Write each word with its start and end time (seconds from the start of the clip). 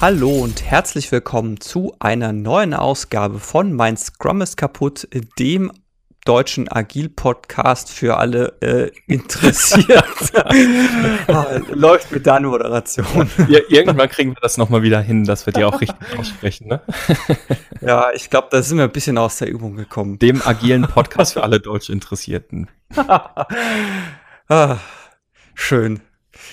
Hallo 0.00 0.30
und 0.30 0.64
herzlich 0.64 1.12
willkommen 1.12 1.60
zu 1.60 1.94
einer 1.98 2.32
neuen 2.32 2.72
Ausgabe 2.72 3.38
von 3.38 3.74
Mein 3.74 3.98
Scrum 3.98 4.40
ist 4.40 4.56
kaputt, 4.56 5.06
dem 5.38 5.70
deutschen 6.24 6.72
Agil-Podcast 6.72 7.92
für 7.92 8.16
alle 8.16 8.54
äh, 8.62 8.90
interessiert. 9.06 10.02
ah, 11.28 11.60
läuft 11.68 12.12
mit 12.12 12.26
deiner 12.26 12.48
Moderation. 12.48 13.30
Ja, 13.46 13.60
irgendwann 13.68 14.08
kriegen 14.08 14.30
wir 14.30 14.40
das 14.40 14.56
nochmal 14.56 14.82
wieder 14.82 15.02
hin, 15.02 15.24
dass 15.24 15.44
wir 15.44 15.52
die 15.52 15.64
auch 15.64 15.78
richtig 15.82 16.18
aussprechen, 16.18 16.68
ne? 16.68 16.80
ja, 17.82 18.10
ich 18.14 18.30
glaube, 18.30 18.48
da 18.50 18.62
sind 18.62 18.78
wir 18.78 18.84
ein 18.84 18.92
bisschen 18.92 19.18
aus 19.18 19.36
der 19.36 19.48
Übung 19.48 19.76
gekommen. 19.76 20.18
Dem 20.18 20.40
agilen 20.42 20.88
Podcast 20.88 21.34
für 21.34 21.42
alle 21.42 21.60
deutsch 21.60 21.90
Interessierten. 21.90 22.68
ah, 24.48 24.78
schön. 25.52 26.00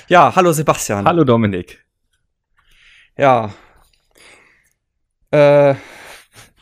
Ja, 0.09 0.35
hallo 0.35 0.51
Sebastian. 0.51 1.05
Hallo 1.05 1.23
Dominik. 1.23 1.86
Ja. 3.17 3.51
Äh, 5.31 5.75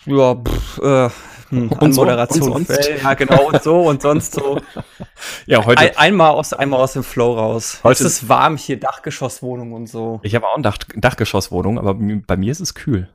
ja, 0.06 0.36
pff, 0.36 0.78
äh, 0.80 1.10
hm, 1.50 1.72
und 1.72 1.96
Moderation. 1.96 2.52
Und 2.52 2.68
sonst. 2.68 2.90
Ja, 3.04 3.14
genau, 3.14 3.48
und 3.48 3.62
so 3.62 3.82
und 3.82 4.02
sonst 4.02 4.34
so. 4.34 4.60
ja, 5.46 5.66
heute. 5.66 5.82
Ein, 5.82 5.98
einmal, 5.98 6.32
aus, 6.32 6.54
einmal 6.54 6.80
aus 6.80 6.94
dem 6.94 7.04
Flow 7.04 7.34
raus. 7.34 7.80
Heute 7.84 8.04
ist 8.04 8.10
es 8.10 8.30
warm 8.30 8.58
hier, 8.58 8.80
Dachgeschosswohnung 8.80 9.74
und 9.74 9.88
so. 9.88 10.20
Ich 10.24 10.34
habe 10.34 10.48
auch 10.48 10.56
eine 10.56 10.64
Dach, 10.64 10.78
Dachgeschosswohnung, 10.96 11.78
aber 11.78 11.94
bei 11.96 12.38
mir 12.38 12.52
ist 12.52 12.62
es 12.62 12.74
kühl. 12.74 13.10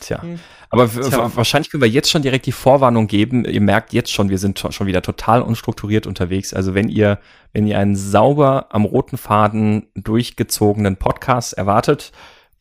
Tja, 0.00 0.22
hm. 0.22 0.38
aber 0.70 0.88
Tja. 0.88 1.30
wahrscheinlich 1.34 1.70
können 1.70 1.82
wir 1.82 1.88
jetzt 1.88 2.08
schon 2.10 2.22
direkt 2.22 2.46
die 2.46 2.52
Vorwarnung 2.52 3.08
geben. 3.08 3.44
Ihr 3.44 3.60
merkt 3.60 3.92
jetzt 3.92 4.12
schon, 4.12 4.30
wir 4.30 4.38
sind 4.38 4.58
schon 4.70 4.86
wieder 4.86 5.02
total 5.02 5.42
unstrukturiert 5.42 6.06
unterwegs. 6.06 6.54
Also 6.54 6.74
wenn 6.74 6.88
ihr, 6.88 7.18
wenn 7.52 7.66
ihr 7.66 7.78
einen 7.78 7.96
sauber 7.96 8.66
am 8.70 8.84
roten 8.84 9.18
Faden 9.18 9.88
durchgezogenen 9.96 10.96
Podcast 10.96 11.54
erwartet, 11.54 12.12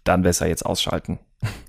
dann 0.04 0.24
besser 0.24 0.48
jetzt 0.48 0.66
ausschalten. 0.66 1.20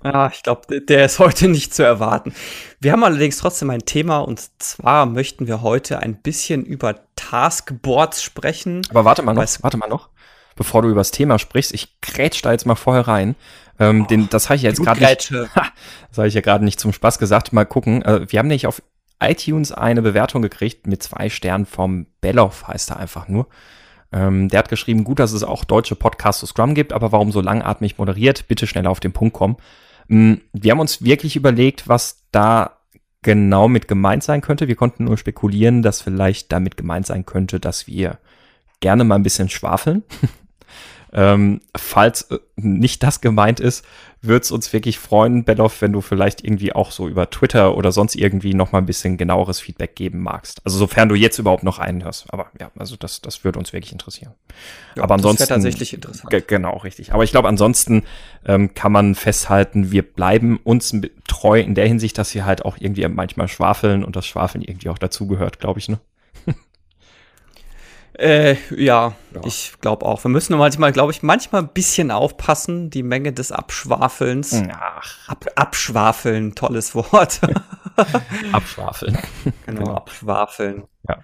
Ja, 0.03 0.31
ich 0.33 0.41
glaube, 0.41 0.81
der 0.81 1.05
ist 1.05 1.19
heute 1.19 1.47
nicht 1.47 1.73
zu 1.75 1.83
erwarten. 1.83 2.33
Wir 2.79 2.91
haben 2.91 3.03
allerdings 3.03 3.37
trotzdem 3.37 3.69
ein 3.69 3.85
Thema 3.85 4.19
und 4.19 4.41
zwar 4.59 5.05
möchten 5.05 5.45
wir 5.45 5.61
heute 5.61 5.99
ein 5.99 6.15
bisschen 6.15 6.65
über 6.65 6.95
Taskboards 7.15 8.23
sprechen. 8.23 8.81
Aber 8.89 9.05
warte 9.05 9.21
mal 9.21 9.33
noch, 9.33 9.45
warte 9.61 9.77
mal 9.77 9.87
noch, 9.89 10.09
bevor 10.55 10.81
du 10.81 10.89
über 10.89 11.01
das 11.01 11.11
Thema 11.11 11.37
sprichst. 11.37 11.73
Ich 11.73 12.01
grätsch 12.01 12.41
da 12.41 12.51
jetzt 12.51 12.65
mal 12.65 12.75
vorher 12.75 13.07
rein. 13.07 13.35
Ähm, 13.79 14.03
oh, 14.03 14.07
den, 14.07 14.29
das 14.29 14.49
habe 14.49 14.57
ich 14.57 14.63
jetzt 14.63 14.81
gerade 14.81 14.99
nicht, 14.99 15.31
das 16.09 16.17
habe 16.17 16.27
ich 16.27 16.33
ja 16.33 16.41
gerade 16.41 16.65
nicht 16.65 16.79
zum 16.79 16.93
Spaß 16.93 17.17
gesagt. 17.19 17.53
Mal 17.53 17.65
gucken. 17.65 18.01
Äh, 18.01 18.31
wir 18.31 18.39
haben 18.39 18.47
nämlich 18.47 18.67
auf 18.67 18.81
iTunes 19.21 19.71
eine 19.71 20.01
Bewertung 20.01 20.41
gekriegt 20.41 20.87
mit 20.87 21.03
zwei 21.03 21.29
Sternen 21.29 21.65
vom 21.65 22.07
Belloff, 22.21 22.67
heißt 22.67 22.91
er 22.91 22.97
einfach 22.97 23.27
nur. 23.27 23.47
Ähm, 24.11 24.49
der 24.49 24.59
hat 24.59 24.69
geschrieben, 24.69 25.03
gut, 25.03 25.19
dass 25.19 25.33
es 25.33 25.43
auch 25.43 25.63
deutsche 25.63 25.95
Podcasts 25.95 26.39
zu 26.39 26.45
Scrum 26.47 26.73
gibt, 26.73 26.93
aber 26.93 27.11
warum 27.11 27.31
so 27.31 27.41
langatmig 27.41 27.97
moderiert? 27.97 28.47
Bitte 28.47 28.65
schneller 28.65 28.89
auf 28.89 28.99
den 28.99 29.13
Punkt 29.13 29.33
kommen. 29.33 29.57
Ähm, 30.09 30.41
wir 30.53 30.71
haben 30.71 30.79
uns 30.79 31.03
wirklich 31.03 31.35
überlegt, 31.35 31.87
was 31.87 32.25
da 32.31 32.77
genau 33.21 33.67
mit 33.67 33.87
gemeint 33.87 34.23
sein 34.23 34.41
könnte. 34.41 34.67
Wir 34.67 34.75
konnten 34.75 35.05
nur 35.05 35.17
spekulieren, 35.17 35.81
dass 35.81 36.01
vielleicht 36.01 36.51
damit 36.51 36.77
gemeint 36.77 37.05
sein 37.05 37.25
könnte, 37.25 37.59
dass 37.59 37.87
wir 37.87 38.17
gerne 38.79 39.03
mal 39.03 39.15
ein 39.15 39.23
bisschen 39.23 39.49
schwafeln. 39.49 40.03
Ähm, 41.11 41.61
falls 41.75 42.23
äh, 42.31 42.39
nicht 42.55 43.01
das 43.03 43.21
gemeint 43.21 43.59
ist, 43.59 43.85
würde 44.21 44.43
es 44.43 44.51
uns 44.51 44.71
wirklich 44.73 44.99
freuen, 44.99 45.43
Belloff, 45.43 45.81
wenn 45.81 45.93
du 45.93 46.01
vielleicht 46.01 46.43
irgendwie 46.43 46.73
auch 46.73 46.91
so 46.91 47.07
über 47.07 47.29
Twitter 47.29 47.77
oder 47.77 47.91
sonst 47.91 48.15
irgendwie 48.15 48.53
noch 48.53 48.71
mal 48.71 48.79
ein 48.79 48.85
bisschen 48.85 49.17
genaueres 49.17 49.61
Feedback 49.61 49.95
geben 49.95 50.19
magst. 50.19 50.61
Also 50.65 50.77
sofern 50.77 51.07
du 51.09 51.15
jetzt 51.15 51.39
überhaupt 51.39 51.63
noch 51.63 51.79
einen 51.79 52.03
hörst. 52.03 52.31
Aber 52.33 52.47
ja, 52.59 52.69
also 52.77 52.95
das, 52.97 53.21
das 53.21 53.43
würde 53.43 53.59
uns 53.59 53.71
wirklich 53.71 53.93
interessieren. 53.93 54.33
Ja, 54.95 55.03
Aber 55.03 55.15
ansonsten. 55.15 55.41
Das 55.43 55.49
tatsächlich 55.49 55.93
interessant. 55.93 56.47
Genau, 56.47 56.77
richtig. 56.77 57.13
Aber 57.13 57.23
ich 57.23 57.31
glaube, 57.31 57.47
ansonsten 57.47 58.03
ähm, 58.45 58.73
kann 58.73 58.91
man 58.91 59.15
festhalten, 59.15 59.91
wir 59.91 60.03
bleiben 60.03 60.59
uns 60.63 60.93
treu 61.27 61.59
in 61.59 61.75
der 61.75 61.87
Hinsicht, 61.87 62.17
dass 62.17 62.35
wir 62.35 62.45
halt 62.45 62.65
auch 62.65 62.77
irgendwie 62.77 63.07
manchmal 63.07 63.47
schwafeln 63.47 64.03
und 64.03 64.15
das 64.15 64.25
Schwafeln 64.25 64.61
irgendwie 64.63 64.89
auch 64.89 64.97
dazugehört, 64.97 65.59
glaube 65.59 65.79
ich, 65.79 65.87
ne? 65.87 65.99
Äh, 68.19 68.57
ja, 68.75 69.13
ja, 69.33 69.41
ich 69.45 69.75
glaube 69.79 70.05
auch. 70.05 70.25
Wir 70.25 70.29
müssen 70.29 70.57
manchmal, 70.57 70.91
glaube 70.91 71.13
ich, 71.13 71.23
manchmal 71.23 71.61
ein 71.61 71.69
bisschen 71.69 72.11
aufpassen, 72.11 72.89
die 72.89 73.01
Menge 73.01 73.31
des 73.31 73.53
Abschwafelns. 73.53 74.61
Ach. 74.73 75.29
Ab, 75.29 75.45
abschwafeln, 75.55 76.53
tolles 76.53 76.95
Wort. 76.95 77.39
abschwafeln. 78.51 79.17
Genau, 79.65 79.83
genau, 79.83 79.95
abschwafeln. 79.95 80.83
Ja. 81.07 81.19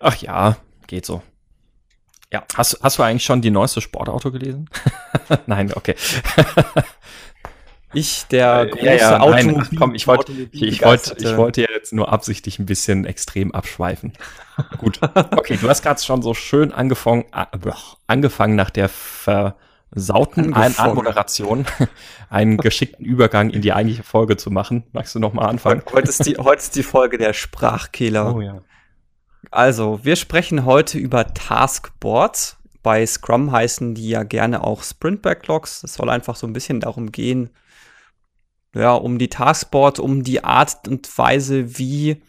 Ach 0.00 0.16
ja, 0.16 0.56
geht 0.86 1.04
so. 1.04 1.22
Ja. 2.32 2.44
Hast, 2.56 2.78
hast 2.82 2.98
du 2.98 3.02
eigentlich 3.02 3.24
schon 3.24 3.42
die 3.42 3.50
neueste 3.50 3.80
Sportauto 3.82 4.30
gelesen? 4.30 4.70
Nein, 5.46 5.72
okay. 5.74 5.96
Ich, 7.94 8.26
der 8.26 8.66
große 8.66 8.84
ja, 8.84 8.94
ja, 8.94 9.20
Automobil, 9.20 9.52
nein, 9.52 9.78
komm, 9.78 9.94
ich 9.94 10.06
wollte, 10.06 10.32
ich, 10.32 10.62
ich 10.62 10.82
wollte, 10.82 11.16
ich 11.18 11.36
wollte 11.36 11.62
jetzt 11.62 11.92
nur 11.92 12.12
absichtlich 12.12 12.58
ein 12.58 12.66
bisschen 12.66 13.06
extrem 13.06 13.54
abschweifen. 13.54 14.12
Gut. 14.76 15.00
Okay, 15.02 15.56
du 15.60 15.68
hast 15.68 15.82
gerade 15.82 16.02
schon 16.02 16.20
so 16.20 16.34
schön 16.34 16.72
angefangen, 16.72 17.24
äh, 17.32 17.46
angefangen 18.06 18.56
nach 18.56 18.70
der 18.70 18.90
versauten 18.90 20.52
Anmoderation 20.52 21.64
einen 22.30 22.58
geschickten 22.58 23.06
Übergang 23.06 23.48
in 23.50 23.62
die 23.62 23.72
eigentliche 23.72 24.02
Folge 24.02 24.36
zu 24.36 24.50
machen. 24.50 24.84
Magst 24.92 25.14
du 25.14 25.18
noch 25.18 25.32
mal 25.32 25.46
anfangen? 25.46 25.82
Heute 25.90 26.08
ist 26.08 26.26
die, 26.26 26.36
heute 26.36 26.60
ist 26.60 26.76
die 26.76 26.82
Folge 26.82 27.16
der 27.16 27.32
Sprachkehler. 27.32 28.34
Oh 28.34 28.40
ja. 28.42 28.60
Also, 29.50 30.00
wir 30.02 30.16
sprechen 30.16 30.66
heute 30.66 30.98
über 30.98 31.32
Taskboards. 31.32 32.58
Bei 32.82 33.06
Scrum 33.06 33.50
heißen 33.50 33.94
die 33.94 34.10
ja 34.10 34.24
gerne 34.24 34.62
auch 34.62 34.82
Sprint 34.82 35.22
Backlogs. 35.22 35.82
Es 35.84 35.94
soll 35.94 36.10
einfach 36.10 36.36
so 36.36 36.46
ein 36.46 36.52
bisschen 36.52 36.80
darum 36.80 37.12
gehen, 37.12 37.50
ja, 38.74 38.94
um 38.94 39.18
die 39.18 39.28
Taskboard, 39.28 39.98
um 39.98 40.22
die 40.22 40.44
Art 40.44 40.88
und 40.88 41.16
Weise, 41.16 41.78
wie 41.78 42.22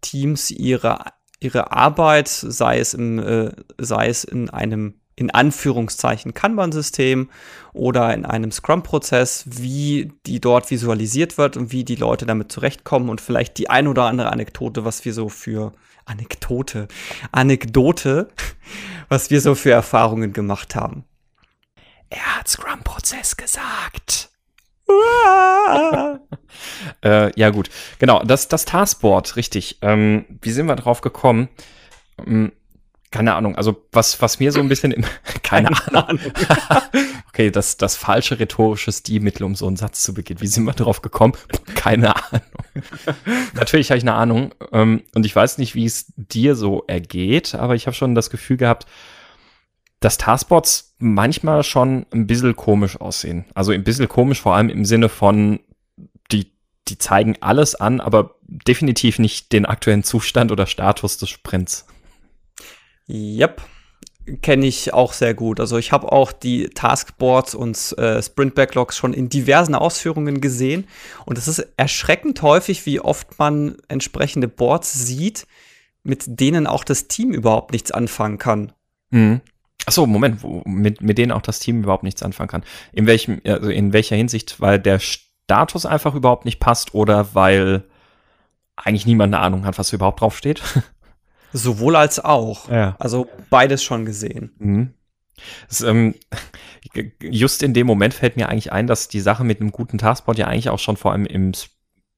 Teams 0.00 0.50
ihre, 0.50 0.98
ihre 1.40 1.72
Arbeit, 1.72 2.28
sei 2.28 2.78
es, 2.78 2.94
im, 2.94 3.18
äh, 3.18 3.52
sei 3.78 4.08
es 4.08 4.24
in 4.24 4.50
einem 4.50 4.94
in 5.18 5.30
Anführungszeichen 5.30 6.34
Kanban-System 6.34 7.30
oder 7.72 8.12
in 8.12 8.26
einem 8.26 8.52
Scrum-Prozess, 8.52 9.44
wie 9.46 10.12
die 10.26 10.40
dort 10.40 10.70
visualisiert 10.70 11.38
wird 11.38 11.56
und 11.56 11.72
wie 11.72 11.84
die 11.84 11.94
Leute 11.96 12.26
damit 12.26 12.52
zurechtkommen 12.52 13.08
und 13.08 13.22
vielleicht 13.22 13.56
die 13.56 13.70
ein 13.70 13.88
oder 13.88 14.04
andere 14.04 14.30
Anekdote, 14.30 14.84
was 14.84 15.06
wir 15.06 15.14
so 15.14 15.30
für 15.30 15.72
Anekdote, 16.04 16.86
Anekdote, 17.32 18.28
was 19.08 19.30
wir 19.30 19.40
so 19.40 19.54
für 19.54 19.72
Erfahrungen 19.72 20.34
gemacht 20.34 20.74
haben. 20.74 21.04
Er 22.10 22.38
hat 22.38 22.48
Scrum-Prozess 22.48 23.38
gesagt. 23.38 24.25
Äh, 27.04 27.30
ja, 27.38 27.50
gut. 27.50 27.70
Genau, 27.98 28.22
das, 28.22 28.48
das 28.48 28.64
Taskboard, 28.64 29.36
richtig. 29.36 29.78
Ähm, 29.82 30.24
wie 30.42 30.50
sind 30.50 30.66
wir 30.66 30.76
drauf 30.76 31.00
gekommen? 31.00 31.48
Ähm, 32.24 32.52
keine 33.10 33.34
Ahnung, 33.34 33.56
also 33.56 33.86
was, 33.92 34.20
was 34.20 34.40
mir 34.40 34.52
so 34.52 34.60
ein 34.60 34.68
bisschen 34.68 34.92
im, 34.92 35.04
keine, 35.42 35.70
keine 35.70 36.08
Ahnung. 36.08 36.20
okay, 37.28 37.50
das, 37.50 37.76
das 37.76 37.96
falsche 37.96 38.38
rhetorische 38.38 38.92
Stilmittel, 38.92 39.44
um 39.44 39.54
so 39.54 39.66
einen 39.66 39.76
Satz 39.76 40.02
zu 40.02 40.12
beginnen. 40.12 40.40
Wie 40.40 40.46
sind 40.46 40.64
wir 40.64 40.72
drauf 40.72 41.02
gekommen? 41.02 41.34
Keine 41.74 42.14
Ahnung. 42.14 42.42
Natürlich 43.54 43.90
habe 43.90 43.98
ich 43.98 44.04
eine 44.04 44.14
Ahnung 44.14 44.54
ähm, 44.72 45.02
und 45.14 45.24
ich 45.24 45.34
weiß 45.34 45.58
nicht, 45.58 45.74
wie 45.74 45.86
es 45.86 46.12
dir 46.16 46.56
so 46.56 46.84
ergeht, 46.88 47.54
aber 47.54 47.74
ich 47.74 47.86
habe 47.86 47.96
schon 47.96 48.14
das 48.14 48.28
Gefühl 48.28 48.56
gehabt, 48.56 48.86
dass 50.00 50.18
Taskboards 50.18 50.85
manchmal 50.98 51.62
schon 51.62 52.06
ein 52.12 52.26
bisschen 52.26 52.56
komisch 52.56 53.00
aussehen. 53.00 53.44
Also 53.54 53.72
ein 53.72 53.84
bisschen 53.84 54.08
komisch, 54.08 54.40
vor 54.40 54.54
allem 54.54 54.68
im 54.68 54.84
Sinne 54.84 55.08
von, 55.08 55.60
die, 56.32 56.52
die 56.88 56.98
zeigen 56.98 57.36
alles 57.40 57.74
an, 57.74 58.00
aber 58.00 58.36
definitiv 58.42 59.18
nicht 59.18 59.52
den 59.52 59.66
aktuellen 59.66 60.04
Zustand 60.04 60.52
oder 60.52 60.66
Status 60.66 61.18
des 61.18 61.28
Sprints. 61.28 61.86
Yep, 63.08 63.62
kenne 64.42 64.66
ich 64.66 64.92
auch 64.92 65.12
sehr 65.12 65.34
gut. 65.34 65.60
Also 65.60 65.78
ich 65.78 65.92
habe 65.92 66.10
auch 66.10 66.32
die 66.32 66.68
Taskboards 66.70 67.54
und 67.54 67.76
äh, 67.98 68.22
Sprint 68.22 68.54
Backlogs 68.54 68.96
schon 68.96 69.12
in 69.12 69.28
diversen 69.28 69.74
Ausführungen 69.74 70.40
gesehen 70.40 70.86
und 71.24 71.38
es 71.38 71.46
ist 71.46 71.66
erschreckend 71.76 72.42
häufig, 72.42 72.86
wie 72.86 73.00
oft 73.00 73.38
man 73.38 73.76
entsprechende 73.88 74.48
Boards 74.48 74.92
sieht, 74.92 75.46
mit 76.02 76.24
denen 76.26 76.66
auch 76.66 76.84
das 76.84 77.08
Team 77.08 77.32
überhaupt 77.32 77.72
nichts 77.72 77.90
anfangen 77.90 78.38
kann. 78.38 78.72
Mhm. 79.10 79.40
Achso, 79.86 80.06
Moment, 80.06 80.42
wo, 80.42 80.62
mit, 80.66 81.00
mit 81.00 81.16
denen 81.16 81.32
auch 81.32 81.42
das 81.42 81.60
Team 81.60 81.82
überhaupt 81.84 82.02
nichts 82.02 82.22
anfangen 82.22 82.48
kann. 82.48 82.64
In 82.92 83.06
welchem, 83.06 83.40
also 83.44 83.70
in 83.70 83.92
welcher 83.92 84.16
Hinsicht, 84.16 84.60
weil 84.60 84.78
der 84.78 84.98
Status 84.98 85.86
einfach 85.86 86.14
überhaupt 86.14 86.44
nicht 86.44 86.58
passt 86.58 86.94
oder 86.94 87.34
weil 87.34 87.84
eigentlich 88.74 89.06
niemand 89.06 89.32
eine 89.32 89.42
Ahnung 89.42 89.64
hat, 89.64 89.78
was 89.78 89.92
überhaupt 89.92 90.20
draufsteht? 90.20 90.60
Sowohl 91.52 91.96
als 91.96 92.22
auch. 92.22 92.68
Ja. 92.68 92.96
Also 92.98 93.28
beides 93.48 93.82
schon 93.82 94.04
gesehen. 94.04 94.52
Mhm. 94.58 94.94
Das, 95.68 95.82
ähm, 95.82 96.14
just 97.20 97.62
in 97.62 97.74
dem 97.74 97.86
Moment 97.86 98.12
fällt 98.12 98.36
mir 98.36 98.48
eigentlich 98.48 98.72
ein, 98.72 98.86
dass 98.86 99.08
die 99.08 99.20
Sache 99.20 99.44
mit 99.44 99.60
einem 99.60 99.70
guten 99.70 99.98
Taskboard 99.98 100.38
ja 100.38 100.48
eigentlich 100.48 100.70
auch 100.70 100.78
schon 100.78 100.96
vor 100.96 101.12
allem 101.12 101.26
im 101.26 101.52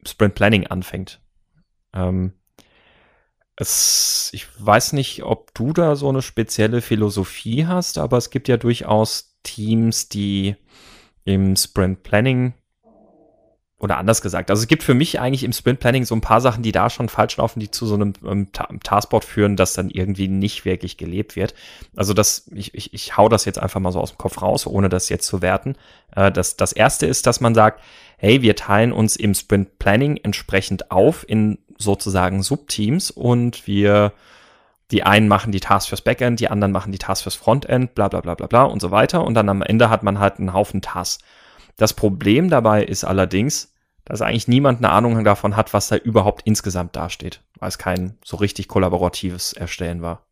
Sprint 0.06 0.34
Planning 0.34 0.66
anfängt. 0.66 1.20
Ähm, 1.94 2.32
es, 3.60 4.30
ich 4.32 4.46
weiß 4.58 4.92
nicht, 4.92 5.24
ob 5.24 5.52
du 5.52 5.72
da 5.72 5.96
so 5.96 6.08
eine 6.08 6.22
spezielle 6.22 6.80
Philosophie 6.80 7.66
hast, 7.66 7.98
aber 7.98 8.16
es 8.16 8.30
gibt 8.30 8.46
ja 8.46 8.56
durchaus 8.56 9.36
Teams, 9.42 10.08
die 10.08 10.54
im 11.24 11.56
Sprint 11.56 12.04
Planning 12.04 12.54
oder 13.80 13.96
anders 13.96 14.22
gesagt, 14.22 14.50
also 14.50 14.62
es 14.62 14.68
gibt 14.68 14.82
für 14.82 14.94
mich 14.94 15.20
eigentlich 15.20 15.44
im 15.44 15.52
Sprint 15.52 15.78
Planning 15.78 16.04
so 16.04 16.14
ein 16.14 16.20
paar 16.20 16.40
Sachen, 16.40 16.62
die 16.62 16.72
da 16.72 16.90
schon 16.90 17.08
falsch 17.08 17.36
laufen, 17.36 17.60
die 17.60 17.70
zu 17.70 17.86
so 17.86 17.94
einem, 17.94 18.12
einem 18.24 18.50
Taskboard 18.52 19.24
führen, 19.24 19.56
das 19.56 19.72
dann 19.72 19.90
irgendwie 19.90 20.26
nicht 20.26 20.64
wirklich 20.64 20.96
gelebt 20.96 21.36
wird. 21.36 21.54
Also 21.96 22.12
das, 22.12 22.50
ich, 22.54 22.74
ich, 22.74 22.92
ich 22.92 23.16
hau 23.16 23.28
das 23.28 23.44
jetzt 23.44 23.58
einfach 23.58 23.78
mal 23.80 23.92
so 23.92 24.00
aus 24.00 24.12
dem 24.12 24.18
Kopf 24.18 24.42
raus, 24.42 24.66
ohne 24.66 24.88
das 24.88 25.08
jetzt 25.08 25.26
zu 25.26 25.42
werten. 25.42 25.76
Äh, 26.14 26.32
das, 26.32 26.56
das 26.56 26.72
erste 26.72 27.06
ist, 27.06 27.26
dass 27.26 27.40
man 27.40 27.54
sagt, 27.54 27.80
hey, 28.18 28.42
wir 28.42 28.56
teilen 28.56 28.92
uns 28.92 29.16
im 29.16 29.34
Sprint 29.34 29.78
Planning 29.78 30.18
entsprechend 30.18 30.90
auf 30.90 31.24
in 31.28 31.58
sozusagen 31.78 32.42
Subteams 32.42 33.10
und 33.10 33.66
wir 33.66 34.12
die 34.90 35.02
einen 35.02 35.28
machen 35.28 35.52
die 35.52 35.60
Tasks 35.60 35.88
fürs 35.88 36.00
Backend, 36.00 36.40
die 36.40 36.48
anderen 36.48 36.72
machen 36.72 36.92
die 36.92 36.98
Tasks 36.98 37.22
fürs 37.22 37.34
Frontend, 37.34 37.94
bla 37.94 38.08
bla 38.08 38.20
bla 38.20 38.34
bla 38.34 38.46
bla 38.46 38.64
und 38.64 38.80
so 38.80 38.90
weiter. 38.90 39.24
Und 39.24 39.34
dann 39.34 39.48
am 39.48 39.62
Ende 39.62 39.90
hat 39.90 40.02
man 40.02 40.18
halt 40.18 40.38
einen 40.38 40.52
Haufen 40.52 40.82
Tasks. 40.82 41.22
Das 41.76 41.94
Problem 41.94 42.50
dabei 42.50 42.84
ist 42.84 43.04
allerdings, 43.04 43.74
dass 44.04 44.22
eigentlich 44.22 44.48
niemand 44.48 44.78
eine 44.78 44.90
Ahnung 44.90 45.22
davon 45.22 45.56
hat, 45.56 45.74
was 45.74 45.88
da 45.88 45.96
überhaupt 45.96 46.42
insgesamt 46.46 46.96
dasteht, 46.96 47.42
weil 47.58 47.68
es 47.68 47.78
kein 47.78 48.16
so 48.24 48.38
richtig 48.38 48.66
kollaboratives 48.66 49.52
Erstellen 49.52 50.02
war. 50.02 50.27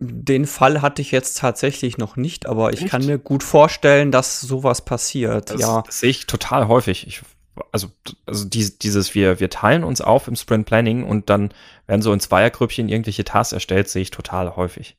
Den 0.00 0.46
Fall 0.46 0.82
hatte 0.82 1.02
ich 1.02 1.12
jetzt 1.12 1.38
tatsächlich 1.38 1.98
noch 1.98 2.16
nicht, 2.16 2.46
aber 2.46 2.72
ich 2.72 2.82
Echt? 2.82 2.90
kann 2.90 3.06
mir 3.06 3.18
gut 3.18 3.42
vorstellen, 3.42 4.10
dass 4.10 4.40
sowas 4.40 4.84
passiert. 4.84 5.50
Das, 5.50 5.60
ja, 5.60 5.82
das 5.86 6.00
sehe 6.00 6.10
ich 6.10 6.26
total 6.26 6.68
häufig. 6.68 7.06
Ich, 7.06 7.22
also, 7.70 7.88
also 8.26 8.44
dieses, 8.44 9.14
wir, 9.14 9.38
wir 9.38 9.50
teilen 9.50 9.84
uns 9.84 10.00
auf 10.00 10.26
im 10.26 10.36
Sprint 10.36 10.66
Planning 10.66 11.04
und 11.04 11.30
dann 11.30 11.54
werden 11.86 12.02
so 12.02 12.12
in 12.12 12.20
Zweiergrüppchen 12.20 12.88
irgendwelche 12.88 13.24
Tasks 13.24 13.52
erstellt, 13.52 13.88
sehe 13.88 14.02
ich 14.02 14.10
total 14.10 14.56
häufig. 14.56 14.96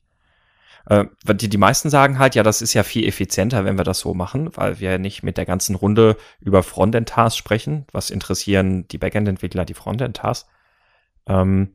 Äh, 0.88 1.06
die, 1.34 1.50
die 1.50 1.58
meisten 1.58 1.90
sagen 1.90 2.20
halt, 2.20 2.36
ja, 2.36 2.44
das 2.44 2.62
ist 2.62 2.74
ja 2.74 2.84
viel 2.84 3.08
effizienter, 3.08 3.66
wenn 3.66 3.78
wir 3.78 3.84
das 3.84 4.00
so 4.00 4.14
machen, 4.14 4.56
weil 4.56 4.80
wir 4.80 4.98
nicht 4.98 5.24
mit 5.24 5.38
der 5.38 5.46
ganzen 5.46 5.76
Runde 5.76 6.16
über 6.40 6.64
Frontend-Tasks 6.64 7.38
sprechen. 7.38 7.86
Was 7.92 8.10
interessieren 8.10 8.88
die 8.88 8.98
Backend-Entwickler 8.98 9.66
die 9.66 9.74
Frontend-Tasks? 9.74 10.48
Ähm, 11.28 11.74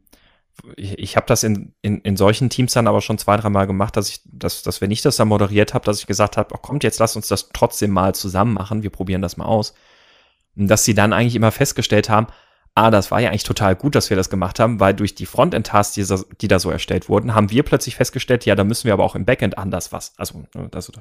ich, 0.77 0.99
ich 0.99 1.17
habe 1.17 1.27
das 1.27 1.43
in, 1.43 1.75
in, 1.83 2.01
in 2.01 2.17
solchen 2.17 2.51
Teams 2.51 2.73
dann 2.73 2.87
aber 2.87 3.01
schon 3.01 3.19
zwei, 3.19 3.37
dreimal 3.37 3.67
gemacht, 3.67 3.97
dass 3.97 4.09
ich, 4.09 4.21
dass, 4.25 4.63
dass 4.63 4.81
wenn 4.81 4.91
ich 4.91 5.03
das 5.03 5.17
dann 5.17 5.29
moderiert 5.29 5.75
habe, 5.75 5.85
dass 5.85 6.01
ich 6.01 6.07
gesagt 6.07 6.37
habe, 6.37 6.55
oh, 6.55 6.59
kommt, 6.59 6.85
jetzt 6.85 6.99
lass 6.99 7.17
uns 7.17 7.29
das 7.29 7.51
trotzdem 7.53 7.91
mal 7.91 8.15
zusammen 8.15 8.55
machen, 8.55 8.83
wir 8.83 8.91
probieren 8.91 9.23
das 9.23 9.37
mal 9.37 9.47
aus. 9.47 9.75
Und 10.57 10.69
dass 10.69 10.85
sie 10.85 10.95
dann 10.95 11.13
eigentlich 11.13 11.37
immer 11.37 11.53
festgestellt 11.53 12.09
haben, 12.09 12.27
ah, 12.75 12.91
das 12.91 13.11
war 13.11 13.21
ja 13.21 13.31
eigentlich 13.31 13.45
total 13.45 13.77
gut, 13.77 13.95
dass 13.95 14.11
wir 14.11 14.17
das 14.17 14.31
gemacht 14.31 14.61
haben, 14.61 14.81
weil 14.81 14.95
durch 14.95 15.15
die 15.15 15.27
Frontend-Tasks, 15.27 15.95
die, 15.95 16.07
die, 16.41 16.49
da 16.49 16.59
so 16.59 16.71
erstellt 16.71 17.09
wurden, 17.09 17.35
haben 17.35 17.51
wir 17.51 17.63
plötzlich 17.63 17.97
festgestellt, 17.97 18.47
ja, 18.47 18.55
da 18.55 18.65
müssen 18.65 18.85
wir 18.85 18.93
aber 18.93 19.05
auch 19.05 19.17
im 19.17 19.25
Backend 19.25 19.59
anders 19.59 19.93
was. 19.93 20.15
Also, 20.17 20.45
das 20.71 20.93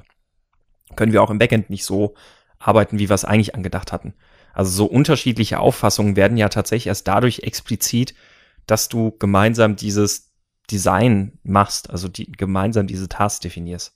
können 0.96 1.12
wir 1.12 1.22
auch 1.22 1.30
im 1.30 1.38
Backend 1.38 1.70
nicht 1.70 1.84
so 1.84 2.14
arbeiten, 2.58 2.98
wie 2.98 3.08
wir 3.08 3.14
es 3.14 3.24
eigentlich 3.24 3.54
angedacht 3.54 3.92
hatten. 3.92 4.14
Also 4.52 4.70
so 4.70 4.84
unterschiedliche 4.86 5.60
Auffassungen 5.60 6.16
werden 6.16 6.36
ja 6.36 6.48
tatsächlich 6.48 6.88
erst 6.88 7.08
dadurch 7.08 7.40
explizit, 7.40 8.14
dass 8.70 8.88
du 8.88 9.12
gemeinsam 9.18 9.76
dieses 9.76 10.30
Design 10.70 11.38
machst, 11.42 11.90
also 11.90 12.08
die, 12.08 12.30
gemeinsam 12.30 12.86
diese 12.86 13.08
Tasks 13.08 13.40
definierst. 13.40 13.94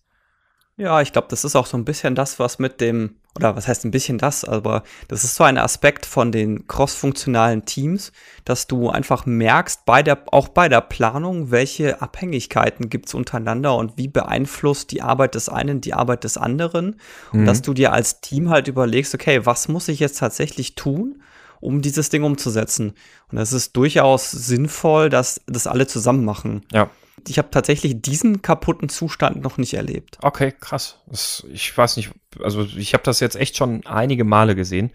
Ja, 0.76 1.00
ich 1.00 1.12
glaube, 1.12 1.28
das 1.30 1.44
ist 1.44 1.54
auch 1.54 1.66
so 1.66 1.76
ein 1.76 1.84
bisschen 1.84 2.16
das, 2.16 2.40
was 2.40 2.58
mit 2.58 2.80
dem, 2.80 3.14
oder 3.36 3.54
was 3.54 3.68
heißt 3.68 3.84
ein 3.84 3.92
bisschen 3.92 4.18
das, 4.18 4.44
aber 4.44 4.82
das 5.06 5.22
ist 5.22 5.36
so 5.36 5.44
ein 5.44 5.56
Aspekt 5.56 6.04
von 6.04 6.32
den 6.32 6.66
cross-funktionalen 6.66 7.64
Teams, 7.64 8.10
dass 8.44 8.66
du 8.66 8.90
einfach 8.90 9.24
merkst, 9.24 9.84
bei 9.86 10.02
der, 10.02 10.24
auch 10.32 10.48
bei 10.48 10.68
der 10.68 10.80
Planung, 10.80 11.52
welche 11.52 12.02
Abhängigkeiten 12.02 12.90
gibt 12.90 13.06
es 13.06 13.14
untereinander 13.14 13.76
und 13.76 13.96
wie 13.96 14.08
beeinflusst 14.08 14.90
die 14.90 15.00
Arbeit 15.00 15.36
des 15.36 15.48
einen 15.48 15.80
die 15.80 15.94
Arbeit 15.94 16.24
des 16.24 16.36
anderen. 16.36 16.96
Mhm. 17.30 17.40
Und 17.40 17.46
dass 17.46 17.62
du 17.62 17.72
dir 17.72 17.92
als 17.92 18.20
Team 18.20 18.50
halt 18.50 18.66
überlegst, 18.66 19.14
okay, 19.14 19.46
was 19.46 19.68
muss 19.68 19.86
ich 19.86 20.00
jetzt 20.00 20.18
tatsächlich 20.18 20.74
tun? 20.74 21.22
Um 21.64 21.82
dieses 21.82 22.10
Ding 22.10 22.22
umzusetzen. 22.22 22.92
Und 23.30 23.38
es 23.38 23.52
ist 23.52 23.76
durchaus 23.76 24.30
sinnvoll, 24.30 25.08
dass 25.08 25.40
das 25.46 25.66
alle 25.66 25.86
zusammen 25.86 26.24
machen. 26.24 26.64
Ja 26.72 26.90
ich 27.28 27.38
habe 27.38 27.50
tatsächlich 27.50 28.00
diesen 28.02 28.42
kaputten 28.42 28.88
Zustand 28.88 29.42
noch 29.42 29.58
nicht 29.58 29.74
erlebt. 29.74 30.18
Okay, 30.22 30.52
krass. 30.58 30.98
Das, 31.06 31.44
ich 31.52 31.76
weiß 31.76 31.96
nicht, 31.96 32.10
also 32.42 32.62
ich 32.62 32.94
habe 32.94 33.04
das 33.04 33.20
jetzt 33.20 33.36
echt 33.36 33.56
schon 33.56 33.86
einige 33.86 34.24
Male 34.24 34.54
gesehen 34.54 34.90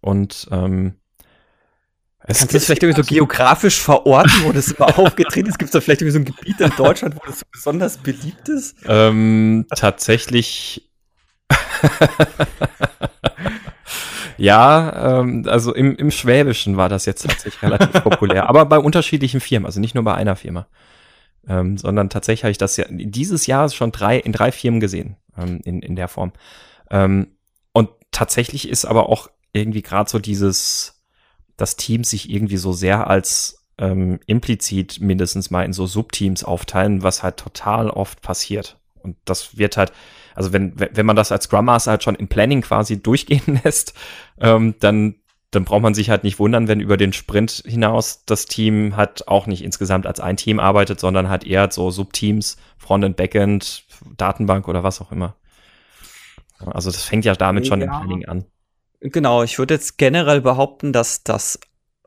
und 0.00 0.48
ähm, 0.50 0.94
es 2.20 2.38
Kannst 2.40 2.52
du 2.52 2.56
das 2.58 2.64
vielleicht 2.66 2.82
irgendwie 2.82 3.02
so 3.02 3.08
geografisch 3.08 3.80
verorten, 3.80 4.44
wo 4.44 4.52
das 4.52 4.72
immer 4.72 4.98
aufgetreten 4.98 5.48
ist? 5.48 5.58
Gibt 5.58 5.68
es 5.68 5.72
da 5.72 5.80
vielleicht 5.80 6.02
irgendwie 6.02 6.12
so 6.12 6.18
ein 6.18 6.24
Gebiet 6.24 6.60
in 6.60 6.72
Deutschland, 6.76 7.16
wo 7.16 7.20
das 7.24 7.40
so 7.40 7.46
besonders 7.50 7.96
beliebt 7.96 8.48
ist? 8.48 8.76
Ähm, 8.86 9.66
tatsächlich. 9.74 10.90
ja, 14.38 15.20
ähm, 15.20 15.44
also 15.46 15.74
im, 15.74 15.96
im 15.96 16.10
Schwäbischen 16.10 16.76
war 16.76 16.88
das 16.88 17.06
jetzt 17.06 17.26
tatsächlich 17.26 17.62
relativ 17.62 17.92
populär, 18.02 18.48
aber 18.48 18.64
bei 18.64 18.78
unterschiedlichen 18.78 19.40
Firmen, 19.40 19.66
also 19.66 19.80
nicht 19.80 19.94
nur 19.94 20.04
bei 20.04 20.14
einer 20.14 20.36
Firma 20.36 20.66
ähm, 21.48 21.78
sondern 21.78 22.10
tatsächlich 22.10 22.44
habe 22.44 22.50
ich 22.50 22.58
das 22.58 22.76
ja 22.76 22.84
dieses 22.90 23.46
Jahr 23.46 23.68
schon 23.70 23.90
drei 23.90 24.18
in 24.18 24.32
drei 24.32 24.52
Firmen 24.52 24.80
gesehen 24.80 25.16
ähm, 25.36 25.60
in 25.64 25.80
in 25.80 25.96
der 25.96 26.08
Form. 26.08 26.32
Ähm, 26.90 27.28
und 27.72 27.90
tatsächlich 28.10 28.68
ist 28.68 28.84
aber 28.84 29.08
auch 29.08 29.28
irgendwie 29.52 29.82
gerade 29.82 30.10
so 30.10 30.18
dieses, 30.18 31.02
dass 31.56 31.76
Teams 31.76 32.10
sich 32.10 32.30
irgendwie 32.30 32.58
so 32.58 32.72
sehr 32.72 33.08
als 33.08 33.66
ähm, 33.78 34.20
implizit 34.26 35.00
mindestens 35.00 35.50
mal 35.50 35.64
in 35.64 35.72
so 35.72 35.86
Subteams 35.86 36.44
aufteilen, 36.44 37.02
was 37.02 37.22
halt 37.22 37.38
total 37.38 37.90
oft 37.90 38.20
passiert. 38.20 38.78
Und 39.00 39.16
das 39.24 39.56
wird 39.56 39.76
halt, 39.76 39.92
also 40.38 40.52
wenn, 40.52 40.72
wenn 40.78 41.04
man 41.04 41.16
das 41.16 41.32
als 41.32 41.44
Scrum 41.44 41.64
Master 41.64 41.90
halt 41.90 42.04
schon 42.04 42.14
im 42.14 42.28
Planning 42.28 42.60
quasi 42.60 43.02
durchgehen 43.02 43.60
lässt, 43.64 43.92
ähm, 44.40 44.76
dann 44.78 45.16
dann 45.50 45.64
braucht 45.64 45.80
man 45.80 45.94
sich 45.94 46.10
halt 46.10 46.24
nicht 46.24 46.38
wundern, 46.38 46.68
wenn 46.68 46.78
über 46.78 46.98
den 46.98 47.14
Sprint 47.14 47.62
hinaus 47.66 48.24
das 48.26 48.44
Team 48.44 48.96
halt 48.96 49.26
auch 49.28 49.46
nicht 49.46 49.64
insgesamt 49.64 50.06
als 50.06 50.20
ein 50.20 50.36
Team 50.36 50.60
arbeitet, 50.60 51.00
sondern 51.00 51.30
halt 51.30 51.42
eher 51.44 51.70
so 51.72 51.90
Subteams, 51.90 52.58
Frontend, 52.76 53.16
Backend, 53.16 53.84
Datenbank 54.18 54.68
oder 54.68 54.82
was 54.84 55.00
auch 55.00 55.10
immer. 55.10 55.36
Also 56.58 56.90
das 56.90 57.02
fängt 57.02 57.24
ja 57.24 57.34
damit 57.34 57.66
schon 57.66 57.80
ja. 57.80 57.86
im 57.86 57.90
Planning 57.92 58.28
an. 58.28 58.44
Genau, 59.00 59.42
ich 59.42 59.58
würde 59.58 59.72
jetzt 59.74 59.96
generell 59.96 60.42
behaupten, 60.42 60.92
dass 60.92 61.24
das 61.24 61.58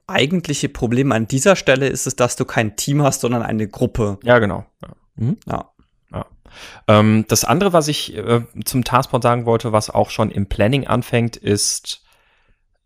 eigentliche 0.05 0.69
Problem 0.69 1.11
an 1.11 1.27
dieser 1.27 1.55
Stelle 1.55 1.87
ist 1.87 2.05
es, 2.05 2.15
dass 2.15 2.35
du 2.35 2.45
kein 2.45 2.75
Team 2.75 3.01
hast, 3.01 3.21
sondern 3.21 3.41
eine 3.41 3.67
Gruppe. 3.67 4.19
Ja, 4.23 4.37
genau. 4.37 4.65
Ja. 4.83 4.89
Mhm. 5.15 5.37
ja. 5.47 5.70
Ähm, 6.87 7.25
das 7.27 7.43
andere, 7.43 7.73
was 7.73 7.87
ich 7.87 8.15
äh, 8.15 8.41
zum 8.65 8.83
Taskboard 8.83 9.23
sagen 9.23 9.45
wollte, 9.45 9.71
was 9.71 9.89
auch 9.89 10.09
schon 10.09 10.31
im 10.31 10.47
Planning 10.47 10.87
anfängt, 10.87 11.37
ist 11.37 12.03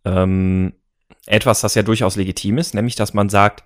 ähm, 0.05 0.73
etwas, 1.25 1.61
das 1.61 1.75
ja 1.75 1.83
durchaus 1.83 2.15
legitim 2.15 2.57
ist, 2.57 2.73
nämlich 2.73 2.95
dass 2.95 3.13
man 3.13 3.29
sagt, 3.29 3.63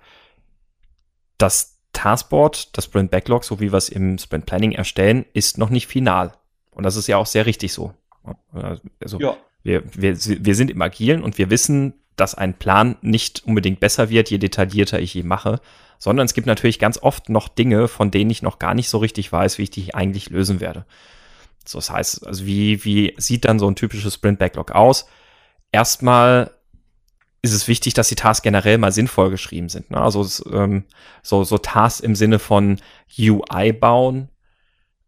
das 1.38 1.78
Taskboard, 1.92 2.76
das 2.76 2.84
Sprint 2.84 3.10
Backlog, 3.10 3.44
so 3.44 3.60
wie 3.60 3.72
wir 3.72 3.78
es 3.78 3.88
im 3.88 4.18
Sprint 4.18 4.46
Planning 4.46 4.72
erstellen, 4.72 5.24
ist 5.32 5.58
noch 5.58 5.70
nicht 5.70 5.86
final. 5.86 6.32
Und 6.70 6.84
das 6.84 6.96
ist 6.96 7.08
ja 7.08 7.16
auch 7.16 7.26
sehr 7.26 7.46
richtig 7.46 7.72
so. 7.72 7.92
Also 9.00 9.18
ja. 9.18 9.36
wir, 9.62 9.82
wir, 9.94 10.16
wir 10.16 10.54
sind 10.54 10.70
im 10.70 10.80
Agilen 10.82 11.22
und 11.22 11.38
wir 11.38 11.50
wissen, 11.50 11.94
dass 12.16 12.34
ein 12.34 12.54
Plan 12.54 12.96
nicht 13.02 13.44
unbedingt 13.44 13.80
besser 13.80 14.10
wird, 14.10 14.30
je 14.30 14.38
detaillierter 14.38 15.00
ich 15.00 15.16
ihn 15.16 15.26
mache, 15.26 15.60
sondern 16.00 16.26
es 16.26 16.34
gibt 16.34 16.48
natürlich 16.48 16.80
ganz 16.80 16.98
oft 16.98 17.28
noch 17.28 17.46
Dinge, 17.46 17.86
von 17.86 18.10
denen 18.10 18.30
ich 18.30 18.42
noch 18.42 18.58
gar 18.58 18.74
nicht 18.74 18.88
so 18.88 18.98
richtig 18.98 19.30
weiß, 19.30 19.58
wie 19.58 19.62
ich 19.62 19.70
die 19.70 19.94
eigentlich 19.94 20.30
lösen 20.30 20.58
werde. 20.58 20.84
So, 21.64 21.78
das 21.78 21.90
heißt, 21.90 22.26
also 22.26 22.44
wie, 22.44 22.84
wie 22.84 23.14
sieht 23.18 23.44
dann 23.44 23.60
so 23.60 23.70
ein 23.70 23.76
typisches 23.76 24.14
Sprint 24.14 24.40
Backlog 24.40 24.72
aus? 24.72 25.06
erstmal 25.72 26.50
ist 27.42 27.54
es 27.54 27.68
wichtig, 27.68 27.94
dass 27.94 28.08
die 28.08 28.16
Tasks 28.16 28.42
generell 28.42 28.78
mal 28.78 28.92
sinnvoll 28.92 29.30
geschrieben 29.30 29.68
sind. 29.70 29.90
Ne? 29.90 30.00
Also 30.00 30.26
ähm, 30.52 30.84
so, 31.22 31.42
so 31.44 31.58
Tasks 31.58 32.00
im 32.00 32.14
Sinne 32.14 32.38
von 32.38 32.80
UI 33.18 33.72
bauen, 33.72 34.28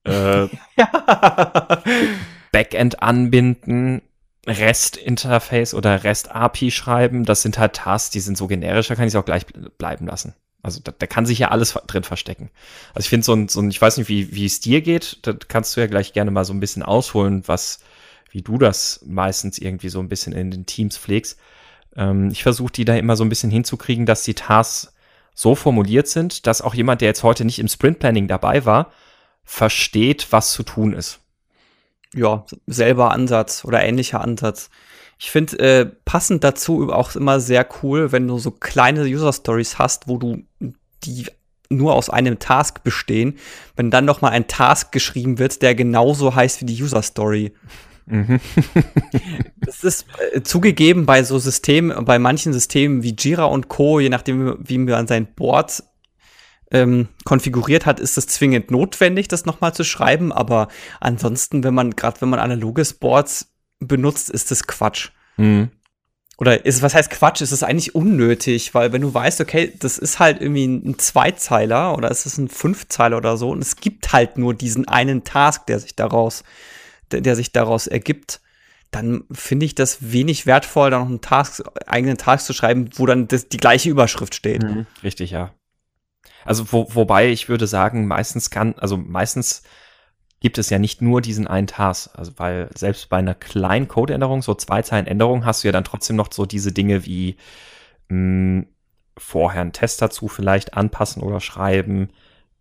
äh, 0.05 0.49
Backend 2.53 3.03
anbinden, 3.03 4.03
REST-Interface 4.47 5.75
oder 5.75 6.05
REST-API 6.05 6.71
schreiben. 6.71 7.25
Das 7.25 7.43
sind 7.43 7.59
halt 7.59 7.75
Tasks, 7.75 8.11
die 8.11 8.21
sind 8.21 8.39
so 8.39 8.47
generisch, 8.47 8.89
da 8.89 8.95
kann 8.95 9.07
ich 9.07 9.15
es 9.15 9.17
auch 9.17 9.25
gleich 9.25 9.47
bleiben 9.79 10.07
lassen. 10.07 10.35
Also 10.63 10.81
da, 10.83 10.93
da 10.97 11.07
kann 11.07 11.27
sich 11.27 11.41
ja 11.41 11.49
alles 11.49 11.75
drin 11.87 12.05
verstecken. 12.05 12.51
Also 12.95 13.05
ich 13.05 13.11
finde 13.11 13.25
so 13.25 13.35
ein, 13.35 13.49
so 13.49 13.61
ein, 13.61 13.71
ich 13.71 13.81
weiß 13.81 13.97
nicht, 13.97 14.09
wie, 14.09 14.35
wie 14.35 14.47
es 14.47 14.61
dir 14.61 14.81
geht, 14.81 15.19
da 15.23 15.33
kannst 15.33 15.77
du 15.77 15.81
ja 15.81 15.87
gleich 15.87 16.13
gerne 16.13 16.31
mal 16.31 16.45
so 16.45 16.53
ein 16.53 16.61
bisschen 16.61 16.83
ausholen, 16.83 17.43
was, 17.47 17.81
wie 18.31 18.43
du 18.43 18.59
das 18.59 19.01
meistens 19.05 19.59
irgendwie 19.59 19.89
so 19.89 19.99
ein 19.99 20.09
bisschen 20.09 20.33
in 20.33 20.51
den 20.51 20.67
Teams 20.67 20.97
pflegst. 20.97 21.39
Ähm, 21.97 22.31
ich 22.31 22.43
versuche 22.43 22.73
die 22.73 22.85
da 22.85 22.95
immer 22.95 23.17
so 23.17 23.25
ein 23.25 23.29
bisschen 23.29 23.51
hinzukriegen, 23.51 24.07
dass 24.07 24.23
die 24.23 24.35
Tasks 24.35 24.93
so 25.35 25.55
formuliert 25.55 26.09
sind, 26.09 26.47
dass 26.47 26.63
auch 26.63 26.75
jemand, 26.75 27.01
der 27.01 27.09
jetzt 27.09 27.23
heute 27.23 27.45
nicht 27.45 27.59
im 27.59 27.69
Sprint 27.69 27.99
Planning 27.99 28.29
dabei 28.29 28.65
war, 28.65 28.93
versteht, 29.45 30.29
was 30.31 30.53
zu 30.53 30.63
tun 30.63 30.93
ist. 30.93 31.21
Ja, 32.15 32.45
selber 32.67 33.11
Ansatz 33.11 33.65
oder 33.65 33.83
ähnlicher 33.83 34.21
Ansatz. 34.21 34.71
Ich 35.25 35.31
finde 35.31 35.57
äh, 35.61 35.87
passend 36.05 36.43
dazu 36.43 36.93
auch 36.93 37.15
immer 37.15 37.39
sehr 37.39 37.65
cool, 37.81 38.11
wenn 38.11 38.27
du 38.27 38.39
so 38.39 38.51
kleine 38.51 39.05
User 39.05 39.33
Stories 39.33 39.79
hast, 39.79 40.09
wo 40.09 40.19
du 40.19 40.43
die 41.05 41.27
nur 41.69 41.95
aus 41.95 42.11
einem 42.11 42.41
Task 42.41 42.83
bestehen, 42.83 43.39
wenn 43.77 43.93
dann 43.93 44.05
noch 44.05 44.21
mal 44.21 44.31
ein 44.31 44.49
Task 44.49 44.91
geschrieben 44.91 45.39
wird, 45.39 45.63
der 45.63 45.77
genauso 45.77 46.35
heißt 46.35 46.61
wie 46.61 46.65
die 46.65 46.83
User 46.83 47.03
Story. 47.03 47.53
Mhm. 48.07 48.41
das 49.61 49.85
ist 49.85 50.07
äh, 50.33 50.43
zugegeben 50.43 51.07
bei 51.07 51.23
so 51.23 51.39
Systemen, 51.39 52.05
bei 52.05 52.19
manchen 52.19 52.53
Systemen 52.53 53.05
wie 53.05 53.15
Jira 53.17 53.45
und 53.45 53.69
Co., 53.69 54.01
je 54.01 54.09
nachdem, 54.09 54.57
wie 54.59 54.79
man 54.79 55.07
sein 55.07 55.33
Board 55.37 55.85
ähm, 56.73 57.07
konfiguriert 57.25 57.87
hat, 57.87 58.01
ist 58.01 58.19
es 58.19 58.27
zwingend 58.27 58.73
notwendig, 58.73 59.29
das 59.29 59.47
nochmal 59.47 59.73
zu 59.73 59.85
schreiben. 59.85 60.33
Aber 60.33 60.67
ansonsten, 60.99 61.63
wenn 61.63 61.75
man, 61.75 61.93
gerade 61.93 62.21
wenn 62.23 62.29
man 62.29 62.41
analoges 62.41 62.95
Boards 62.95 63.52
benutzt, 63.87 64.31
ist 64.31 64.51
das 64.51 64.67
Quatsch. 64.67 65.11
Mhm. 65.37 65.71
Oder 66.39 66.65
ist, 66.65 66.83
was 66.83 66.95
heißt 66.95 67.11
Quatsch? 67.11 67.41
Ist 67.41 67.53
es 67.53 67.63
eigentlich 67.63 67.95
unnötig, 67.95 68.75
weil 68.75 68.93
wenn 68.93 69.03
du 69.03 69.13
weißt, 69.15 69.41
okay, 69.41 69.73
das 69.79 69.99
ist 69.99 70.19
halt 70.19 70.41
irgendwie 70.41 70.67
ein 70.67 70.99
Zweizeiler 70.99 71.97
oder 71.97 72.11
ist 72.11 72.27
es 72.27 72.39
ein 72.39 72.49
Fünfzeiler 72.49 73.17
oder 73.17 73.37
so 73.37 73.51
und 73.51 73.61
es 73.61 73.77
gibt 73.77 74.13
halt 74.13 74.39
nur 74.39 74.55
diesen 74.55 74.89
einen 74.89 75.25
Task, 75.25 75.67
der 75.67 75.79
sich 75.79 75.95
daraus, 75.95 76.43
der, 77.13 77.21
der 77.21 77.37
sich 77.37 77.53
daraus 77.53 77.87
ergibt, 77.87 78.41
dann 78.91 79.25
finde 79.31 79.67
ich 79.67 79.75
das 79.75 80.13
wenig 80.13 80.47
wertvoll, 80.47 80.91
da 80.91 80.99
noch 80.99 81.07
einen 81.07 81.21
Task, 81.21 81.63
eigenen 81.87 82.19
Task 82.19 82.47
zu 82.47 82.53
schreiben, 82.53 82.91
wo 82.97 83.07
dann 83.07 83.29
das, 83.29 83.49
die 83.49 83.57
gleiche 83.59 83.91
Überschrift 83.91 84.35
steht. 84.35 84.63
Mhm, 84.63 84.87
richtig, 85.03 85.31
ja. 85.31 85.55
Also 86.45 86.73
wo, 86.73 86.95
wobei 86.95 87.29
ich 87.29 87.49
würde 87.49 87.67
sagen, 87.67 88.07
meistens 88.07 88.51
kann, 88.51 88.75
also 88.79 88.97
meistens 88.97 89.63
gibt 90.43 90.59
es 90.59 90.71
ja 90.71 90.79
nicht 90.79 91.01
nur 91.01 91.23
diesen 91.23 91.47
einen 91.47 91.69
Task, 91.69 92.11
also 92.15 92.33
weil 92.37 92.69
selbst 92.75 93.09
bei 93.09 93.19
einer 93.19 93.35
kleinen 93.35 93.87
Codeänderung, 93.89 94.43
so 94.43 94.55
zwei 94.55 94.83
Zeilen 94.83 95.07
Änderung, 95.07 95.47
hast 95.47 95.63
du 95.63 95.69
ja 95.69 95.73
dann 95.73 95.85
trotzdem 95.85 96.17
noch 96.17 96.33
so 96.33 96.47
diese 96.47 96.73
Dinge 96.73 97.07
wie 97.07 97.37
mh, 98.09 98.63
hm, 98.63 98.67
vorher 99.17 99.61
einen 99.61 99.73
Test 99.73 100.03
dazu 100.03 100.27
vielleicht 100.29 100.75
anpassen 100.75 101.23
oder 101.23 101.41
schreiben. 101.41 102.11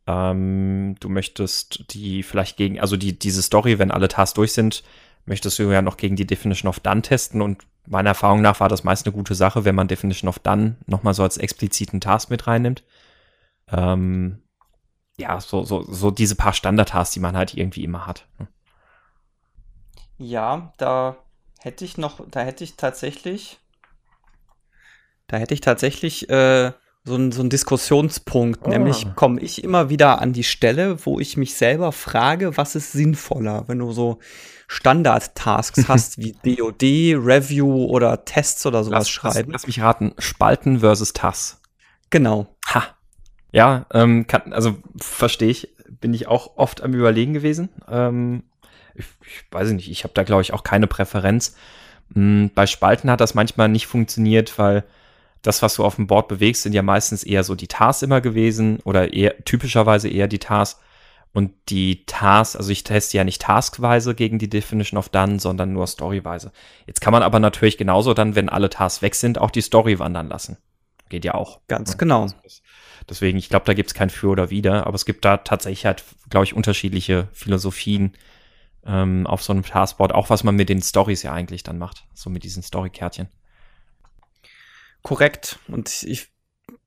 Ähm, 0.06 0.96
du 1.00 1.10
möchtest 1.10 1.92
die 1.94 2.22
vielleicht 2.24 2.56
gegen, 2.58 2.80
also 2.80 2.98
die, 2.98 3.18
diese 3.18 3.42
Story, 3.42 3.80
wenn 3.80 3.92
alle 3.92 4.08
Tasks 4.08 4.36
durch 4.36 4.54
sind, 4.54 4.84
möchtest 5.26 5.58
du 5.58 5.64
ja 5.72 5.82
noch 5.82 5.98
gegen 5.98 6.16
die 6.16 6.28
Definition 6.28 6.70
of 6.70 6.80
Done 6.82 7.02
testen 7.02 7.42
und 7.42 7.64
meiner 7.88 8.10
Erfahrung 8.10 8.42
nach 8.42 8.60
war 8.60 8.70
das 8.70 8.84
meist 8.84 9.08
eine 9.08 9.16
gute 9.16 9.34
Sache, 9.34 9.66
wenn 9.66 9.76
man 9.76 9.88
Definition 9.88 10.30
of 10.30 10.38
Done 10.40 10.76
nochmal 10.86 11.16
so 11.16 11.24
als 11.24 11.38
expliziten 11.38 12.00
Task 12.00 12.30
mit 12.30 12.46
reinnimmt. 12.46 12.84
Ähm, 13.72 14.44
ja, 15.18 15.40
so, 15.40 15.64
so, 15.64 15.84
so 15.84 16.12
diese 16.12 16.36
paar 16.36 16.54
Standardtasks, 16.54 17.14
die 17.14 17.20
man 17.20 17.38
halt 17.38 17.54
irgendwie 17.54 17.84
immer 17.84 18.08
hat. 18.08 18.28
Hm. 18.38 18.48
Ja, 20.18 20.74
da 20.78 21.18
hätte 21.60 21.86
ich 21.86 21.98
noch, 21.98 22.22
da 22.30 22.42
hätte 22.42 22.64
ich 22.64 22.76
tatsächlich, 22.76 23.60
da 25.28 25.38
hätte 25.38 25.54
ich 25.54 25.62
tatsächlich 25.62 26.30
äh, 26.30 26.72
so, 27.04 27.16
ein, 27.16 27.32
so 27.32 27.42
einen 27.42 27.50
Diskussionspunkt. 27.50 28.62
Oh. 28.64 28.70
Nämlich 28.70 29.16
komme 29.16 29.42
ich 29.42 29.64
immer 29.64 29.90
wieder 29.90 30.22
an 30.22 30.34
die 30.34 30.44
Stelle, 30.44 31.04
wo 31.06 31.20
ich 31.20 31.38
mich 31.38 31.56
selber 31.56 31.92
frage, 31.92 32.58
was 32.58 32.76
ist 32.76 32.92
sinnvoller, 32.92 33.68
wenn 33.68 33.80
du 33.80 33.92
so 33.92 34.20
Standard-Tasks 34.68 35.86
hast 35.88 36.18
wie 36.20 36.34
DOD, 36.34 36.84
Review 37.24 37.86
oder 37.86 38.24
Tests 38.26 38.66
oder 38.66 38.84
sowas 38.84 39.00
lass, 39.00 39.10
schreiben. 39.10 39.52
Lass, 39.52 39.64
lass 39.64 39.68
mich 39.68 39.82
raten, 39.82 40.14
Spalten 40.20 40.80
versus 40.80 41.14
Tasks. 41.14 41.62
Genau. 42.10 42.56
Ha. 42.68 42.84
Ja, 43.52 43.86
ähm, 43.94 44.28
kann, 44.28 44.54
also 44.54 44.78
verstehe 44.98 45.50
ich, 45.50 45.70
bin 46.00 46.14
ich 46.14 46.28
auch 46.28 46.58
oft 46.58 46.82
am 46.82 46.94
Überlegen 46.94 47.34
gewesen. 47.34 47.70
Ähm, 47.90 48.44
ich, 48.96 49.06
ich 49.26 49.44
weiß 49.52 49.72
nicht, 49.72 49.90
ich 49.90 50.04
habe 50.04 50.14
da 50.14 50.24
glaube 50.24 50.42
ich 50.42 50.54
auch 50.54 50.64
keine 50.64 50.88
Präferenz. 50.88 51.56
Hm, 52.14 52.52
bei 52.56 52.66
Spalten 52.66 53.10
hat 53.10 53.22
das 53.22 53.34
manchmal 53.34 53.70
nicht 53.70 53.88
funktioniert, 53.88 54.58
weil 54.58 54.84
das, 55.42 55.62
was 55.62 55.76
du 55.76 55.84
auf 55.84 55.96
dem 55.96 56.08
Board 56.08 56.28
bewegst, 56.28 56.64
sind 56.64 56.74
ja 56.74 56.82
meistens 56.82 57.24
eher 57.24 57.44
so 57.44 57.56
die 57.56 57.68
Tasks 57.68 58.04
immer 58.04 58.22
gewesen 58.22 58.80
oder 58.84 59.14
eher 59.14 59.44
typischerweise 59.44 60.08
eher 60.08 60.28
die 60.28 60.40
Tasks. 60.40 60.80
Und 61.34 61.54
die 61.70 62.06
Tasks, 62.06 62.58
also 62.58 62.72
ich 62.72 62.84
teste 62.84 63.16
ja 63.16 63.24
nicht 63.24 63.42
taskweise 63.42 64.16
gegen 64.16 64.38
die 64.38 64.50
Definition 64.50 64.98
of 64.98 65.08
Done, 65.08 65.40
sondern 65.40 65.72
nur 65.72 65.88
storyweise. 65.88 66.52
Jetzt 66.86 67.00
kann 67.00 67.14
man 67.14 67.24
aber 67.24 67.40
natürlich 67.40 67.78
genauso 67.78 68.14
dann, 68.14 68.36
wenn 68.36 68.50
alle 68.50 68.70
Tasks 68.70 69.02
weg 69.02 69.16
sind, 69.16 69.40
auch 69.40 69.50
die 69.50 69.62
Story 69.62 69.98
wandern 69.98 70.28
lassen. 70.28 70.58
Geht 71.08 71.24
ja 71.24 71.34
auch. 71.34 71.62
Ganz 71.68 71.98
genau. 71.98 72.28
Deswegen, 73.10 73.38
ich 73.38 73.50
glaube, 73.50 73.66
da 73.66 73.74
gibt 73.74 73.90
es 73.90 73.94
kein 73.94 74.10
Für 74.10 74.30
oder 74.30 74.50
Wider, 74.50 74.88
aber 74.88 74.96
es 74.96 75.06
gibt 75.06 75.26
da 75.26 75.38
tatsächlich 75.38 75.86
halt, 75.86 76.04
glaube 76.30 76.46
ich, 76.46 76.54
unterschiedliche 76.54 77.28
Philosophien 77.34 78.14
ähm, 78.86 79.28
auf 79.28 79.44
so 79.44 79.54
einem 79.54 79.64
Taskboard, 79.64 80.14
auch 80.14 80.30
was 80.30 80.44
man 80.44 80.56
mit 80.56 80.70
den 80.70 80.82
Stories 80.82 81.24
ja 81.24 81.34
eigentlich 81.34 81.64
dann 81.64 81.78
macht, 81.78 82.06
so 82.14 82.30
mit 82.30 82.44
diesen 82.44 82.64
Story-Kärtchen. 82.64 83.28
Korrekt. 85.02 85.60
Und 85.68 86.04
ich, 86.04 86.32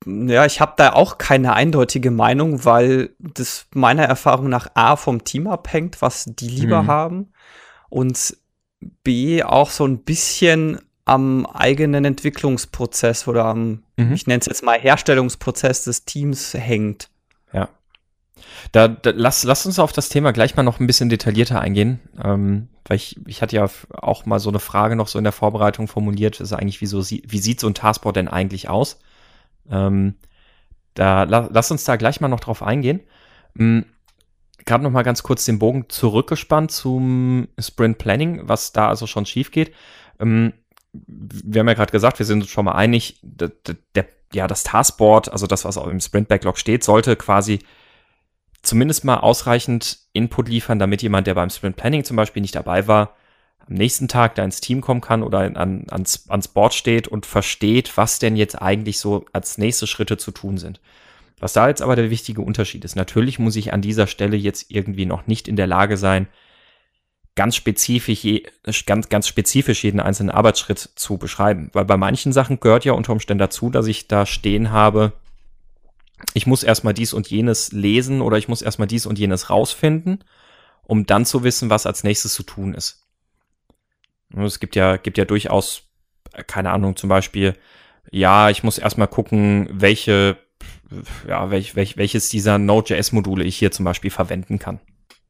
ja, 0.05 0.45
ich 0.45 0.61
habe 0.61 0.73
da 0.77 0.93
auch 0.93 1.17
keine 1.17 1.53
eindeutige 1.53 2.11
Meinung, 2.11 2.65
weil 2.65 3.11
das 3.19 3.67
meiner 3.73 4.03
Erfahrung 4.03 4.49
nach 4.49 4.69
A 4.75 4.95
vom 4.95 5.23
Team 5.23 5.47
abhängt, 5.47 6.01
was 6.01 6.25
die 6.25 6.49
lieber 6.49 6.83
mhm. 6.83 6.87
haben 6.87 7.33
und 7.89 8.37
B 9.03 9.43
auch 9.43 9.69
so 9.69 9.85
ein 9.85 10.03
bisschen 10.03 10.79
am 11.05 11.45
eigenen 11.45 12.03
Entwicklungsprozess 12.03 13.27
oder 13.27 13.45
am, 13.45 13.83
mhm. 13.95 14.13
ich 14.13 14.25
nenne 14.25 14.39
es 14.39 14.47
jetzt 14.47 14.63
mal 14.63 14.79
Herstellungsprozess 14.79 15.83
des 15.83 16.05
Teams 16.05 16.53
hängt. 16.55 17.09
Ja. 17.53 17.69
Da, 18.71 18.87
da, 18.87 19.11
lass, 19.15 19.43
lass 19.43 19.65
uns 19.65 19.79
auf 19.79 19.93
das 19.93 20.09
Thema 20.09 20.33
gleich 20.33 20.55
mal 20.55 20.63
noch 20.63 20.79
ein 20.79 20.87
bisschen 20.87 21.09
detaillierter 21.09 21.61
eingehen, 21.61 21.99
ähm, 22.21 22.69
weil 22.85 22.97
ich, 22.97 23.19
ich 23.27 23.41
hatte 23.41 23.55
ja 23.55 23.69
auch 23.93 24.25
mal 24.25 24.39
so 24.39 24.49
eine 24.49 24.59
Frage 24.59 24.95
noch 24.95 25.07
so 25.07 25.19
in 25.19 25.23
der 25.23 25.31
Vorbereitung 25.31 25.87
formuliert, 25.87 26.39
ist 26.39 26.53
eigentlich, 26.53 26.81
wie, 26.81 26.87
so, 26.87 26.99
wie 27.07 27.39
sieht 27.39 27.59
so 27.59 27.67
ein 27.67 27.75
Taskboard 27.75 28.15
denn 28.15 28.27
eigentlich 28.27 28.67
aus? 28.67 28.99
Ähm, 29.69 30.15
da 30.95 31.23
la, 31.23 31.49
lass 31.51 31.71
uns 31.71 31.83
da 31.83 31.97
gleich 31.97 32.19
mal 32.19 32.27
noch 32.27 32.39
drauf 32.39 32.63
eingehen. 32.63 33.01
Mhm. 33.53 33.85
Gerade 34.65 34.83
noch 34.83 34.91
mal 34.91 35.03
ganz 35.03 35.21
kurz 35.21 35.45
den 35.45 35.59
Bogen 35.59 35.85
zurückgespannt 35.89 36.71
zum 36.71 37.47
Sprint 37.59 37.99
Planning, 37.99 38.41
was 38.47 38.71
da 38.71 38.89
also 38.89 39.05
schon 39.05 39.27
schief 39.27 39.51
geht. 39.51 39.71
Ähm, 40.19 40.53
wir 41.07 41.59
haben 41.59 41.67
ja 41.67 41.73
gerade 41.73 41.91
gesagt, 41.91 42.19
wir 42.19 42.25
sind 42.25 42.41
uns 42.41 42.49
schon 42.49 42.65
mal 42.65 42.73
einig, 42.73 43.19
der, 43.21 43.51
der, 43.95 44.07
ja, 44.33 44.47
das 44.47 44.63
Taskboard, 44.63 45.31
also 45.31 45.47
das, 45.47 45.65
was 45.65 45.77
auch 45.77 45.87
im 45.87 45.99
Sprint 45.99 46.27
Backlog 46.27 46.57
steht, 46.57 46.83
sollte 46.83 47.15
quasi 47.15 47.59
zumindest 48.61 49.05
mal 49.05 49.17
ausreichend 49.17 49.99
Input 50.13 50.49
liefern, 50.49 50.79
damit 50.79 51.01
jemand, 51.01 51.27
der 51.27 51.35
beim 51.35 51.49
Sprint 51.49 51.75
Planning 51.75 52.03
zum 52.03 52.17
Beispiel 52.17 52.41
nicht 52.41 52.55
dabei 52.55 52.87
war, 52.87 53.15
am 53.67 53.73
nächsten 53.75 54.07
Tag 54.07 54.35
da 54.35 54.43
ins 54.43 54.61
Team 54.61 54.81
kommen 54.81 55.01
kann 55.01 55.23
oder 55.23 55.39
an, 55.39 55.85
ans, 55.89 56.29
ans 56.29 56.47
Board 56.47 56.73
steht 56.73 57.07
und 57.07 57.25
versteht, 57.25 57.97
was 57.97 58.19
denn 58.19 58.35
jetzt 58.35 58.61
eigentlich 58.61 58.99
so 58.99 59.25
als 59.33 59.57
nächste 59.57 59.87
Schritte 59.87 60.17
zu 60.17 60.31
tun 60.31 60.57
sind. 60.57 60.79
Was 61.39 61.53
da 61.53 61.67
jetzt 61.67 61.81
aber 61.81 61.95
der 61.95 62.09
wichtige 62.09 62.41
Unterschied 62.41 62.85
ist, 62.85 62.95
natürlich 62.95 63.39
muss 63.39 63.55
ich 63.55 63.73
an 63.73 63.81
dieser 63.81 64.07
Stelle 64.07 64.37
jetzt 64.37 64.71
irgendwie 64.71 65.05
noch 65.05 65.27
nicht 65.27 65.47
in 65.47 65.55
der 65.55 65.67
Lage 65.67 65.97
sein, 65.97 66.27
ganz 67.35 67.55
spezifisch, 67.55 68.85
ganz, 68.85 69.09
ganz 69.09 69.27
spezifisch 69.27 69.83
jeden 69.83 69.99
einzelnen 69.99 70.31
Arbeitsschritt 70.31 70.79
zu 70.95 71.17
beschreiben. 71.17 71.69
Weil 71.73 71.85
bei 71.85 71.97
manchen 71.97 72.31
Sachen 72.31 72.59
gehört 72.59 72.85
ja 72.85 72.93
unter 72.93 73.11
Umständen 73.11 73.39
dazu, 73.39 73.69
dass 73.69 73.87
ich 73.87 74.07
da 74.07 74.25
stehen 74.25 74.71
habe, 74.71 75.13
ich 76.33 76.47
muss 76.47 76.63
erstmal 76.63 76.93
dies 76.93 77.13
und 77.13 77.29
jenes 77.29 77.71
lesen 77.71 78.21
oder 78.21 78.37
ich 78.37 78.47
muss 78.47 78.61
erstmal 78.61 78.87
dies 78.87 79.05
und 79.05 79.19
jenes 79.19 79.49
rausfinden, 79.49 80.23
um 80.83 81.05
dann 81.05 81.25
zu 81.25 81.43
wissen, 81.43 81.69
was 81.69 81.85
als 81.85 82.03
nächstes 82.03 82.33
zu 82.33 82.43
tun 82.43 82.73
ist. 82.73 83.05
Es 84.35 84.59
gibt 84.59 84.75
ja, 84.75 84.97
gibt 84.97 85.17
ja 85.17 85.25
durchaus, 85.25 85.83
keine 86.47 86.71
Ahnung, 86.71 86.95
zum 86.95 87.09
Beispiel, 87.09 87.55
ja, 88.11 88.49
ich 88.49 88.63
muss 88.63 88.77
erstmal 88.77 89.07
gucken, 89.07 89.69
welche, 89.71 90.37
ja, 91.27 91.51
welch, 91.51 91.75
welch, 91.75 91.97
welches 91.97 92.29
dieser 92.29 92.57
Node.js-Module 92.57 93.43
ich 93.43 93.57
hier 93.57 93.71
zum 93.71 93.85
Beispiel 93.85 94.11
verwenden 94.11 94.59
kann. 94.59 94.79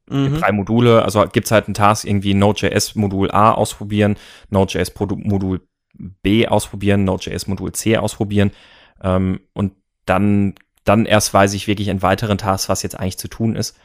Mhm. 0.08 0.38
Drei 0.38 0.52
Module, 0.52 1.02
also 1.02 1.24
gibt's 1.26 1.50
halt 1.50 1.66
einen 1.66 1.74
Task, 1.74 2.04
irgendwie 2.04 2.34
Node.js 2.34 2.94
Modul 2.94 3.30
A 3.30 3.52
ausprobieren, 3.52 4.16
Node.js 4.50 4.92
Modul 4.98 5.60
B 5.94 6.46
ausprobieren, 6.46 7.04
Node.js 7.04 7.46
Modul 7.46 7.72
C 7.72 7.96
ausprobieren 7.96 8.52
ähm, 9.02 9.40
und 9.52 9.72
dann, 10.04 10.54
dann 10.84 11.06
erst 11.06 11.34
weiß 11.34 11.54
ich 11.54 11.66
wirklich 11.66 11.88
in 11.88 12.02
weiteren 12.02 12.38
Tasks, 12.38 12.68
was 12.68 12.82
jetzt 12.82 12.98
eigentlich 12.98 13.18
zu 13.18 13.28
tun 13.28 13.56
ist. 13.56 13.76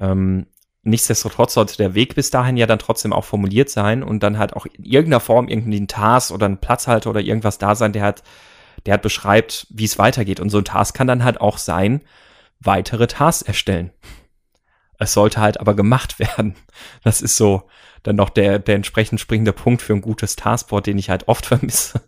Ähm, 0.00 0.46
nichtsdestotrotz 0.82 1.54
sollte 1.54 1.76
der 1.76 1.94
Weg 1.94 2.14
bis 2.14 2.30
dahin 2.30 2.56
ja 2.56 2.66
dann 2.66 2.78
trotzdem 2.78 3.12
auch 3.12 3.24
formuliert 3.24 3.70
sein 3.70 4.02
und 4.02 4.22
dann 4.22 4.38
halt 4.38 4.54
auch 4.54 4.66
in 4.66 4.84
irgendeiner 4.84 5.20
Form 5.20 5.48
irgendwie 5.48 5.80
ein 5.80 5.88
Task 5.88 6.30
oder 6.30 6.46
ein 6.46 6.58
Platzhalter 6.58 7.10
oder 7.10 7.20
irgendwas 7.20 7.58
da 7.58 7.74
sein, 7.74 7.92
der 7.92 8.02
halt, 8.02 8.22
der 8.86 8.92
halt 8.92 9.02
beschreibt, 9.02 9.66
wie 9.70 9.84
es 9.84 9.98
weitergeht. 9.98 10.40
Und 10.40 10.50
so 10.50 10.58
ein 10.58 10.64
Task 10.64 10.96
kann 10.96 11.06
dann 11.06 11.24
halt 11.24 11.40
auch 11.40 11.58
sein, 11.58 12.02
weitere 12.60 13.06
Tasks 13.06 13.42
erstellen. 13.42 13.90
Es 14.98 15.12
sollte 15.12 15.40
halt 15.40 15.60
aber 15.60 15.74
gemacht 15.74 16.18
werden. 16.18 16.56
Das 17.04 17.20
ist 17.20 17.36
so 17.36 17.68
dann 18.02 18.16
noch 18.16 18.30
der, 18.30 18.58
der 18.58 18.76
entsprechend 18.76 19.20
springende 19.20 19.52
Punkt 19.52 19.82
für 19.82 19.92
ein 19.92 20.00
gutes 20.00 20.36
Taskboard, 20.36 20.86
den 20.86 20.98
ich 20.98 21.10
halt 21.10 21.28
oft 21.28 21.46
vermisse. 21.46 22.02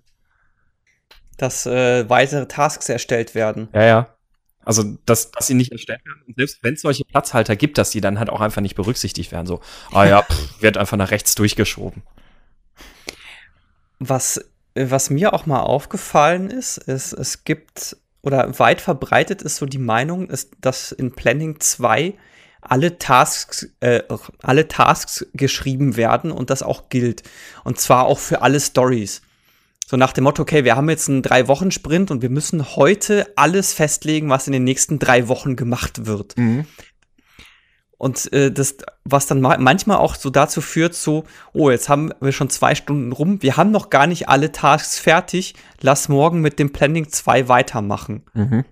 Dass 1.36 1.66
äh, 1.66 2.08
weitere 2.08 2.46
Tasks 2.46 2.88
erstellt 2.88 3.34
werden. 3.34 3.68
Ja, 3.72 3.84
ja. 3.84 4.16
Also, 4.62 4.84
dass, 5.06 5.30
dass 5.30 5.46
sie 5.46 5.54
nicht 5.54 5.72
erstellt 5.72 6.04
werden. 6.04 6.22
Und 6.26 6.36
selbst 6.36 6.62
wenn 6.62 6.74
es 6.74 6.82
solche 6.82 7.04
Platzhalter 7.04 7.56
gibt, 7.56 7.78
dass 7.78 7.90
die 7.90 8.02
dann 8.02 8.18
halt 8.18 8.28
auch 8.28 8.42
einfach 8.42 8.60
nicht 8.60 8.74
berücksichtigt 8.74 9.32
werden. 9.32 9.46
So, 9.46 9.60
ah 9.92 10.04
ja, 10.04 10.22
pff, 10.22 10.56
wird 10.62 10.76
einfach 10.76 10.98
nach 10.98 11.10
rechts 11.10 11.34
durchgeschoben. 11.34 12.02
Was, 13.98 14.44
was 14.74 15.08
mir 15.08 15.32
auch 15.32 15.46
mal 15.46 15.60
aufgefallen 15.60 16.50
ist, 16.50 16.76
ist, 16.76 17.14
es 17.14 17.44
gibt 17.44 17.96
oder 18.22 18.58
weit 18.58 18.82
verbreitet 18.82 19.40
ist 19.42 19.56
so 19.56 19.66
die 19.66 19.78
Meinung, 19.78 20.28
ist, 20.28 20.52
dass 20.60 20.92
in 20.92 21.12
Planning 21.12 21.58
2 21.58 22.14
alle 22.70 22.98
Tasks, 22.98 23.68
äh, 23.80 24.02
alle 24.42 24.68
Tasks 24.68 25.26
geschrieben 25.34 25.96
werden 25.96 26.30
und 26.30 26.50
das 26.50 26.62
auch 26.62 26.88
gilt. 26.88 27.24
Und 27.64 27.80
zwar 27.80 28.06
auch 28.06 28.18
für 28.18 28.42
alle 28.42 28.60
Stories. 28.60 29.22
So 29.86 29.96
nach 29.96 30.12
dem 30.12 30.22
Motto, 30.22 30.42
okay, 30.42 30.62
wir 30.64 30.76
haben 30.76 30.88
jetzt 30.88 31.08
einen 31.08 31.22
Drei-Wochen-Sprint 31.22 32.12
und 32.12 32.22
wir 32.22 32.30
müssen 32.30 32.76
heute 32.76 33.26
alles 33.34 33.72
festlegen, 33.72 34.30
was 34.30 34.46
in 34.46 34.52
den 34.52 34.62
nächsten 34.62 35.00
drei 35.00 35.26
Wochen 35.26 35.56
gemacht 35.56 36.06
wird. 36.06 36.38
Mhm. 36.38 36.64
Und 37.98 38.32
äh, 38.32 38.52
das, 38.52 38.76
was 39.04 39.26
dann 39.26 39.40
ma 39.40 39.58
manchmal 39.58 39.98
auch 39.98 40.14
so 40.14 40.30
dazu 40.30 40.60
führt, 40.60 40.94
so, 40.94 41.24
oh, 41.52 41.70
jetzt 41.70 41.88
haben 41.88 42.12
wir 42.20 42.30
schon 42.30 42.50
zwei 42.50 42.76
Stunden 42.76 43.10
rum, 43.10 43.42
wir 43.42 43.56
haben 43.56 43.72
noch 43.72 43.90
gar 43.90 44.06
nicht 44.06 44.28
alle 44.28 44.52
Tasks 44.52 45.00
fertig, 45.00 45.54
lass 45.80 46.08
morgen 46.08 46.40
mit 46.40 46.60
dem 46.60 46.72
Planning 46.72 47.08
2 47.08 47.48
weitermachen. 47.48 48.22
Mhm. 48.32 48.64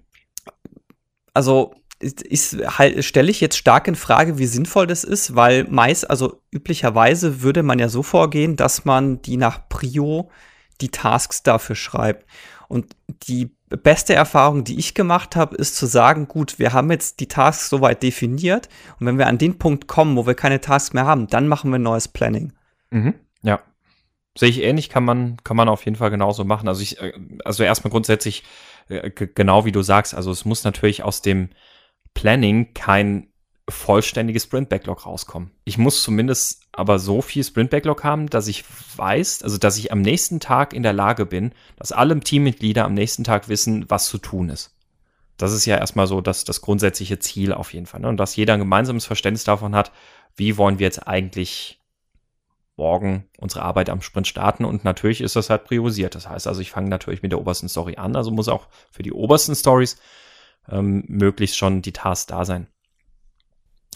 Also 1.34 1.74
ist, 2.00 2.56
halt, 2.78 3.04
stelle 3.04 3.30
ich 3.30 3.40
jetzt 3.40 3.56
stark 3.56 3.88
in 3.88 3.96
Frage, 3.96 4.38
wie 4.38 4.46
sinnvoll 4.46 4.86
das 4.86 5.04
ist, 5.04 5.34
weil 5.34 5.64
meist, 5.64 6.08
also 6.08 6.40
üblicherweise 6.52 7.42
würde 7.42 7.62
man 7.62 7.78
ja 7.78 7.88
so 7.88 8.02
vorgehen, 8.02 8.56
dass 8.56 8.84
man 8.84 9.20
die 9.22 9.36
nach 9.36 9.68
Prio 9.68 10.30
die 10.80 10.90
Tasks 10.90 11.42
dafür 11.42 11.74
schreibt. 11.74 12.24
Und 12.68 12.94
die 13.26 13.50
beste 13.68 14.14
Erfahrung, 14.14 14.64
die 14.64 14.78
ich 14.78 14.94
gemacht 14.94 15.36
habe, 15.36 15.56
ist 15.56 15.76
zu 15.76 15.86
sagen, 15.86 16.28
gut, 16.28 16.58
wir 16.58 16.72
haben 16.72 16.90
jetzt 16.90 17.20
die 17.20 17.26
Tasks 17.26 17.68
soweit 17.68 18.02
definiert 18.02 18.68
und 18.98 19.06
wenn 19.06 19.18
wir 19.18 19.26
an 19.26 19.38
den 19.38 19.58
Punkt 19.58 19.88
kommen, 19.88 20.16
wo 20.16 20.26
wir 20.26 20.34
keine 20.34 20.60
Tasks 20.60 20.92
mehr 20.92 21.06
haben, 21.06 21.26
dann 21.26 21.48
machen 21.48 21.70
wir 21.70 21.78
ein 21.78 21.82
neues 21.82 22.08
Planning. 22.08 22.52
Mhm. 22.90 23.14
Ja. 23.42 23.60
Sehe 24.36 24.50
ich 24.50 24.62
ähnlich, 24.62 24.88
kann 24.88 25.04
man, 25.04 25.38
kann 25.42 25.56
man 25.56 25.68
auf 25.68 25.84
jeden 25.84 25.96
Fall 25.96 26.10
genauso 26.10 26.44
machen. 26.44 26.68
Also 26.68 26.80
ich, 26.82 27.00
äh, 27.00 27.12
also 27.44 27.64
erstmal 27.64 27.90
grundsätzlich, 27.90 28.44
äh, 28.88 29.10
genau 29.10 29.64
wie 29.64 29.72
du 29.72 29.82
sagst, 29.82 30.14
also 30.14 30.30
es 30.30 30.44
muss 30.44 30.64
natürlich 30.64 31.02
aus 31.02 31.22
dem, 31.22 31.50
Planning 32.14 32.74
kein 32.74 33.28
vollständiges 33.68 34.44
Sprint-Backlog 34.44 35.04
rauskommen. 35.04 35.50
Ich 35.64 35.76
muss 35.76 36.02
zumindest 36.02 36.62
aber 36.72 36.98
so 36.98 37.20
viel 37.20 37.44
Sprint-Backlog 37.44 38.02
haben, 38.02 38.28
dass 38.28 38.48
ich 38.48 38.64
weiß, 38.96 39.42
also 39.42 39.58
dass 39.58 39.76
ich 39.76 39.92
am 39.92 40.00
nächsten 40.00 40.40
Tag 40.40 40.72
in 40.72 40.82
der 40.82 40.94
Lage 40.94 41.26
bin, 41.26 41.52
dass 41.76 41.92
alle 41.92 42.18
Teammitglieder 42.18 42.84
am 42.84 42.94
nächsten 42.94 43.24
Tag 43.24 43.48
wissen, 43.48 43.84
was 43.88 44.08
zu 44.08 44.18
tun 44.18 44.48
ist. 44.48 44.74
Das 45.36 45.52
ist 45.52 45.66
ja 45.66 45.76
erstmal 45.76 46.06
so 46.06 46.20
das, 46.20 46.44
das 46.44 46.62
grundsätzliche 46.62 47.18
Ziel 47.18 47.52
auf 47.52 47.72
jeden 47.72 47.86
Fall. 47.86 48.00
Ne? 48.00 48.08
Und 48.08 48.16
dass 48.16 48.36
jeder 48.36 48.54
ein 48.54 48.60
gemeinsames 48.60 49.04
Verständnis 49.04 49.44
davon 49.44 49.74
hat, 49.74 49.92
wie 50.34 50.56
wollen 50.56 50.78
wir 50.78 50.86
jetzt 50.86 51.06
eigentlich 51.06 51.78
morgen 52.78 53.28
unsere 53.38 53.62
Arbeit 53.62 53.90
am 53.90 54.00
Sprint 54.00 54.28
starten. 54.28 54.64
Und 54.64 54.84
natürlich 54.84 55.20
ist 55.20 55.36
das 55.36 55.50
halt 55.50 55.64
priorisiert. 55.64 56.14
Das 56.14 56.28
heißt 56.28 56.46
also, 56.46 56.60
ich 56.60 56.70
fange 56.70 56.88
natürlich 56.88 57.22
mit 57.22 57.32
der 57.32 57.40
obersten 57.40 57.68
Story 57.68 57.96
an. 57.96 58.16
Also 58.16 58.30
muss 58.30 58.48
auch 58.48 58.68
für 58.90 59.02
die 59.02 59.12
obersten 59.12 59.54
Stories 59.54 59.98
ähm, 60.70 61.04
möglichst 61.08 61.56
schon 61.56 61.82
die 61.82 61.92
Tasks 61.92 62.26
da 62.26 62.44
sein. 62.44 62.66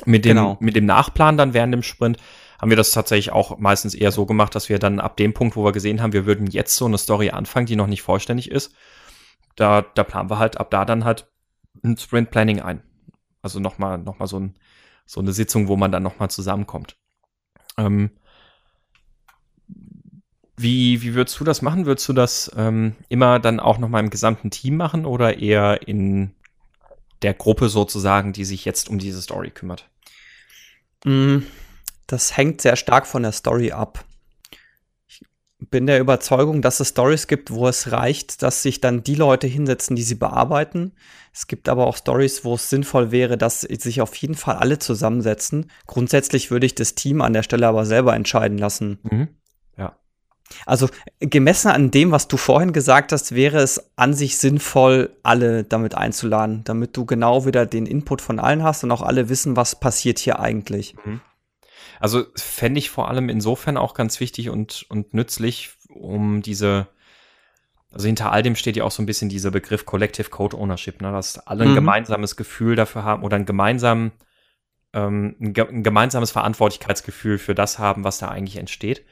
Mit 0.05 0.25
dem, 0.25 0.37
genau. 0.37 0.57
mit 0.61 0.75
dem 0.75 0.87
Nachplan 0.87 1.37
dann 1.37 1.55
während 1.55 1.73
dem 1.75 1.83
Sprint 1.83 2.19
haben 2.61 2.71
wir 2.71 2.77
das 2.77 2.93
tatsächlich 2.93 3.33
auch 3.33 3.59
meistens 3.59 3.95
eher 3.95 4.13
so 4.13 4.25
gemacht, 4.25 4.55
dass 4.55 4.69
wir 4.69 4.79
dann 4.79 5.01
ab 5.01 5.17
dem 5.17 5.35
Punkt, 5.35 5.57
wo 5.57 5.65
wir 5.65 5.73
gesehen 5.73 6.01
haben, 6.01 6.13
wir 6.13 6.27
würden 6.27 6.47
jetzt 6.47 6.77
so 6.77 6.87
eine 6.87 6.97
Story 6.97 7.31
anfangen, 7.31 7.67
die 7.67 7.77
noch 7.77 7.89
nicht 7.89 8.03
vollständig 8.03 8.51
ist, 8.51 8.75
da, 9.57 9.83
da 9.83 10.05
planen 10.05 10.31
wir 10.31 10.39
halt 10.39 10.59
ab 10.59 10.71
da 10.71 10.85
dann 10.85 11.05
halt 11.05 11.29
ein 11.83 11.97
Sprint 11.97 12.31
Planning 12.31 12.61
ein. 12.61 12.83
Also 13.43 13.59
nochmal, 13.59 13.99
noch 13.99 14.19
mal 14.19 14.27
so, 14.27 14.39
ein, 14.39 14.55
so 15.07 15.21
eine 15.21 15.33
Sitzung, 15.33 15.69
wo 15.69 15.77
man 15.77 15.91
dann 15.91 16.05
nochmal 16.05 16.31
zusammenkommt. 16.31 16.97
Ähm, 17.77 18.11
wie, 20.57 21.03
wie 21.03 21.15
würdest 21.15 21.41
du 21.41 21.45
das 21.45 21.63
machen? 21.63 21.87
Würdest 21.87 22.09
du 22.09 22.13
das 22.13 22.53
ähm, 22.57 22.95
immer 23.09 23.41
dann 23.41 23.59
auch 23.59 23.79
nochmal 23.79 24.05
im 24.05 24.11
gesamten 24.11 24.51
Team 24.51 24.77
machen 24.77 25.05
oder 25.05 25.39
eher 25.39 25.89
in 25.89 26.35
der 27.23 27.35
Gruppe 27.35 27.69
sozusagen, 27.69 28.33
die 28.33 28.45
sich 28.45 28.65
jetzt 28.65 28.89
um 28.89 28.99
diese 28.99 29.23
Story 29.23 29.51
kümmert? 29.51 29.89
Mm, 31.05 31.39
das 32.07 32.37
hängt 32.37 32.61
sehr 32.61 32.77
stark 32.77 33.07
von 33.07 33.23
der 33.23 33.33
Story 33.33 33.73
ab. 33.73 34.05
Ich 35.07 35.23
bin 35.71 35.87
der 35.87 36.01
Überzeugung, 36.01 36.61
dass 36.61 36.81
es 36.81 36.89
Stories 36.89 37.29
gibt, 37.29 37.53
wo 37.53 37.69
es 37.69 37.93
reicht, 37.93 38.43
dass 38.43 38.63
sich 38.63 38.81
dann 38.81 39.05
die 39.05 39.15
Leute 39.15 39.47
hinsetzen, 39.47 39.95
die 39.95 40.03
sie 40.03 40.17
bearbeiten. 40.17 40.93
Es 41.33 41.47
gibt 41.47 41.69
aber 41.69 41.87
auch 41.87 41.97
Stories, 41.97 42.45
wo 42.45 42.55
es 42.55 42.69
sinnvoll 42.69 43.13
wäre, 43.13 43.39
dass 43.39 43.61
sich 43.61 44.01
auf 44.01 44.15
jeden 44.17 44.35
Fall 44.35 44.57
alle 44.57 44.79
zusammensetzen. 44.79 45.71
Grundsätzlich 45.87 46.51
würde 46.51 46.67
ich 46.67 46.75
das 46.75 46.95
Team 46.95 47.21
an 47.23 47.33
der 47.33 47.45
Stelle 47.45 47.69
aber 47.69 47.87
selber 47.87 48.15
entscheiden 48.15 48.59
lassen. 48.59 48.99
Mhm. 49.05 49.29
Also 50.67 50.89
gemessen 51.21 51.69
an 51.69 51.91
dem, 51.91 52.11
was 52.11 52.29
du 52.29 52.37
vorhin 52.37 52.73
gesagt 52.73 53.13
hast, 53.13 53.35
wäre 53.35 53.59
es 53.59 53.91
an 53.97 54.15
sich 54.15 54.39
sinnvoll, 54.39 55.17
alle 55.23 55.65
damit 55.65 55.95
einzuladen, 55.95 56.63
damit 56.65 56.97
du 56.97 57.07
genau 57.07 57.47
wieder 57.47 57.67
den 57.67 57.87
Input 57.87 58.21
von 58.21 58.39
allen 58.39 58.63
hast 58.63 58.85
und 58.85 58.91
auch 58.91 59.03
alle 59.03 59.29
wissen, 59.29 59.57
was 59.57 59.79
passiert 59.79 60.19
hier 60.19 60.41
eigentlich. 60.41 60.95
Mhm. 61.05 61.21
Also 62.01 62.25
fände 62.35 62.79
ich 62.79 62.91
vor 62.91 63.09
allem 63.09 63.29
insofern 63.29 63.77
auch 63.77 63.95
ganz 63.95 64.19
wichtig 64.19 64.51
und, 64.51 64.85
und 64.89 65.15
nützlich, 65.15 65.71
um 65.89 66.43
diese, 66.43 66.89
also 67.93 68.07
hinter 68.07 68.33
all 68.33 68.43
dem 68.43 68.57
steht 68.57 68.77
ja 68.77 68.85
auch 68.85 68.91
so 68.91 69.03
ein 69.03 69.07
bisschen 69.07 69.29
dieser 69.29 69.53
Begriff 69.53 69.87
Collective 69.87 70.29
Code 70.29 70.57
Ownership, 70.57 71.01
ne, 71.01 71.13
dass 71.13 71.39
alle 71.39 71.65
ein 71.65 71.71
mhm. 71.71 71.77
gemeinsames 71.77 72.35
Gefühl 72.37 72.75
dafür 72.75 73.05
haben 73.05 73.23
oder 73.23 73.37
ein, 73.37 73.47
gemeinsam, 73.47 74.11
ähm, 74.93 75.37
ein 75.39 75.83
gemeinsames 75.85 76.33
Verantwortlichkeitsgefühl 76.33 77.39
für 77.39 77.55
das 77.55 77.79
haben, 77.79 78.03
was 78.03 78.19
da 78.19 78.29
eigentlich 78.29 78.57
entsteht. 78.57 79.05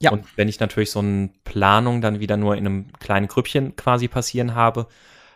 Ja. 0.00 0.12
Und 0.12 0.24
wenn 0.36 0.48
ich 0.48 0.60
natürlich 0.60 0.90
so 0.90 1.00
eine 1.00 1.30
Planung 1.44 2.00
dann 2.00 2.20
wieder 2.20 2.36
nur 2.36 2.56
in 2.56 2.66
einem 2.66 2.92
kleinen 3.00 3.26
Grüppchen 3.26 3.74
quasi 3.76 4.08
passieren 4.08 4.54
habe, 4.54 4.86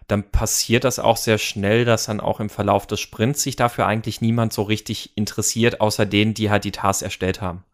dann 0.08 0.30
passiert 0.30 0.84
das 0.84 0.98
auch 0.98 1.16
sehr 1.16 1.38
schnell, 1.38 1.84
dass 1.84 2.06
dann 2.06 2.20
auch 2.20 2.40
im 2.40 2.50
Verlauf 2.50 2.86
des 2.86 3.00
Sprints 3.00 3.42
sich 3.42 3.56
dafür 3.56 3.86
eigentlich 3.86 4.20
niemand 4.20 4.52
so 4.52 4.62
richtig 4.62 5.16
interessiert, 5.16 5.80
außer 5.80 6.06
denen, 6.06 6.34
die 6.34 6.50
halt 6.50 6.64
die 6.64 6.72
Tasks 6.72 7.02
erstellt 7.02 7.40
haben. 7.40 7.64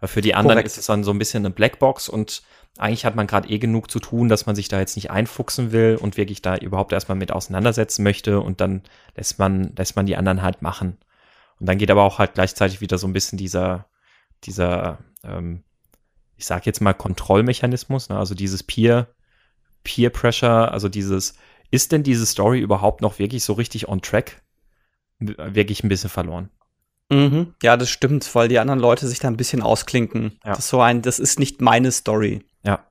Weil 0.00 0.08
für 0.08 0.20
die 0.20 0.34
anderen 0.34 0.56
Korrekt. 0.56 0.68
ist 0.68 0.78
es 0.78 0.86
dann 0.86 1.04
so 1.04 1.10
ein 1.10 1.18
bisschen 1.18 1.44
eine 1.44 1.54
Blackbox 1.54 2.08
und 2.08 2.42
eigentlich 2.78 3.04
hat 3.04 3.16
man 3.16 3.26
gerade 3.26 3.48
eh 3.48 3.58
genug 3.58 3.90
zu 3.90 3.98
tun, 3.98 4.28
dass 4.28 4.46
man 4.46 4.54
sich 4.54 4.68
da 4.68 4.78
jetzt 4.78 4.94
nicht 4.94 5.10
einfuchsen 5.10 5.72
will 5.72 5.98
und 6.00 6.16
wirklich 6.16 6.42
da 6.42 6.56
überhaupt 6.56 6.92
erstmal 6.92 7.18
mit 7.18 7.32
auseinandersetzen 7.32 8.04
möchte 8.04 8.40
und 8.40 8.60
dann 8.60 8.82
lässt 9.16 9.38
man, 9.38 9.74
lässt 9.76 9.96
man 9.96 10.06
die 10.06 10.16
anderen 10.16 10.42
halt 10.42 10.62
machen. 10.62 10.96
Und 11.58 11.68
dann 11.68 11.78
geht 11.78 11.90
aber 11.90 12.02
auch 12.02 12.20
halt 12.20 12.34
gleichzeitig 12.34 12.80
wieder 12.80 12.98
so 12.98 13.08
ein 13.08 13.12
bisschen 13.12 13.36
dieser, 13.36 13.86
dieser 14.44 14.98
ähm, 15.24 15.64
ich 16.38 16.46
sage 16.46 16.62
jetzt 16.66 16.80
mal 16.80 16.94
Kontrollmechanismus, 16.94 18.08
ne? 18.08 18.16
also 18.16 18.34
dieses 18.34 18.62
Peer, 18.62 19.08
Peer 19.82 20.10
Pressure, 20.10 20.72
also 20.72 20.88
dieses, 20.88 21.34
ist 21.70 21.92
denn 21.92 22.04
diese 22.04 22.24
Story 22.24 22.60
überhaupt 22.60 23.02
noch 23.02 23.18
wirklich 23.18 23.44
so 23.44 23.52
richtig 23.52 23.88
on 23.88 24.00
track? 24.00 24.40
Wirklich 25.18 25.82
ein 25.82 25.88
bisschen 25.88 26.10
verloren. 26.10 26.48
Mhm. 27.10 27.54
Ja, 27.62 27.76
das 27.76 27.90
stimmt, 27.90 28.32
weil 28.36 28.48
die 28.48 28.60
anderen 28.60 28.78
Leute 28.78 29.08
sich 29.08 29.18
da 29.18 29.28
ein 29.28 29.36
bisschen 29.36 29.62
ausklinken. 29.62 30.38
Ja. 30.44 30.50
Das 30.50 30.60
ist 30.60 30.68
so 30.68 30.80
ein, 30.80 31.02
das 31.02 31.18
ist 31.18 31.40
nicht 31.40 31.60
meine 31.60 31.90
Story. 31.90 32.44
Ja. 32.62 32.86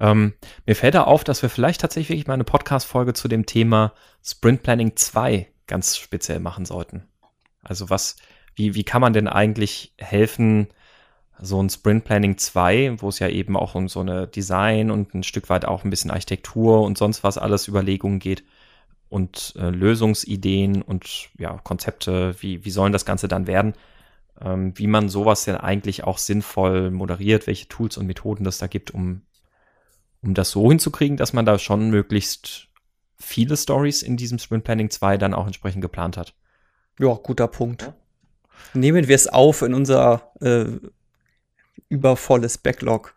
Ähm, 0.00 0.32
mir 0.64 0.76
fällt 0.76 0.94
da 0.94 1.04
auf, 1.04 1.24
dass 1.24 1.42
wir 1.42 1.50
vielleicht 1.50 1.82
tatsächlich 1.82 2.08
wirklich 2.08 2.26
mal 2.26 2.34
eine 2.34 2.44
Podcast-Folge 2.44 3.12
zu 3.12 3.28
dem 3.28 3.44
Thema 3.44 3.92
Sprint 4.22 4.62
Planning 4.62 4.96
2 4.96 5.46
ganz 5.66 5.98
speziell 5.98 6.40
machen 6.40 6.64
sollten. 6.64 7.06
Also 7.62 7.90
was, 7.90 8.16
wie, 8.54 8.74
wie 8.74 8.84
kann 8.84 9.02
man 9.02 9.12
denn 9.12 9.28
eigentlich 9.28 9.92
helfen, 9.98 10.68
so 11.40 11.62
ein 11.62 11.68
Sprint 11.68 12.04
Planning 12.04 12.38
2, 12.38 12.96
wo 12.98 13.08
es 13.08 13.18
ja 13.18 13.28
eben 13.28 13.56
auch 13.56 13.74
um 13.74 13.88
so 13.88 14.00
eine 14.00 14.26
Design 14.26 14.90
und 14.90 15.14
ein 15.14 15.22
Stück 15.22 15.48
weit 15.48 15.64
auch 15.64 15.84
ein 15.84 15.90
bisschen 15.90 16.10
Architektur 16.10 16.82
und 16.82 16.96
sonst 16.96 17.22
was 17.22 17.38
alles 17.38 17.68
Überlegungen 17.68 18.18
geht 18.18 18.44
und 19.08 19.54
äh, 19.56 19.70
Lösungsideen 19.70 20.82
und 20.82 21.28
ja, 21.38 21.58
Konzepte, 21.62 22.34
wie, 22.40 22.64
wie 22.64 22.70
sollen 22.70 22.92
das 22.92 23.04
Ganze 23.04 23.28
dann 23.28 23.46
werden, 23.46 23.74
ähm, 24.40 24.72
wie 24.76 24.86
man 24.86 25.08
sowas 25.08 25.44
denn 25.44 25.56
eigentlich 25.56 26.04
auch 26.04 26.18
sinnvoll 26.18 26.90
moderiert, 26.90 27.46
welche 27.46 27.68
Tools 27.68 27.96
und 27.96 28.06
Methoden 28.06 28.44
das 28.44 28.58
da 28.58 28.66
gibt, 28.66 28.92
um, 28.92 29.22
um 30.22 30.34
das 30.34 30.50
so 30.50 30.68
hinzukriegen, 30.70 31.16
dass 31.16 31.32
man 31.32 31.46
da 31.46 31.58
schon 31.58 31.90
möglichst 31.90 32.68
viele 33.18 33.56
Stories 33.56 34.02
in 34.02 34.16
diesem 34.16 34.38
Sprint 34.38 34.64
Planning 34.64 34.90
2 34.90 35.18
dann 35.18 35.34
auch 35.34 35.46
entsprechend 35.46 35.82
geplant 35.82 36.16
hat. 36.16 36.34
Ja, 36.98 37.14
guter 37.14 37.48
Punkt. 37.48 37.92
Nehmen 38.74 39.06
wir 39.08 39.14
es 39.14 39.28
auf 39.28 39.62
in 39.62 39.74
unser 39.74 40.32
äh, 40.40 40.78
übervolles 41.88 42.58
Backlog. 42.58 43.14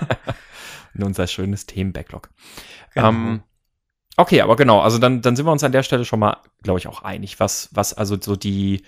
Unser 0.98 1.26
schönes 1.28 1.66
Themen-Backlog. 1.66 2.30
Genau. 2.94 3.08
Ähm, 3.08 3.42
okay, 4.16 4.40
aber 4.40 4.56
genau, 4.56 4.80
also 4.80 4.98
dann, 4.98 5.22
dann 5.22 5.36
sind 5.36 5.46
wir 5.46 5.52
uns 5.52 5.62
an 5.62 5.72
der 5.72 5.84
Stelle 5.84 6.04
schon 6.04 6.18
mal, 6.18 6.38
glaube 6.62 6.80
ich, 6.80 6.88
auch 6.88 7.02
einig, 7.02 7.38
was, 7.38 7.68
was 7.72 7.94
also 7.94 8.16
so 8.20 8.34
die 8.34 8.82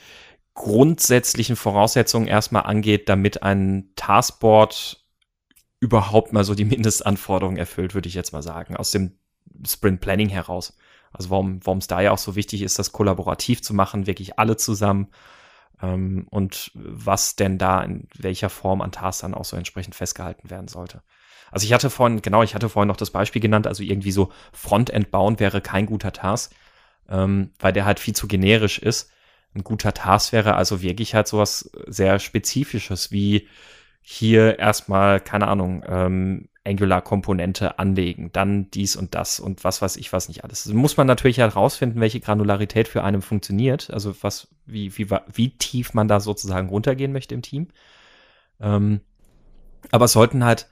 grundsätzlichen 0.55 1.55
Voraussetzungen 1.55 2.27
erstmal 2.27 2.65
angeht, 2.65 3.09
damit 3.09 3.43
ein 3.43 3.91
Taskboard 3.95 5.05
überhaupt 5.79 6.33
mal 6.33 6.45
so 6.45 6.55
die 6.55 6.65
Mindestanforderungen 6.67 7.57
erfüllt, 7.57 7.95
würde 7.95 8.09
ich 8.09 8.15
jetzt 8.15 8.33
mal 8.33 8.43
sagen, 8.43 8.77
aus 8.77 8.91
dem 8.91 9.13
Sprint 9.67 10.01
Planning 10.01 10.29
heraus. 10.29 10.77
Also 11.13 11.31
warum 11.31 11.65
warum 11.65 11.79
es 11.79 11.87
da 11.87 12.01
ja 12.01 12.13
auch 12.13 12.19
so 12.19 12.37
wichtig 12.37 12.63
ist, 12.63 12.79
das 12.79 12.93
kollaborativ 12.93 13.63
zu 13.63 13.75
machen, 13.75 14.07
wirklich 14.07 14.39
alle 14.39 14.57
zusammen 14.57 15.09
ähm, 15.83 16.27
und 16.31 16.71
was 16.75 17.37
denn 17.37 17.59
da 17.59 17.83
in 17.83 18.09
welcher 18.17 18.51
Form 18.51 18.81
an 18.81 18.93
Tasks 18.93 19.23
dann 19.23 19.35
auch 19.35 19.45
so 19.45 19.57
entsprechend 19.57 19.95
festgehalten 19.95 20.51
werden 20.51 20.69
sollte. 20.69 21.03
Also 21.51 21.67
ich 21.67 21.73
hatte 21.73 21.91
vorhin, 21.91 22.23
genau, 22.23 22.43
ich 22.43 22.55
hatte 22.55 22.69
vorhin 22.69 22.89
noch 22.89 22.97
das 22.97 23.11
Beispiel 23.11 23.43
genannt, 23.43 23.67
also 23.67 23.83
irgendwie 23.83 24.13
so 24.13 24.31
Frontend 24.53 25.11
bauen 25.11 25.41
wäre 25.41 25.61
kein 25.61 25.87
guter 25.87 26.13
Task, 26.13 26.53
ähm, 27.09 27.51
weil 27.59 27.73
der 27.73 27.85
halt 27.85 27.99
viel 28.01 28.15
zu 28.15 28.29
generisch 28.29 28.79
ist. 28.79 29.11
Ein 29.55 29.65
guter 29.65 29.93
Task 29.93 30.33
wäre 30.33 30.55
also 30.55 30.81
wirklich 30.81 31.15
halt 31.15 31.27
sowas 31.27 31.71
sehr 31.87 32.21
Spezifisches, 32.21 33.11
wie 33.11 33.49
hier 34.01 34.59
erstmal, 34.59 35.21
keine 35.21 35.49
Ahnung, 35.49 35.85
ähm, 35.87 36.49
Angular-Komponente 36.71 37.79
anlegen, 37.79 38.31
dann 38.33 38.71
dies 38.71 38.97
und 38.97 39.15
das 39.15 39.41
und 39.41 39.65
was 39.65 39.83
weiß 39.83 39.97
ich 39.97 40.13
was 40.13 40.29
nicht 40.29 40.45
alles. 40.45 40.67
Also 40.67 40.77
muss 40.77 40.97
man 40.97 41.07
natürlich 41.07 41.41
halt 41.41 41.55
rausfinden, 41.57 42.01
welche 42.01 42.21
Granularität 42.21 42.89
für 42.89 43.05
einen 43.05 43.23
funktioniert, 43.23 43.91
also 43.91 44.15
was, 44.23 44.49
wie, 44.67 44.97
wie, 44.97 45.09
wie 45.33 45.51
tief 45.51 45.95
man 45.95 46.09
da 46.09 46.21
sozusagen 46.21 46.69
runtergehen 46.69 47.13
möchte 47.13 47.35
im 47.35 47.43
Team. 47.43 47.69
Ähm, 48.61 49.01
aber 49.91 50.07
es 50.07 50.13
sollten 50.13 50.45
halt 50.45 50.69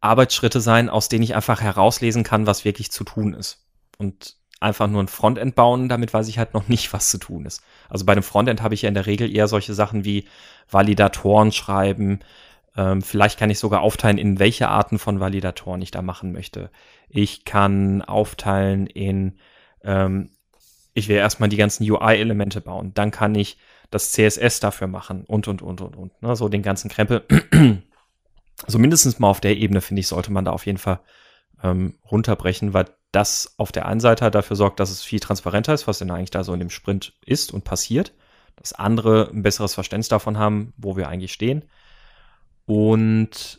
Arbeitsschritte 0.00 0.60
sein, 0.60 0.88
aus 0.88 1.08
denen 1.08 1.24
ich 1.24 1.34
einfach 1.34 1.60
herauslesen 1.60 2.24
kann, 2.24 2.46
was 2.46 2.64
wirklich 2.64 2.90
zu 2.90 3.04
tun 3.04 3.34
ist. 3.34 3.66
Und 3.98 4.36
einfach 4.60 4.86
nur 4.88 5.02
ein 5.02 5.08
Frontend 5.08 5.54
bauen, 5.54 5.88
damit 5.88 6.12
weiß 6.12 6.28
ich 6.28 6.38
halt 6.38 6.54
noch 6.54 6.68
nicht, 6.68 6.92
was 6.92 7.10
zu 7.10 7.18
tun 7.18 7.46
ist. 7.46 7.62
Also 7.88 8.04
bei 8.04 8.14
dem 8.14 8.22
Frontend 8.22 8.62
habe 8.62 8.74
ich 8.74 8.82
ja 8.82 8.88
in 8.88 8.94
der 8.94 9.06
Regel 9.06 9.34
eher 9.34 9.48
solche 9.48 9.74
Sachen 9.74 10.04
wie 10.04 10.26
Validatoren 10.70 11.52
schreiben. 11.52 12.20
Ähm, 12.76 13.02
vielleicht 13.02 13.38
kann 13.38 13.50
ich 13.50 13.58
sogar 13.58 13.80
aufteilen, 13.80 14.18
in 14.18 14.38
welche 14.38 14.68
Arten 14.68 14.98
von 14.98 15.20
Validatoren 15.20 15.82
ich 15.82 15.90
da 15.90 16.02
machen 16.02 16.32
möchte. 16.32 16.70
Ich 17.08 17.44
kann 17.44 18.02
aufteilen 18.02 18.86
in, 18.86 19.38
ähm, 19.82 20.30
ich 20.94 21.08
will 21.08 21.16
erstmal 21.16 21.48
die 21.48 21.56
ganzen 21.56 21.88
UI-Elemente 21.90 22.60
bauen. 22.60 22.92
Dann 22.94 23.10
kann 23.10 23.34
ich 23.34 23.58
das 23.90 24.12
CSS 24.12 24.60
dafür 24.60 24.86
machen 24.86 25.24
und, 25.24 25.48
und, 25.48 25.62
und, 25.62 25.80
und, 25.80 25.96
und. 25.96 26.22
Ne? 26.22 26.36
So 26.36 26.48
den 26.48 26.62
ganzen 26.62 26.90
Krempel. 26.90 27.24
Also 28.66 28.78
mindestens 28.78 29.18
mal 29.18 29.30
auf 29.30 29.40
der 29.40 29.56
Ebene, 29.56 29.80
finde 29.80 30.00
ich, 30.00 30.06
sollte 30.06 30.30
man 30.30 30.44
da 30.44 30.50
auf 30.50 30.66
jeden 30.66 30.76
Fall 30.76 31.00
ähm, 31.62 31.94
runterbrechen, 32.10 32.74
weil 32.74 32.86
das 33.12 33.54
auf 33.56 33.72
der 33.72 33.86
einen 33.86 34.00
Seite 34.00 34.24
halt 34.24 34.34
dafür 34.34 34.56
sorgt, 34.56 34.80
dass 34.80 34.90
es 34.90 35.02
viel 35.02 35.20
transparenter 35.20 35.74
ist, 35.74 35.86
was 35.86 35.98
denn 35.98 36.10
eigentlich 36.10 36.30
da 36.30 36.44
so 36.44 36.52
in 36.52 36.60
dem 36.60 36.68
Sprint 36.68 37.14
ist 37.24 37.52
und 37.52 37.64
passiert. 37.64 38.12
Dass 38.56 38.74
andere 38.74 39.30
ein 39.32 39.42
besseres 39.42 39.74
Verständnis 39.74 40.08
davon 40.08 40.36
haben, 40.36 40.74
wo 40.76 40.96
wir 40.96 41.08
eigentlich 41.08 41.32
stehen. 41.32 41.64
Und 42.70 43.58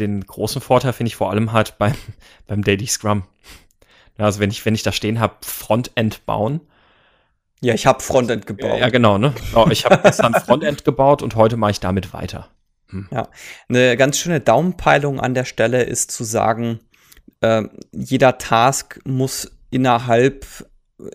den 0.00 0.26
großen 0.26 0.60
Vorteil 0.60 0.92
finde 0.92 1.08
ich 1.08 1.14
vor 1.14 1.30
allem 1.30 1.52
halt 1.52 1.78
beim, 1.78 1.94
beim 2.48 2.64
Daily 2.64 2.86
Scrum. 2.86 3.22
Also 4.16 4.40
wenn 4.40 4.50
ich, 4.50 4.66
wenn 4.66 4.74
ich 4.74 4.82
da 4.82 4.90
stehen 4.90 5.20
habe, 5.20 5.36
Frontend 5.42 6.26
bauen. 6.26 6.60
Ja, 7.60 7.74
ich 7.74 7.86
habe 7.86 8.00
Frontend 8.00 8.48
gebaut. 8.48 8.80
Ja, 8.80 8.88
genau, 8.88 9.16
ne? 9.16 9.32
Oh, 9.54 9.68
ich 9.70 9.84
habe 9.84 10.00
gestern 10.02 10.34
Frontend 10.44 10.84
gebaut 10.84 11.22
und 11.22 11.36
heute 11.36 11.56
mache 11.56 11.70
ich 11.70 11.78
damit 11.78 12.12
weiter. 12.12 12.48
Hm. 12.88 13.06
Ja, 13.12 13.28
eine 13.68 13.96
ganz 13.96 14.18
schöne 14.18 14.40
Daumenpeilung 14.40 15.20
an 15.20 15.34
der 15.34 15.44
Stelle 15.44 15.84
ist 15.84 16.10
zu 16.10 16.24
sagen, 16.24 16.80
äh, 17.40 17.62
jeder 17.92 18.38
Task 18.38 19.00
muss 19.04 19.52
innerhalb, 19.70 20.46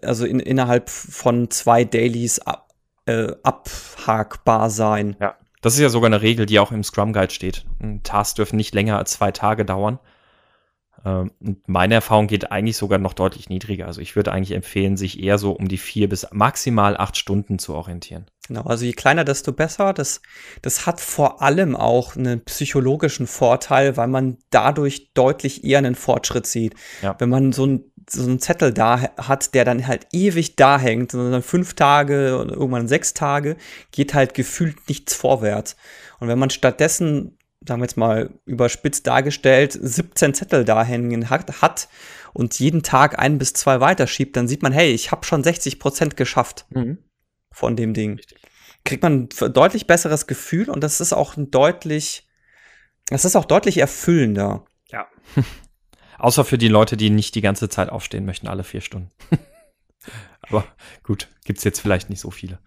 also 0.01 0.25
in, 0.25 0.39
innerhalb 0.39 0.89
von 0.89 1.51
zwei 1.51 1.83
Dailies 1.83 2.39
ab, 2.39 2.69
äh, 3.05 3.33
abhakbar 3.43 4.69
sein. 4.69 5.17
Ja, 5.19 5.35
das 5.63 5.75
ist 5.75 5.79
ja 5.79 5.89
sogar 5.89 6.07
eine 6.07 6.21
Regel, 6.21 6.45
die 6.45 6.59
auch 6.59 6.71
im 6.71 6.83
Scrum 6.83 7.13
Guide 7.13 7.33
steht. 7.33 7.65
Ein 7.81 8.03
Task 8.03 8.35
dürfen 8.35 8.57
nicht 8.57 8.75
länger 8.75 8.97
als 8.97 9.13
zwei 9.13 9.31
Tage 9.31 9.63
dauern. 9.63 9.97
Ähm, 11.05 11.31
und 11.39 11.67
meine 11.69 11.95
Erfahrung 11.95 12.27
geht 12.27 12.51
eigentlich 12.51 12.75
sogar 12.75 12.99
noch 12.99 13.13
deutlich 13.13 13.49
niedriger. 13.49 13.87
Also 13.87 14.01
ich 14.01 14.15
würde 14.17 14.33
eigentlich 14.33 14.55
empfehlen, 14.55 14.97
sich 14.97 15.23
eher 15.23 15.37
so 15.37 15.51
um 15.51 15.69
die 15.69 15.77
vier 15.77 16.09
bis 16.09 16.27
maximal 16.31 16.97
acht 16.97 17.17
Stunden 17.17 17.59
zu 17.59 17.73
orientieren. 17.73 18.25
Genau, 18.47 18.63
also 18.63 18.83
je 18.83 18.91
kleiner, 18.91 19.23
desto 19.23 19.53
besser. 19.53 19.93
Das, 19.93 20.21
das 20.61 20.85
hat 20.85 20.99
vor 20.99 21.41
allem 21.41 21.77
auch 21.77 22.17
einen 22.17 22.43
psychologischen 22.43 23.25
Vorteil, 23.25 23.95
weil 23.95 24.09
man 24.09 24.37
dadurch 24.49 25.13
deutlich 25.13 25.63
eher 25.63 25.77
einen 25.77 25.95
Fortschritt 25.95 26.45
sieht. 26.45 26.73
Ja. 27.01 27.15
Wenn 27.19 27.29
man 27.29 27.53
so 27.53 27.65
ein 27.65 27.85
so 28.09 28.23
einen 28.23 28.39
Zettel 28.39 28.73
da 28.73 29.01
hat, 29.17 29.53
der 29.53 29.65
dann 29.65 29.87
halt 29.87 30.07
ewig 30.11 30.55
da 30.55 30.79
hängt, 30.79 31.11
sondern 31.11 31.41
fünf 31.41 31.73
Tage 31.73 32.37
und 32.37 32.49
irgendwann 32.49 32.87
sechs 32.87 33.13
Tage, 33.13 33.57
geht 33.91 34.13
halt 34.13 34.33
gefühlt 34.33 34.89
nichts 34.89 35.13
vorwärts. 35.13 35.75
Und 36.19 36.27
wenn 36.27 36.39
man 36.39 36.49
stattdessen 36.49 37.37
sagen 37.67 37.81
wir 37.81 37.85
jetzt 37.85 37.97
mal 37.97 38.29
überspitzt 38.45 39.07
dargestellt, 39.07 39.77
17 39.79 40.33
Zettel 40.33 40.65
da 40.65 40.83
hängen 40.83 41.29
hat, 41.29 41.61
hat 41.61 41.87
und 42.33 42.59
jeden 42.59 42.83
Tag 42.83 43.19
ein 43.19 43.37
bis 43.37 43.53
zwei 43.53 43.79
weiterschiebt, 43.79 44.35
dann 44.35 44.47
sieht 44.47 44.63
man, 44.63 44.73
hey, 44.73 44.91
ich 44.91 45.11
habe 45.11 45.25
schon 45.25 45.43
60 45.43 45.79
Prozent 45.79 46.17
geschafft 46.17 46.65
mhm. 46.69 46.97
von 47.51 47.75
dem 47.75 47.93
Ding. 47.93 48.15
Richtig. 48.15 48.41
Kriegt 48.83 49.03
man 49.03 49.29
ein 49.41 49.53
deutlich 49.53 49.87
besseres 49.87 50.27
Gefühl 50.27 50.69
und 50.69 50.81
das 50.83 50.99
ist 50.99 51.13
auch 51.13 51.37
ein 51.37 51.51
deutlich, 51.51 52.27
das 53.07 53.23
ist 53.23 53.35
auch 53.35 53.45
deutlich 53.45 53.77
erfüllender. 53.77 54.65
Ja. 54.89 55.07
Außer 56.19 56.45
für 56.45 56.57
die 56.57 56.67
Leute, 56.67 56.97
die 56.97 57.09
nicht 57.09 57.35
die 57.35 57.41
ganze 57.41 57.69
Zeit 57.69 57.89
aufstehen 57.89 58.25
möchten, 58.25 58.47
alle 58.47 58.63
vier 58.63 58.81
Stunden. 58.81 59.09
Aber 60.41 60.65
gut, 61.03 61.29
gibt's 61.45 61.63
jetzt 61.63 61.79
vielleicht 61.79 62.09
nicht 62.09 62.19
so 62.19 62.29
viele. 62.29 62.59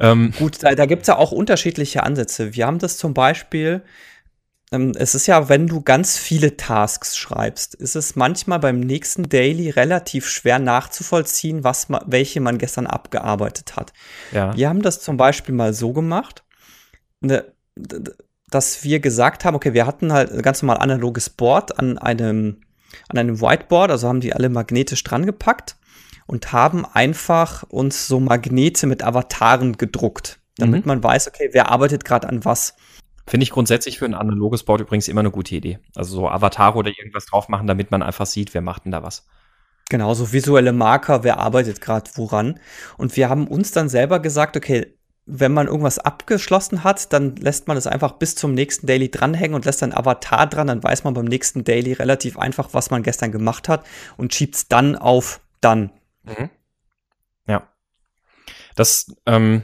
Ähm, 0.00 0.32
gut, 0.38 0.62
da, 0.62 0.74
da 0.74 0.86
gibt's 0.86 1.08
ja 1.08 1.16
auch 1.16 1.32
unterschiedliche 1.32 2.02
Ansätze. 2.02 2.54
Wir 2.54 2.66
haben 2.66 2.78
das 2.78 2.96
zum 2.96 3.12
Beispiel 3.12 3.82
ähm, 4.70 4.92
es 4.96 5.14
ist 5.14 5.26
ja, 5.26 5.48
wenn 5.48 5.66
du 5.66 5.82
ganz 5.82 6.16
viele 6.18 6.56
Tasks 6.56 7.16
schreibst, 7.16 7.74
ist 7.74 7.96
es 7.96 8.16
manchmal 8.16 8.58
beim 8.58 8.80
nächsten 8.80 9.28
Daily 9.28 9.70
relativ 9.70 10.28
schwer 10.28 10.58
nachzuvollziehen, 10.58 11.64
was 11.64 11.88
ma 11.88 12.02
welche 12.06 12.40
man 12.40 12.58
gestern 12.58 12.86
abgearbeitet 12.86 13.76
hat. 13.76 13.92
Ja. 14.32 14.56
Wir 14.56 14.68
haben 14.68 14.82
das 14.82 15.00
zum 15.00 15.16
Beispiel 15.16 15.54
mal 15.54 15.72
so 15.72 15.92
gemacht, 15.92 16.44
ne, 17.20 17.44
dass 18.50 18.84
wir 18.84 19.00
gesagt 19.00 19.44
haben, 19.44 19.54
okay, 19.54 19.74
wir 19.74 19.86
hatten 19.86 20.12
halt 20.12 20.42
ganz 20.42 20.62
normal 20.62 20.78
analoges 20.78 21.30
Board 21.30 21.78
an 21.78 21.98
einem, 21.98 22.60
an 23.08 23.18
einem 23.18 23.40
Whiteboard, 23.40 23.90
also 23.90 24.08
haben 24.08 24.20
die 24.20 24.32
alle 24.32 24.48
magnetisch 24.48 25.02
dran 25.04 25.26
gepackt 25.26 25.76
und 26.26 26.52
haben 26.52 26.84
einfach 26.84 27.64
uns 27.64 28.06
so 28.06 28.20
Magnete 28.20 28.86
mit 28.86 29.02
Avataren 29.02 29.76
gedruckt, 29.76 30.38
damit 30.56 30.84
mhm. 30.84 30.88
man 30.88 31.02
weiß, 31.02 31.28
okay, 31.28 31.50
wer 31.52 31.70
arbeitet 31.70 32.04
gerade 32.04 32.28
an 32.28 32.44
was. 32.44 32.76
Finde 33.26 33.44
ich 33.44 33.50
grundsätzlich 33.50 33.98
für 33.98 34.06
ein 34.06 34.14
analoges 34.14 34.62
Board 34.62 34.80
übrigens 34.80 35.08
immer 35.08 35.20
eine 35.20 35.30
gute 35.30 35.54
Idee. 35.54 35.78
Also 35.94 36.16
so 36.16 36.28
Avatare 36.28 36.78
oder 36.78 36.90
irgendwas 36.90 37.26
drauf 37.26 37.48
machen, 37.48 37.66
damit 37.66 37.90
man 37.90 38.02
einfach 38.02 38.26
sieht, 38.26 38.54
wer 38.54 38.62
macht 38.62 38.84
denn 38.84 38.92
da 38.92 39.02
was. 39.02 39.26
Genau, 39.90 40.12
so 40.12 40.32
visuelle 40.32 40.72
Marker, 40.72 41.24
wer 41.24 41.38
arbeitet 41.38 41.80
gerade 41.80 42.10
woran. 42.14 42.60
Und 42.98 43.16
wir 43.16 43.28
haben 43.28 43.46
uns 43.46 43.72
dann 43.72 43.88
selber 43.88 44.20
gesagt, 44.20 44.56
okay, 44.56 44.97
wenn 45.30 45.52
man 45.52 45.66
irgendwas 45.66 45.98
abgeschlossen 45.98 46.84
hat, 46.84 47.12
dann 47.12 47.36
lässt 47.36 47.68
man 47.68 47.76
es 47.76 47.86
einfach 47.86 48.12
bis 48.12 48.34
zum 48.34 48.54
nächsten 48.54 48.86
Daily 48.86 49.10
dranhängen 49.10 49.54
und 49.54 49.66
lässt 49.66 49.82
ein 49.82 49.94
Avatar 49.94 50.46
dran, 50.46 50.68
dann 50.68 50.82
weiß 50.82 51.04
man 51.04 51.12
beim 51.12 51.26
nächsten 51.26 51.64
Daily 51.64 51.92
relativ 51.92 52.38
einfach, 52.38 52.70
was 52.72 52.90
man 52.90 53.02
gestern 53.02 53.30
gemacht 53.30 53.68
hat 53.68 53.84
und 54.16 54.34
schiebt 54.34 54.54
es 54.54 54.68
dann 54.68 54.96
auf 54.96 55.40
dann. 55.60 55.90
Mhm. 56.22 56.48
Ja. 57.46 57.68
Das, 58.74 59.14
ähm, 59.26 59.62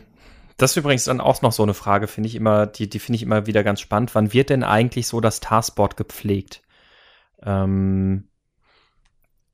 das 0.59 0.73
ist 0.73 0.77
übrigens 0.77 1.05
dann 1.05 1.21
auch 1.21 1.41
noch 1.41 1.53
so 1.53 1.63
eine 1.63 1.75
Frage, 1.75 2.09
finde 2.09 2.29
ich 2.29 2.35
immer, 2.35 2.67
die, 2.67 2.89
die 2.89 2.99
finde 2.99 3.17
ich 3.17 3.23
immer 3.23 3.47
wieder 3.47 3.65
ganz 3.65 3.81
spannend. 3.81 4.15
Wann 4.15 4.35
wird 4.35 4.51
denn 4.51 4.65
eigentlich 4.65 5.07
so 5.07 5.23
das 5.23 5.41
Taskboard 5.41 5.97
gepflegt? 5.97 6.63
Ähm, 7.43 8.29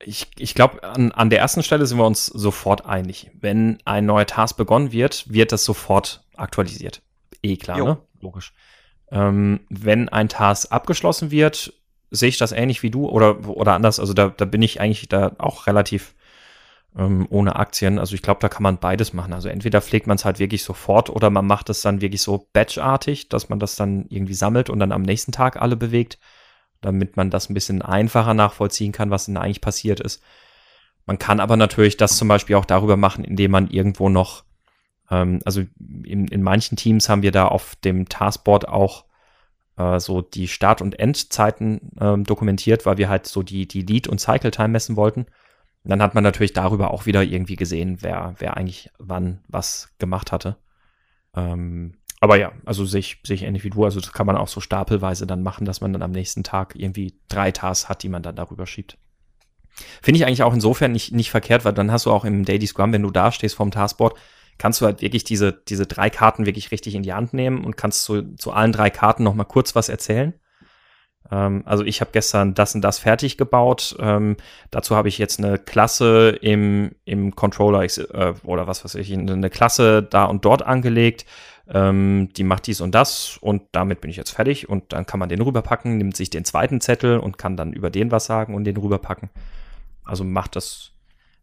ich 0.05 0.27
ich 0.37 0.55
glaube, 0.55 0.83
an, 0.83 1.11
an 1.11 1.29
der 1.29 1.39
ersten 1.39 1.63
Stelle 1.63 1.85
sind 1.85 1.97
wir 1.97 2.05
uns 2.05 2.25
sofort 2.25 2.85
einig. 2.85 3.31
Wenn 3.39 3.77
ein 3.85 4.05
neuer 4.05 4.25
Task 4.25 4.57
begonnen 4.57 4.91
wird, 4.91 5.31
wird 5.31 5.51
das 5.51 5.65
sofort 5.65 6.23
aktualisiert. 6.35 7.01
Eh 7.41 7.57
klar, 7.57 7.77
jo. 7.77 7.85
ne? 7.85 7.97
Logisch. 8.21 8.53
Ähm, 9.11 9.61
wenn 9.69 10.09
ein 10.09 10.29
Task 10.29 10.71
abgeschlossen 10.71 11.31
wird, 11.31 11.73
sehe 12.11 12.29
ich 12.29 12.37
das 12.37 12.51
ähnlich 12.51 12.83
wie 12.83 12.91
du 12.91 13.07
oder, 13.07 13.47
oder 13.47 13.73
anders. 13.73 13.99
Also 13.99 14.13
da, 14.13 14.29
da 14.29 14.45
bin 14.45 14.61
ich 14.61 14.79
eigentlich 14.79 15.09
da 15.09 15.33
auch 15.37 15.67
relativ 15.67 16.13
ähm, 16.97 17.25
ohne 17.29 17.55
Aktien. 17.55 17.99
Also 17.99 18.15
ich 18.15 18.21
glaube, 18.21 18.41
da 18.41 18.49
kann 18.49 18.63
man 18.63 18.77
beides 18.77 19.13
machen. 19.13 19.33
Also 19.33 19.49
entweder 19.49 19.81
pflegt 19.81 20.07
man 20.07 20.15
es 20.15 20.25
halt 20.25 20.39
wirklich 20.39 20.63
sofort 20.63 21.09
oder 21.09 21.29
man 21.29 21.47
macht 21.47 21.69
es 21.69 21.81
dann 21.81 22.01
wirklich 22.01 22.21
so 22.21 22.47
batchartig, 22.53 23.29
dass 23.29 23.49
man 23.49 23.59
das 23.59 23.75
dann 23.75 24.05
irgendwie 24.09 24.33
sammelt 24.33 24.69
und 24.69 24.79
dann 24.79 24.91
am 24.91 25.01
nächsten 25.01 25.31
Tag 25.31 25.61
alle 25.61 25.75
bewegt, 25.75 26.19
damit 26.81 27.17
man 27.17 27.29
das 27.29 27.49
ein 27.49 27.53
bisschen 27.53 27.81
einfacher 27.81 28.33
nachvollziehen 28.33 28.91
kann, 28.91 29.11
was 29.11 29.25
denn 29.25 29.37
eigentlich 29.37 29.61
passiert 29.61 29.99
ist. 29.99 30.21
Man 31.05 31.19
kann 31.19 31.39
aber 31.39 31.57
natürlich 31.57 31.97
das 31.97 32.17
zum 32.17 32.27
Beispiel 32.27 32.55
auch 32.55 32.65
darüber 32.65 32.97
machen, 32.97 33.23
indem 33.23 33.51
man 33.51 33.69
irgendwo 33.69 34.09
noch, 34.09 34.43
ähm, 35.09 35.39
also 35.45 35.61
in, 36.03 36.27
in 36.27 36.41
manchen 36.43 36.77
Teams 36.77 37.09
haben 37.09 37.21
wir 37.21 37.31
da 37.31 37.47
auf 37.47 37.75
dem 37.77 38.07
Taskboard 38.09 38.67
auch 38.67 39.05
äh, 39.77 39.99
so 39.99 40.21
die 40.21 40.47
Start- 40.47 40.81
und 40.81 40.99
Endzeiten 40.99 41.91
ähm, 41.99 42.23
dokumentiert, 42.23 42.85
weil 42.85 42.97
wir 42.97 43.09
halt 43.09 43.27
so 43.27 43.43
die, 43.43 43.67
die 43.67 43.81
Lead- 43.81 44.07
und 44.07 44.19
Cycle-Time 44.19 44.69
messen 44.69 44.95
wollten 44.95 45.25
dann 45.83 46.01
hat 46.01 46.13
man 46.13 46.23
natürlich 46.23 46.53
darüber 46.53 46.91
auch 46.91 47.05
wieder 47.05 47.23
irgendwie 47.23 47.55
gesehen, 47.55 47.97
wer, 48.01 48.35
wer 48.37 48.57
eigentlich 48.57 48.91
wann 48.99 49.43
was 49.47 49.93
gemacht 49.97 50.31
hatte. 50.31 50.57
Ähm, 51.35 51.97
aber 52.21 52.37
ja, 52.37 52.51
also 52.65 52.85
sehe 52.85 52.99
ich, 52.99 53.17
sehe 53.23 53.35
ich 53.35 53.43
ähnlich 53.43 53.63
wie 53.63 53.71
du. 53.71 53.83
Also 53.83 53.99
das 53.99 54.13
kann 54.13 54.27
man 54.27 54.37
auch 54.37 54.47
so 54.47 54.61
stapelweise 54.61 55.25
dann 55.25 55.41
machen, 55.41 55.65
dass 55.65 55.81
man 55.81 55.91
dann 55.91 56.03
am 56.03 56.11
nächsten 56.11 56.43
Tag 56.43 56.75
irgendwie 56.77 57.15
drei 57.27 57.51
Tasks 57.51 57.89
hat, 57.89 58.03
die 58.03 58.09
man 58.09 58.21
dann 58.21 58.35
darüber 58.35 58.67
schiebt. 58.67 58.99
Finde 60.03 60.19
ich 60.19 60.25
eigentlich 60.27 60.43
auch 60.43 60.53
insofern 60.53 60.91
nicht, 60.91 61.11
nicht 61.13 61.31
verkehrt, 61.31 61.65
weil 61.65 61.73
dann 61.73 61.91
hast 61.91 62.05
du 62.05 62.11
auch 62.11 62.23
im 62.23 62.45
Daily 62.45 62.67
Scrum, 62.67 62.93
wenn 62.93 63.01
du 63.01 63.09
da 63.09 63.31
stehst 63.31 63.55
vom 63.55 63.71
Taskboard, 63.71 64.15
kannst 64.59 64.81
du 64.81 64.85
halt 64.85 65.01
wirklich 65.01 65.23
diese, 65.23 65.51
diese 65.51 65.87
drei 65.87 66.11
Karten 66.11 66.45
wirklich 66.45 66.69
richtig 66.69 66.93
in 66.93 67.01
die 67.01 67.13
Hand 67.13 67.33
nehmen 67.33 67.65
und 67.65 67.75
kannst 67.75 68.03
zu, 68.03 68.35
zu 68.35 68.51
allen 68.51 68.71
drei 68.71 68.91
Karten 68.91 69.23
nochmal 69.23 69.47
kurz 69.47 69.73
was 69.73 69.89
erzählen. 69.89 70.35
Ähm, 71.31 71.63
also 71.65 71.83
ich 71.83 72.01
habe 72.01 72.11
gestern 72.13 72.53
das 72.53 72.75
und 72.75 72.81
das 72.81 72.99
fertig 72.99 73.37
gebaut. 73.37 73.95
Ähm, 73.99 74.37
dazu 74.69 74.95
habe 74.95 75.07
ich 75.07 75.17
jetzt 75.17 75.39
eine 75.39 75.57
Klasse 75.57 76.37
im, 76.41 76.91
im 77.05 77.35
Controller 77.35 77.81
äh, 77.83 78.33
oder 78.43 78.67
was 78.67 78.85
weiß 78.85 78.95
ich, 78.95 79.11
eine 79.11 79.49
Klasse 79.49 80.03
da 80.03 80.25
und 80.25 80.45
dort 80.45 80.61
angelegt. 80.61 81.25
Ähm, 81.73 82.29
die 82.35 82.43
macht 82.43 82.67
dies 82.67 82.81
und 82.81 82.93
das 82.93 83.37
und 83.39 83.63
damit 83.71 84.01
bin 84.01 84.11
ich 84.11 84.17
jetzt 84.17 84.31
fertig 84.31 84.67
und 84.67 84.91
dann 84.91 85.05
kann 85.05 85.19
man 85.19 85.29
den 85.29 85.41
rüberpacken, 85.41 85.97
nimmt 85.97 86.17
sich 86.17 86.29
den 86.29 86.43
zweiten 86.43 86.81
Zettel 86.81 87.17
und 87.17 87.37
kann 87.37 87.55
dann 87.55 87.71
über 87.71 87.89
den 87.89 88.11
was 88.11 88.25
sagen 88.25 88.55
und 88.55 88.65
den 88.65 88.75
rüberpacken. 88.75 89.29
Also 90.03 90.23
macht 90.23 90.55
das 90.55 90.91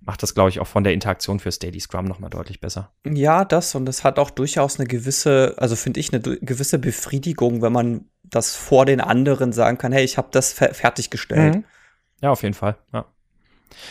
macht 0.00 0.22
das, 0.22 0.34
glaube 0.34 0.50
ich, 0.50 0.60
auch 0.60 0.66
von 0.66 0.84
der 0.84 0.92
Interaktion 0.92 1.40
fürs 1.40 1.58
Daily 1.58 1.80
Scrum 1.80 2.04
nochmal 2.04 2.30
deutlich 2.30 2.60
besser. 2.60 2.92
Ja, 3.06 3.44
das 3.44 3.74
und 3.74 3.88
es 3.88 4.04
hat 4.04 4.18
auch 4.18 4.30
durchaus 4.30 4.78
eine 4.78 4.86
gewisse, 4.86 5.54
also 5.58 5.76
finde 5.76 6.00
ich, 6.00 6.12
eine 6.12 6.20
gewisse 6.20 6.78
Befriedigung, 6.78 7.62
wenn 7.62 7.72
man 7.72 8.04
das 8.22 8.54
vor 8.54 8.86
den 8.86 9.00
anderen 9.00 9.52
sagen 9.52 9.78
kann, 9.78 9.92
hey, 9.92 10.04
ich 10.04 10.18
habe 10.18 10.28
das 10.30 10.52
fer 10.52 10.74
fertiggestellt. 10.74 11.56
Mhm. 11.56 11.64
Ja, 12.20 12.30
auf 12.30 12.42
jeden 12.42 12.54
Fall, 12.54 12.76
ja. 12.92 13.06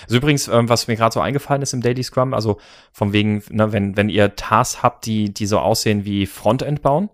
Also 0.04 0.18
übrigens, 0.18 0.48
ähm, 0.48 0.70
was 0.70 0.88
mir 0.88 0.96
gerade 0.96 1.14
so 1.14 1.22
eingefallen 1.22 1.62
ist 1.62 1.74
im 1.74 1.82
Daily 1.82 2.04
Scrum, 2.04 2.34
also 2.34 2.58
von 2.92 3.14
wegen, 3.14 3.44
ne, 3.50 3.72
wenn, 3.72 3.98
wenn 3.98 4.10
ihr 4.10 4.36
Tasks 4.36 4.84
habt, 4.84 5.06
die, 5.06 5.34
die 5.34 5.46
so 5.46 5.60
aussehen 5.60 6.06
wie 6.06 6.26
Frontend 6.26 6.82
bauen, 6.82 7.10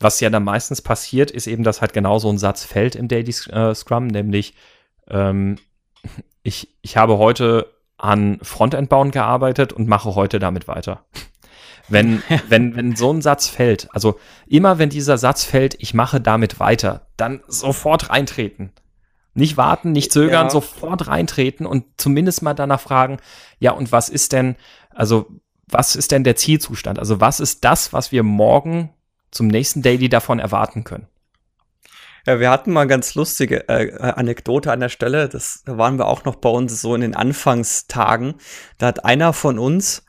was 0.00 0.20
ja 0.20 0.30
dann 0.30 0.44
meistens 0.44 0.82
passiert, 0.82 1.30
ist 1.30 1.46
eben, 1.46 1.64
dass 1.64 1.80
halt 1.80 1.92
genau 1.92 2.18
so 2.18 2.28
ein 2.28 2.38
Satz 2.38 2.64
fällt 2.64 2.96
im 2.96 3.08
Daily 3.08 3.34
äh, 3.50 3.74
Scrum, 3.74 4.06
nämlich 4.06 4.54
ähm, 5.08 5.56
ich, 6.42 6.68
ich 6.82 6.96
habe 6.96 7.18
heute 7.18 7.72
an 7.96 8.38
Frontend 8.42 8.88
bauen 8.88 9.10
gearbeitet 9.10 9.72
und 9.72 9.88
mache 9.88 10.14
heute 10.14 10.38
damit 10.38 10.68
weiter. 10.68 11.04
Wenn, 11.86 12.22
wenn, 12.48 12.76
wenn 12.76 12.96
so 12.96 13.12
ein 13.12 13.20
Satz 13.20 13.46
fällt, 13.46 13.88
also 13.92 14.18
immer 14.46 14.78
wenn 14.78 14.88
dieser 14.88 15.18
Satz 15.18 15.44
fällt, 15.44 15.76
ich 15.82 15.92
mache 15.92 16.18
damit 16.18 16.58
weiter, 16.58 17.06
dann 17.18 17.42
sofort 17.46 18.08
reintreten. 18.08 18.72
Nicht 19.34 19.56
warten, 19.56 19.92
nicht 19.92 20.12
zögern, 20.12 20.46
ja. 20.46 20.50
sofort 20.50 21.08
reintreten 21.08 21.66
und 21.66 21.84
zumindest 21.96 22.42
mal 22.42 22.54
danach 22.54 22.80
fragen, 22.80 23.18
ja, 23.58 23.72
und 23.72 23.92
was 23.92 24.08
ist 24.08 24.32
denn, 24.32 24.56
also, 24.90 25.26
was 25.66 25.96
ist 25.96 26.12
denn 26.12 26.24
der 26.24 26.36
Zielzustand? 26.36 26.98
Also, 26.98 27.20
was 27.20 27.40
ist 27.40 27.64
das, 27.64 27.92
was 27.92 28.12
wir 28.12 28.22
morgen 28.22 28.90
zum 29.30 29.48
nächsten 29.48 29.82
Daily 29.82 30.08
davon 30.08 30.38
erwarten 30.38 30.84
können? 30.84 31.08
Ja, 32.26 32.40
wir 32.40 32.50
hatten 32.50 32.72
mal 32.72 32.82
eine 32.82 32.88
ganz 32.88 33.14
lustige 33.14 33.68
äh, 33.68 33.88
äh, 33.88 33.98
Anekdote 33.98 34.72
an 34.72 34.80
der 34.80 34.88
Stelle. 34.88 35.28
Das, 35.28 35.62
da 35.66 35.76
waren 35.76 35.98
wir 35.98 36.06
auch 36.06 36.24
noch 36.24 36.36
bei 36.36 36.48
uns 36.48 36.80
so 36.80 36.94
in 36.94 37.02
den 37.02 37.14
Anfangstagen. 37.14 38.34
Da 38.78 38.86
hat 38.86 39.04
einer 39.04 39.32
von 39.32 39.58
uns 39.58 40.03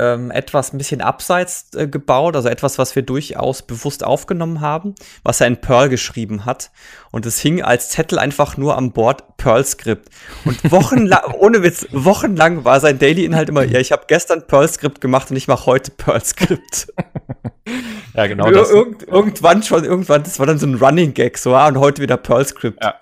ähm, 0.00 0.30
etwas 0.30 0.72
ein 0.72 0.78
bisschen 0.78 1.02
abseits 1.02 1.74
äh, 1.74 1.86
gebaut, 1.86 2.34
also 2.34 2.48
etwas, 2.48 2.78
was 2.78 2.96
wir 2.96 3.02
durchaus 3.02 3.62
bewusst 3.62 4.02
aufgenommen 4.02 4.60
haben, 4.62 4.94
was 5.22 5.40
er 5.40 5.46
in 5.46 5.58
Perl 5.58 5.90
geschrieben 5.90 6.46
hat. 6.46 6.70
Und 7.10 7.26
es 7.26 7.38
hing 7.38 7.62
als 7.62 7.90
Zettel 7.90 8.18
einfach 8.18 8.56
nur 8.56 8.78
am 8.78 8.92
Bord 8.92 9.36
Perl-Skript. 9.36 10.08
Und 10.44 10.72
wochenlang, 10.72 11.34
ohne 11.38 11.62
Witz, 11.62 11.86
wochenlang 11.92 12.64
war 12.64 12.80
sein 12.80 12.98
Daily-Inhalt 12.98 13.50
immer, 13.50 13.64
ja, 13.64 13.78
ich 13.78 13.92
habe 13.92 14.04
gestern 14.06 14.46
Perl-Skript 14.46 15.00
gemacht 15.00 15.30
und 15.30 15.36
ich 15.36 15.48
mache 15.48 15.66
heute 15.66 15.90
Perl-Skript. 15.90 16.94
ja, 18.14 18.26
genau. 18.26 18.46
Ir 18.46 18.52
das. 18.52 18.70
Irgend, 18.70 19.02
irgendwann 19.02 19.62
schon, 19.62 19.84
irgendwann, 19.84 20.22
das 20.22 20.38
war 20.38 20.46
dann 20.46 20.58
so 20.58 20.66
ein 20.66 20.76
Running 20.76 21.12
Gag, 21.12 21.36
so, 21.36 21.54
ah, 21.54 21.68
und 21.68 21.78
heute 21.78 22.00
wieder 22.00 22.16
Perl-Skript. 22.16 22.82
Ja. 22.82 22.94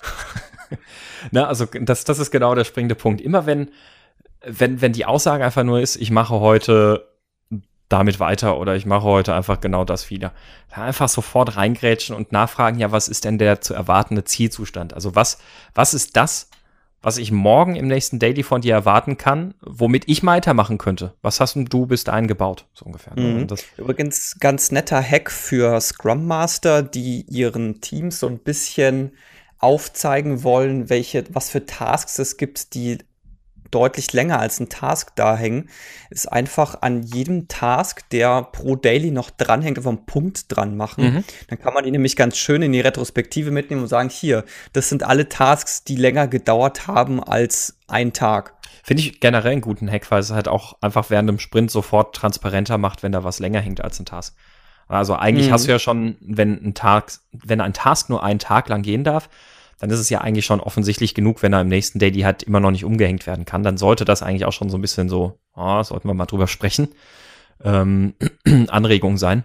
Na, 1.30 1.46
also 1.46 1.66
das, 1.66 2.04
das 2.04 2.18
ist 2.18 2.30
genau 2.30 2.54
der 2.54 2.64
springende 2.64 2.96
Punkt. 2.96 3.20
Immer 3.20 3.46
wenn 3.46 3.70
wenn, 4.48 4.80
wenn 4.80 4.92
die 4.92 5.06
Aussage 5.06 5.44
einfach 5.44 5.64
nur 5.64 5.80
ist, 5.80 5.96
ich 5.96 6.10
mache 6.10 6.40
heute 6.40 7.08
damit 7.88 8.20
weiter 8.20 8.58
oder 8.58 8.76
ich 8.76 8.86
mache 8.86 9.04
heute 9.04 9.34
einfach 9.34 9.60
genau 9.60 9.84
das 9.84 10.10
wieder. 10.10 10.32
Einfach 10.70 11.08
sofort 11.08 11.56
reingrätschen 11.56 12.14
und 12.14 12.32
nachfragen, 12.32 12.78
ja, 12.78 12.92
was 12.92 13.08
ist 13.08 13.24
denn 13.24 13.38
der 13.38 13.60
zu 13.60 13.74
erwartende 13.74 14.24
Zielzustand? 14.24 14.92
Also 14.92 15.14
was, 15.14 15.38
was 15.74 15.94
ist 15.94 16.16
das, 16.16 16.50
was 17.00 17.16
ich 17.16 17.32
morgen 17.32 17.76
im 17.76 17.86
nächsten 17.86 18.18
Daily 18.18 18.42
von 18.42 18.60
dir 18.60 18.74
erwarten 18.74 19.16
kann, 19.16 19.54
womit 19.60 20.08
ich 20.08 20.24
weitermachen 20.24 20.78
könnte? 20.78 21.14
Was 21.22 21.40
hast 21.40 21.56
du 21.56 21.86
bis 21.86 22.04
dahin 22.04 22.26
gebaut, 22.26 22.66
so 22.74 22.84
ungefähr? 22.84 23.18
Mhm. 23.18 23.46
Übrigens 23.76 24.36
ganz 24.40 24.72
netter 24.72 25.00
Hack 25.00 25.30
für 25.30 25.80
Scrum 25.80 26.26
Master, 26.26 26.82
die 26.82 27.24
ihren 27.28 27.80
Teams 27.80 28.20
so 28.20 28.26
ein 28.26 28.38
bisschen 28.38 29.12
aufzeigen 29.58 30.42
wollen, 30.42 30.90
welche, 30.90 31.24
was 31.30 31.50
für 31.50 31.64
Tasks 31.64 32.18
es 32.18 32.36
gibt, 32.36 32.74
die 32.74 32.98
deutlich 33.70 34.12
länger 34.12 34.38
als 34.38 34.60
ein 34.60 34.68
Task 34.68 35.14
da 35.16 35.36
hängen, 35.36 35.68
ist 36.10 36.30
einfach 36.30 36.82
an 36.82 37.02
jedem 37.02 37.48
Task, 37.48 38.08
der 38.10 38.42
pro 38.42 38.76
Daily 38.76 39.10
noch 39.10 39.30
dranhängt, 39.30 39.78
einfach 39.78 39.90
einen 39.90 40.06
Punkt 40.06 40.54
dran 40.54 40.76
machen. 40.76 41.04
Mhm. 41.04 41.24
Dann 41.48 41.58
kann 41.58 41.74
man 41.74 41.84
ihn 41.84 41.92
nämlich 41.92 42.16
ganz 42.16 42.36
schön 42.36 42.62
in 42.62 42.72
die 42.72 42.80
Retrospektive 42.80 43.50
mitnehmen 43.50 43.82
und 43.82 43.88
sagen, 43.88 44.10
hier, 44.10 44.44
das 44.72 44.88
sind 44.88 45.02
alle 45.02 45.28
Tasks, 45.28 45.84
die 45.84 45.96
länger 45.96 46.28
gedauert 46.28 46.86
haben 46.86 47.22
als 47.22 47.78
ein 47.86 48.12
Tag. 48.12 48.54
Finde 48.82 49.02
ich 49.02 49.20
generell 49.20 49.52
einen 49.52 49.60
guten 49.60 49.90
Hack, 49.90 50.10
weil 50.10 50.20
es 50.20 50.30
halt 50.30 50.48
auch 50.48 50.76
einfach 50.80 51.10
während 51.10 51.28
dem 51.28 51.38
Sprint 51.38 51.70
sofort 51.70 52.14
transparenter 52.14 52.78
macht, 52.78 53.02
wenn 53.02 53.12
da 53.12 53.24
was 53.24 53.38
länger 53.38 53.60
hängt 53.60 53.82
als 53.82 53.98
ein 54.00 54.06
Task. 54.06 54.34
Also 54.88 55.14
eigentlich 55.14 55.48
mhm. 55.48 55.52
hast 55.52 55.66
du 55.66 55.70
ja 55.70 55.78
schon, 55.78 56.16
wenn 56.20 56.64
ein 56.64 56.74
Tag, 56.74 57.12
wenn 57.32 57.60
ein 57.60 57.74
Task 57.74 58.08
nur 58.08 58.22
einen 58.22 58.38
Tag 58.38 58.68
lang 58.68 58.82
gehen 58.82 59.04
darf, 59.04 59.28
dann 59.78 59.90
ist 59.90 60.00
es 60.00 60.10
ja 60.10 60.20
eigentlich 60.20 60.46
schon 60.46 60.60
offensichtlich 60.60 61.14
genug, 61.14 61.42
wenn 61.42 61.52
er 61.52 61.60
im 61.60 61.68
nächsten 61.68 61.98
Daily 61.98 62.20
halt 62.20 62.42
immer 62.42 62.60
noch 62.60 62.70
nicht 62.70 62.84
umgehängt 62.84 63.26
werden 63.26 63.44
kann. 63.44 63.62
Dann 63.62 63.78
sollte 63.78 64.04
das 64.04 64.22
eigentlich 64.22 64.44
auch 64.44 64.52
schon 64.52 64.70
so 64.70 64.78
ein 64.78 64.82
bisschen 64.82 65.08
so, 65.08 65.38
oh, 65.54 65.82
sollten 65.82 66.08
wir 66.08 66.14
mal 66.14 66.26
drüber 66.26 66.48
sprechen, 66.48 66.88
ähm, 67.62 68.14
Anregung 68.68 69.16
sein. 69.16 69.44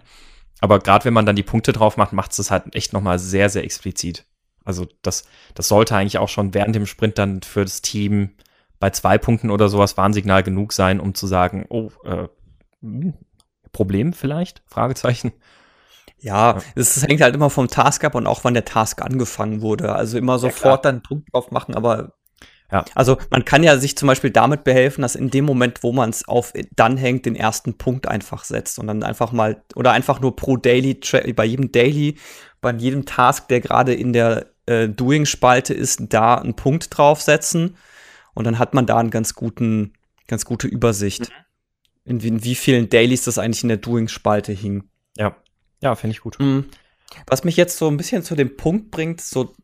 Aber 0.60 0.78
gerade 0.78 1.04
wenn 1.04 1.14
man 1.14 1.26
dann 1.26 1.36
die 1.36 1.42
Punkte 1.42 1.72
drauf 1.72 1.96
macht, 1.96 2.12
macht 2.12 2.36
es 2.38 2.50
halt 2.50 2.74
echt 2.74 2.92
nochmal 2.92 3.18
sehr, 3.18 3.48
sehr 3.48 3.64
explizit. 3.64 4.24
Also 4.64 4.86
das, 5.02 5.24
das 5.54 5.68
sollte 5.68 5.94
eigentlich 5.94 6.18
auch 6.18 6.28
schon 6.28 6.54
während 6.54 6.74
dem 6.74 6.86
Sprint 6.86 7.18
dann 7.18 7.42
für 7.42 7.62
das 7.62 7.82
Team 7.82 8.30
bei 8.80 8.90
zwei 8.90 9.18
Punkten 9.18 9.50
oder 9.50 9.68
sowas 9.68 9.96
Warnsignal 9.96 10.42
genug 10.42 10.72
sein, 10.72 11.00
um 11.00 11.14
zu 11.14 11.26
sagen, 11.26 11.66
oh, 11.68 11.90
äh, 12.04 12.28
hm, 12.80 13.14
Problem 13.72 14.12
vielleicht? 14.12 14.62
Fragezeichen. 14.66 15.32
Ja, 16.24 16.56
es 16.74 17.02
hängt 17.06 17.20
halt 17.20 17.34
immer 17.34 17.50
vom 17.50 17.68
Task 17.68 18.02
ab 18.02 18.14
und 18.14 18.26
auch 18.26 18.44
wann 18.44 18.54
der 18.54 18.64
Task 18.64 19.02
angefangen 19.02 19.60
wurde. 19.60 19.94
Also 19.94 20.16
immer 20.16 20.38
sofort 20.38 20.86
dann 20.86 20.94
einen 20.94 21.02
Punkt 21.02 21.28
drauf 21.30 21.50
machen, 21.50 21.74
aber 21.74 22.14
ja. 22.72 22.82
Also 22.94 23.18
man 23.28 23.44
kann 23.44 23.62
ja 23.62 23.76
sich 23.76 23.94
zum 23.94 24.06
Beispiel 24.06 24.30
damit 24.30 24.64
behelfen, 24.64 25.02
dass 25.02 25.16
in 25.16 25.28
dem 25.28 25.44
Moment, 25.44 25.82
wo 25.82 25.92
man 25.92 26.08
es 26.08 26.26
auf 26.26 26.54
dann 26.74 26.96
hängt, 26.96 27.26
den 27.26 27.36
ersten 27.36 27.76
Punkt 27.76 28.08
einfach 28.08 28.44
setzt 28.44 28.78
und 28.78 28.86
dann 28.86 29.02
einfach 29.02 29.32
mal 29.32 29.62
oder 29.74 29.92
einfach 29.92 30.18
nur 30.22 30.34
pro 30.34 30.56
Daily, 30.56 30.98
bei 31.36 31.44
jedem 31.44 31.72
Daily, 31.72 32.16
bei 32.62 32.72
jedem 32.72 33.04
Task, 33.04 33.48
der 33.48 33.60
gerade 33.60 33.92
in 33.92 34.14
der 34.14 34.46
äh, 34.64 34.88
Doing-Spalte 34.88 35.74
ist, 35.74 36.04
da 36.08 36.36
einen 36.36 36.56
Punkt 36.56 36.96
draufsetzen 36.96 37.76
und 38.32 38.44
dann 38.44 38.58
hat 38.58 38.72
man 38.72 38.86
da 38.86 38.96
einen 38.96 39.10
ganz 39.10 39.34
guten, 39.34 39.92
ganz 40.26 40.46
gute 40.46 40.68
Übersicht, 40.68 41.28
mhm. 41.28 42.12
in, 42.12 42.22
wie, 42.22 42.28
in 42.28 42.44
wie 42.44 42.54
vielen 42.54 42.88
Dailies 42.88 43.24
das 43.24 43.36
eigentlich 43.36 43.62
in 43.62 43.68
der 43.68 43.76
Doing-Spalte 43.76 44.52
hing. 44.52 44.88
Ja. 45.18 45.36
Ja, 45.84 45.94
finde 45.94 46.14
ich 46.14 46.20
gut. 46.20 46.40
Mhm. 46.40 46.64
Was 47.26 47.44
mich 47.44 47.56
jetzt 47.56 47.76
so 47.76 47.88
ein 47.88 47.98
bisschen 47.98 48.22
zu 48.22 48.34
dem 48.34 48.56
Punkt 48.56 48.90
bringt, 48.90 49.20
so 49.20 49.54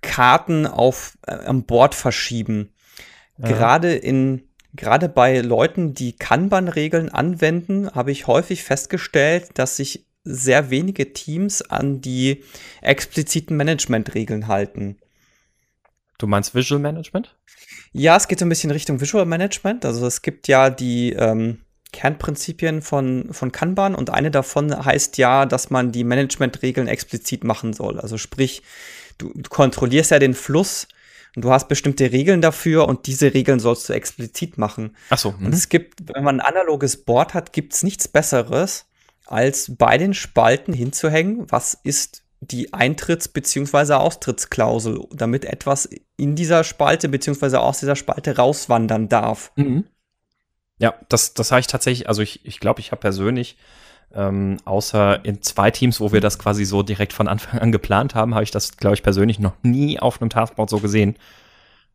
Karten 0.00 0.66
auf 0.66 1.18
äh, 1.26 1.32
am 1.44 1.64
Board 1.64 1.94
verschieben. 1.94 2.72
Ja. 3.38 3.48
Gerade 3.48 3.94
in 3.94 4.48
gerade 4.74 5.08
bei 5.08 5.38
Leuten, 5.40 5.94
die 5.94 6.14
Kanban-Regeln 6.16 7.10
anwenden, 7.10 7.90
habe 7.90 8.10
ich 8.10 8.26
häufig 8.26 8.64
festgestellt, 8.64 9.50
dass 9.54 9.76
sich 9.76 10.06
sehr 10.24 10.70
wenige 10.70 11.12
Teams 11.12 11.62
an 11.62 12.00
die 12.00 12.42
expliziten 12.80 13.56
Management-Regeln 13.56 14.48
halten. 14.48 14.96
Du 16.18 16.26
meinst 16.26 16.54
Visual 16.54 16.80
Management? 16.80 17.36
Ja, 17.92 18.16
es 18.16 18.28
geht 18.28 18.38
so 18.38 18.46
ein 18.46 18.48
bisschen 18.48 18.70
Richtung 18.70 19.00
Visual 19.00 19.26
Management. 19.26 19.84
Also 19.84 20.06
es 20.06 20.22
gibt 20.22 20.48
ja 20.48 20.70
die 20.70 21.12
ähm, 21.12 21.63
Kernprinzipien 21.94 22.82
von, 22.82 23.32
von 23.32 23.52
Kanban 23.52 23.94
und 23.94 24.10
eine 24.10 24.32
davon 24.32 24.84
heißt 24.84 25.16
ja, 25.16 25.46
dass 25.46 25.70
man 25.70 25.92
die 25.92 26.02
Managementregeln 26.02 26.88
explizit 26.88 27.44
machen 27.44 27.72
soll. 27.72 28.00
Also 28.00 28.18
sprich, 28.18 28.62
du, 29.16 29.32
du 29.32 29.48
kontrollierst 29.48 30.10
ja 30.10 30.18
den 30.18 30.34
Fluss 30.34 30.88
und 31.36 31.44
du 31.44 31.52
hast 31.52 31.68
bestimmte 31.68 32.10
Regeln 32.10 32.42
dafür 32.42 32.88
und 32.88 33.06
diese 33.06 33.32
Regeln 33.32 33.60
sollst 33.60 33.88
du 33.88 33.92
explizit 33.92 34.58
machen. 34.58 34.96
Ach 35.10 35.18
so. 35.18 35.28
Und 35.28 35.42
mhm. 35.42 35.52
es 35.52 35.68
gibt, 35.68 36.12
wenn 36.12 36.24
man 36.24 36.40
ein 36.40 36.46
analoges 36.46 37.04
Board 37.04 37.32
hat, 37.32 37.52
gibt 37.52 37.74
es 37.74 37.84
nichts 37.84 38.08
Besseres, 38.08 38.86
als 39.26 39.76
bei 39.76 39.96
den 39.96 40.14
Spalten 40.14 40.74
hinzuhängen, 40.74 41.46
was 41.48 41.78
ist 41.84 42.24
die 42.40 42.74
Eintritts- 42.74 43.32
bzw. 43.32 43.94
Austrittsklausel, 43.94 45.00
damit 45.12 45.44
etwas 45.44 45.88
in 46.16 46.34
dieser 46.34 46.64
Spalte 46.64 47.08
bzw. 47.08 47.56
aus 47.56 47.78
dieser 47.78 47.96
Spalte 47.96 48.36
rauswandern 48.36 49.08
darf. 49.08 49.52
Mhm. 49.56 49.84
Ja, 50.78 50.94
das, 51.08 51.34
das 51.34 51.52
habe 51.52 51.60
ich 51.60 51.66
tatsächlich, 51.66 52.08
also 52.08 52.22
ich 52.22 52.34
glaube, 52.34 52.48
ich, 52.48 52.60
glaub, 52.60 52.78
ich 52.78 52.90
habe 52.90 53.00
persönlich, 53.00 53.56
ähm, 54.14 54.58
außer 54.64 55.24
in 55.24 55.42
zwei 55.42 55.70
Teams, 55.70 56.00
wo 56.00 56.12
wir 56.12 56.20
das 56.20 56.38
quasi 56.38 56.64
so 56.64 56.82
direkt 56.82 57.12
von 57.12 57.28
Anfang 57.28 57.60
an 57.60 57.72
geplant 57.72 58.14
haben, 58.14 58.34
habe 58.34 58.44
ich 58.44 58.50
das, 58.50 58.76
glaube 58.76 58.94
ich, 58.94 59.02
persönlich 59.02 59.38
noch 59.38 59.54
nie 59.62 59.98
auf 59.98 60.20
einem 60.20 60.30
Taskboard 60.30 60.70
so 60.70 60.78
gesehen. 60.80 61.16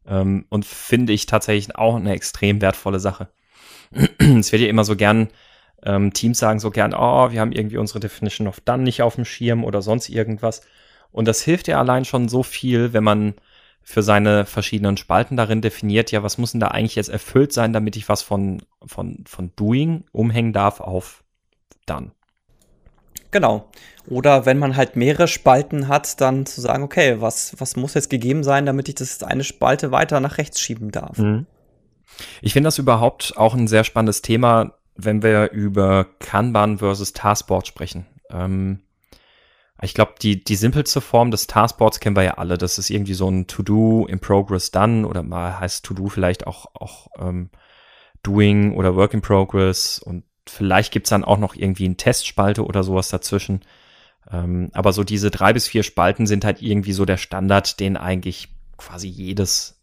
Ähm, 0.08 0.46
und 0.50 0.66
finde 0.66 1.14
ich 1.14 1.26
tatsächlich 1.26 1.76
auch 1.76 1.96
eine 1.96 2.14
extrem 2.14 2.62
wertvolle 2.62 3.00
Sache. 3.00 3.30
es 3.92 4.52
wird 4.52 4.62
ja 4.62 4.68
immer 4.68 4.84
so 4.84 4.96
gern, 4.96 5.30
ähm, 5.84 6.14
Teams 6.14 6.40
sagen 6.40 6.60
so 6.60 6.72
gern, 6.72 6.94
oh, 6.94 7.32
wir 7.32 7.40
haben 7.40 7.52
irgendwie 7.52 7.78
unsere 7.78 8.00
Definition 8.00 8.48
of 8.48 8.60
Done 8.62 8.84
nicht 8.84 9.02
auf 9.02 9.16
dem 9.16 9.26
Schirm 9.26 9.64
oder 9.64 9.82
sonst 9.82 10.10
irgendwas. 10.10 10.62
Und 11.12 11.28
das 11.28 11.42
hilft 11.42 11.68
ja 11.68 11.80
allein 11.80 12.06
schon 12.06 12.30
so 12.30 12.44
viel, 12.44 12.94
wenn 12.94 13.04
man 13.04 13.34
für 13.90 14.04
seine 14.04 14.46
verschiedenen 14.46 14.98
Spalten 14.98 15.36
darin 15.36 15.62
definiert, 15.62 16.12
ja, 16.12 16.22
was 16.22 16.38
muss 16.38 16.52
denn 16.52 16.60
da 16.60 16.68
eigentlich 16.68 16.94
jetzt 16.94 17.10
erfüllt 17.10 17.52
sein, 17.52 17.74
damit 17.74 17.96
ich 17.96 18.08
was 18.08 18.22
von, 18.22 18.62
von, 18.86 19.24
von 19.26 19.52
Doing 19.56 20.04
umhängen 20.12 20.54
darf 20.54 20.80
auf 20.80 21.24
Done. 21.88 22.12
Genau. 23.32 23.72
Oder 24.08 24.46
wenn 24.46 24.60
man 24.60 24.76
halt 24.76 24.96
mehrere 24.96 25.28
Spalten 25.28 25.88
hat, 25.88 26.22
dann 26.22 26.46
zu 26.46 26.62
sagen, 26.62 26.84
okay, 26.84 27.20
was, 27.20 27.56
was 27.58 27.78
muss 27.78 27.96
jetzt 27.96 28.12
gegeben 28.12 28.44
sein, 28.44 28.68
damit 28.68 28.90
ich 28.90 28.94
das 28.94 29.24
eine 29.24 29.44
Spalte 29.44 29.92
weiter 29.92 30.20
nach 30.20 30.38
rechts 30.38 30.62
schieben 30.62 30.92
darf. 30.92 31.18
Mhm. 31.18 31.48
Ich 32.44 32.54
finde 32.54 32.68
das 32.68 32.78
überhaupt 32.78 33.38
auch 33.38 33.56
ein 33.56 33.68
sehr 33.68 33.84
spannendes 33.84 34.22
Thema, 34.22 34.76
wenn 34.98 35.24
wir 35.24 35.50
über 35.50 36.06
Kanban 36.20 36.78
versus 36.78 37.14
Taskboard 37.14 37.66
sprechen. 37.66 38.06
Ähm, 38.30 38.84
ich 39.82 39.94
glaube, 39.94 40.16
die, 40.22 40.44
die 40.44 40.56
simpelste 40.56 41.02
Form 41.02 41.32
des 41.32 41.48
Taskboards 41.48 42.00
kennen 42.00 42.16
wir 42.16 42.24
ja 42.24 42.34
alle. 42.34 42.58
Das 42.58 42.78
ist 42.78 42.90
irgendwie 42.90 43.14
so 43.14 43.30
ein 43.30 43.48
To-Do 43.48 44.06
in 44.08 44.20
Progress 44.20 44.72
Done 44.72 45.08
oder 45.08 45.24
mal 45.24 45.60
heißt 45.60 45.86
To-Do 45.86 46.10
vielleicht 46.10 46.48
auch, 46.48 46.68
auch 46.74 47.08
ähm, 47.18 47.50
Doing 48.24 48.76
oder 48.76 48.96
Work 48.96 49.14
in 49.14 49.22
Progress 49.22 50.00
und 50.00 50.26
vielleicht 50.46 50.92
gibt's 50.92 51.12
dann 51.12 51.24
auch 51.24 51.38
noch 51.38 51.56
irgendwie 51.56 51.86
eine 51.86 51.96
Testspalte 51.96 52.66
oder 52.66 52.84
sowas 52.84 53.10
dazwischen. 53.10 53.62
Ähm, 54.30 54.70
aber 54.74 54.92
so 54.92 55.04
diese 55.04 55.32
drei 55.32 55.54
bis 55.54 55.68
vier 55.68 55.84
Spalten 55.84 56.28
sind 56.28 56.44
halt 56.44 56.62
irgendwie 56.62 56.94
so 56.94 57.06
der 57.06 57.18
Standard, 57.18 57.80
den 57.80 57.96
eigentlich 57.96 58.50
quasi 58.78 59.08
jedes 59.08 59.82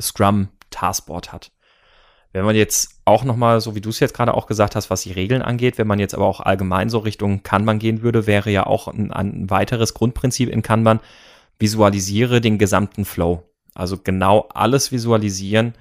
Scrum 0.00 0.48
Taskboard 0.70 1.32
hat. 1.32 1.50
Wenn 2.32 2.44
man 2.44 2.56
jetzt 2.56 3.00
auch 3.04 3.24
noch 3.24 3.36
mal, 3.36 3.60
so 3.60 3.74
wie 3.74 3.80
du 3.80 3.88
es 3.88 4.00
jetzt 4.00 4.14
gerade 4.14 4.34
auch 4.34 4.46
gesagt 4.46 4.76
hast, 4.76 4.90
was 4.90 5.02
die 5.02 5.12
Regeln 5.12 5.42
angeht, 5.42 5.78
wenn 5.78 5.86
man 5.86 5.98
jetzt 5.98 6.14
aber 6.14 6.26
auch 6.26 6.40
allgemein 6.40 6.90
so 6.90 6.98
Richtung 6.98 7.42
Kanban 7.42 7.78
gehen 7.78 8.02
würde, 8.02 8.26
wäre 8.26 8.50
ja 8.50 8.66
auch 8.66 8.88
ein, 8.88 9.12
ein 9.12 9.48
weiteres 9.48 9.94
Grundprinzip 9.94 10.50
in 10.50 10.62
Kanban, 10.62 11.00
visualisiere 11.58 12.40
den 12.40 12.58
gesamten 12.58 13.04
Flow. 13.04 13.42
Also 13.74 13.98
genau 13.98 14.48
alles 14.52 14.92
visualisieren, 14.92 15.74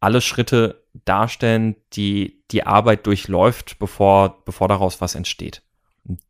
alle 0.00 0.20
Schritte 0.20 0.82
darstellen, 1.04 1.76
die 1.92 2.42
die 2.50 2.66
Arbeit 2.66 3.06
durchläuft, 3.06 3.78
bevor, 3.78 4.42
bevor 4.44 4.68
daraus 4.68 5.00
was 5.00 5.14
entsteht. 5.14 5.62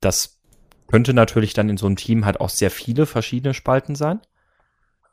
Das 0.00 0.40
könnte 0.88 1.14
natürlich 1.14 1.54
dann 1.54 1.68
in 1.68 1.76
so 1.76 1.86
einem 1.86 1.96
Team 1.96 2.24
halt 2.24 2.40
auch 2.40 2.50
sehr 2.50 2.70
viele 2.70 3.06
verschiedene 3.06 3.54
Spalten 3.54 3.94
sein. 3.94 4.20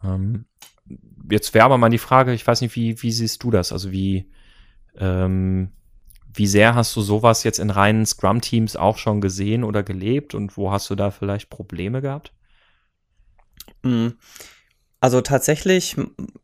Ähm, 0.03 0.45
jetzt 1.29 1.53
wäre 1.53 1.65
aber 1.65 1.77
mal 1.77 1.89
die 1.89 1.97
Frage, 1.97 2.33
ich 2.33 2.45
weiß 2.45 2.61
nicht, 2.61 2.75
wie, 2.75 3.01
wie 3.01 3.11
siehst 3.11 3.43
du 3.43 3.51
das? 3.51 3.71
Also 3.71 3.91
wie, 3.91 4.29
ähm, 4.97 5.71
wie 6.33 6.47
sehr 6.47 6.75
hast 6.75 6.95
du 6.95 7.01
sowas 7.01 7.43
jetzt 7.43 7.59
in 7.59 7.69
reinen 7.69 8.05
Scrum-Teams 8.05 8.75
auch 8.75 8.97
schon 8.97 9.21
gesehen 9.21 9.63
oder 9.63 9.83
gelebt 9.83 10.35
und 10.35 10.57
wo 10.57 10.71
hast 10.71 10.89
du 10.89 10.95
da 10.95 11.11
vielleicht 11.11 11.49
Probleme 11.49 12.01
gehabt? 12.01 12.33
Mhm. 13.83 14.15
Also 14.99 15.21
tatsächlich, 15.21 15.95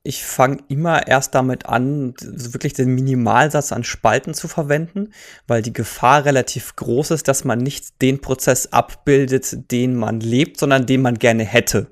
ich 0.04 0.24
fange 0.24 0.60
immer 0.68 1.08
erst 1.08 1.34
damit 1.34 1.66
an, 1.66 2.14
wirklich 2.22 2.74
den 2.74 2.94
Minimalsatz 2.94 3.72
an 3.72 3.84
Spalten 3.84 4.36
zu 4.36 4.48
verwenden, 4.48 5.12
weil 5.48 5.64
die 5.64 5.74
Gefahr 5.74 6.26
relativ 6.26 6.76
groß 6.76 7.12
ist, 7.12 7.28
dass 7.28 7.46
man 7.46 7.58
nicht 7.60 8.00
den 8.04 8.22
Prozess 8.22 8.72
abbildet, 8.72 9.72
den 9.72 9.96
man 9.96 10.20
lebt, 10.20 10.60
sondern 10.60 10.86
den 10.86 11.02
man 11.02 11.16
gerne 11.16 11.44
hätte. 11.44 11.88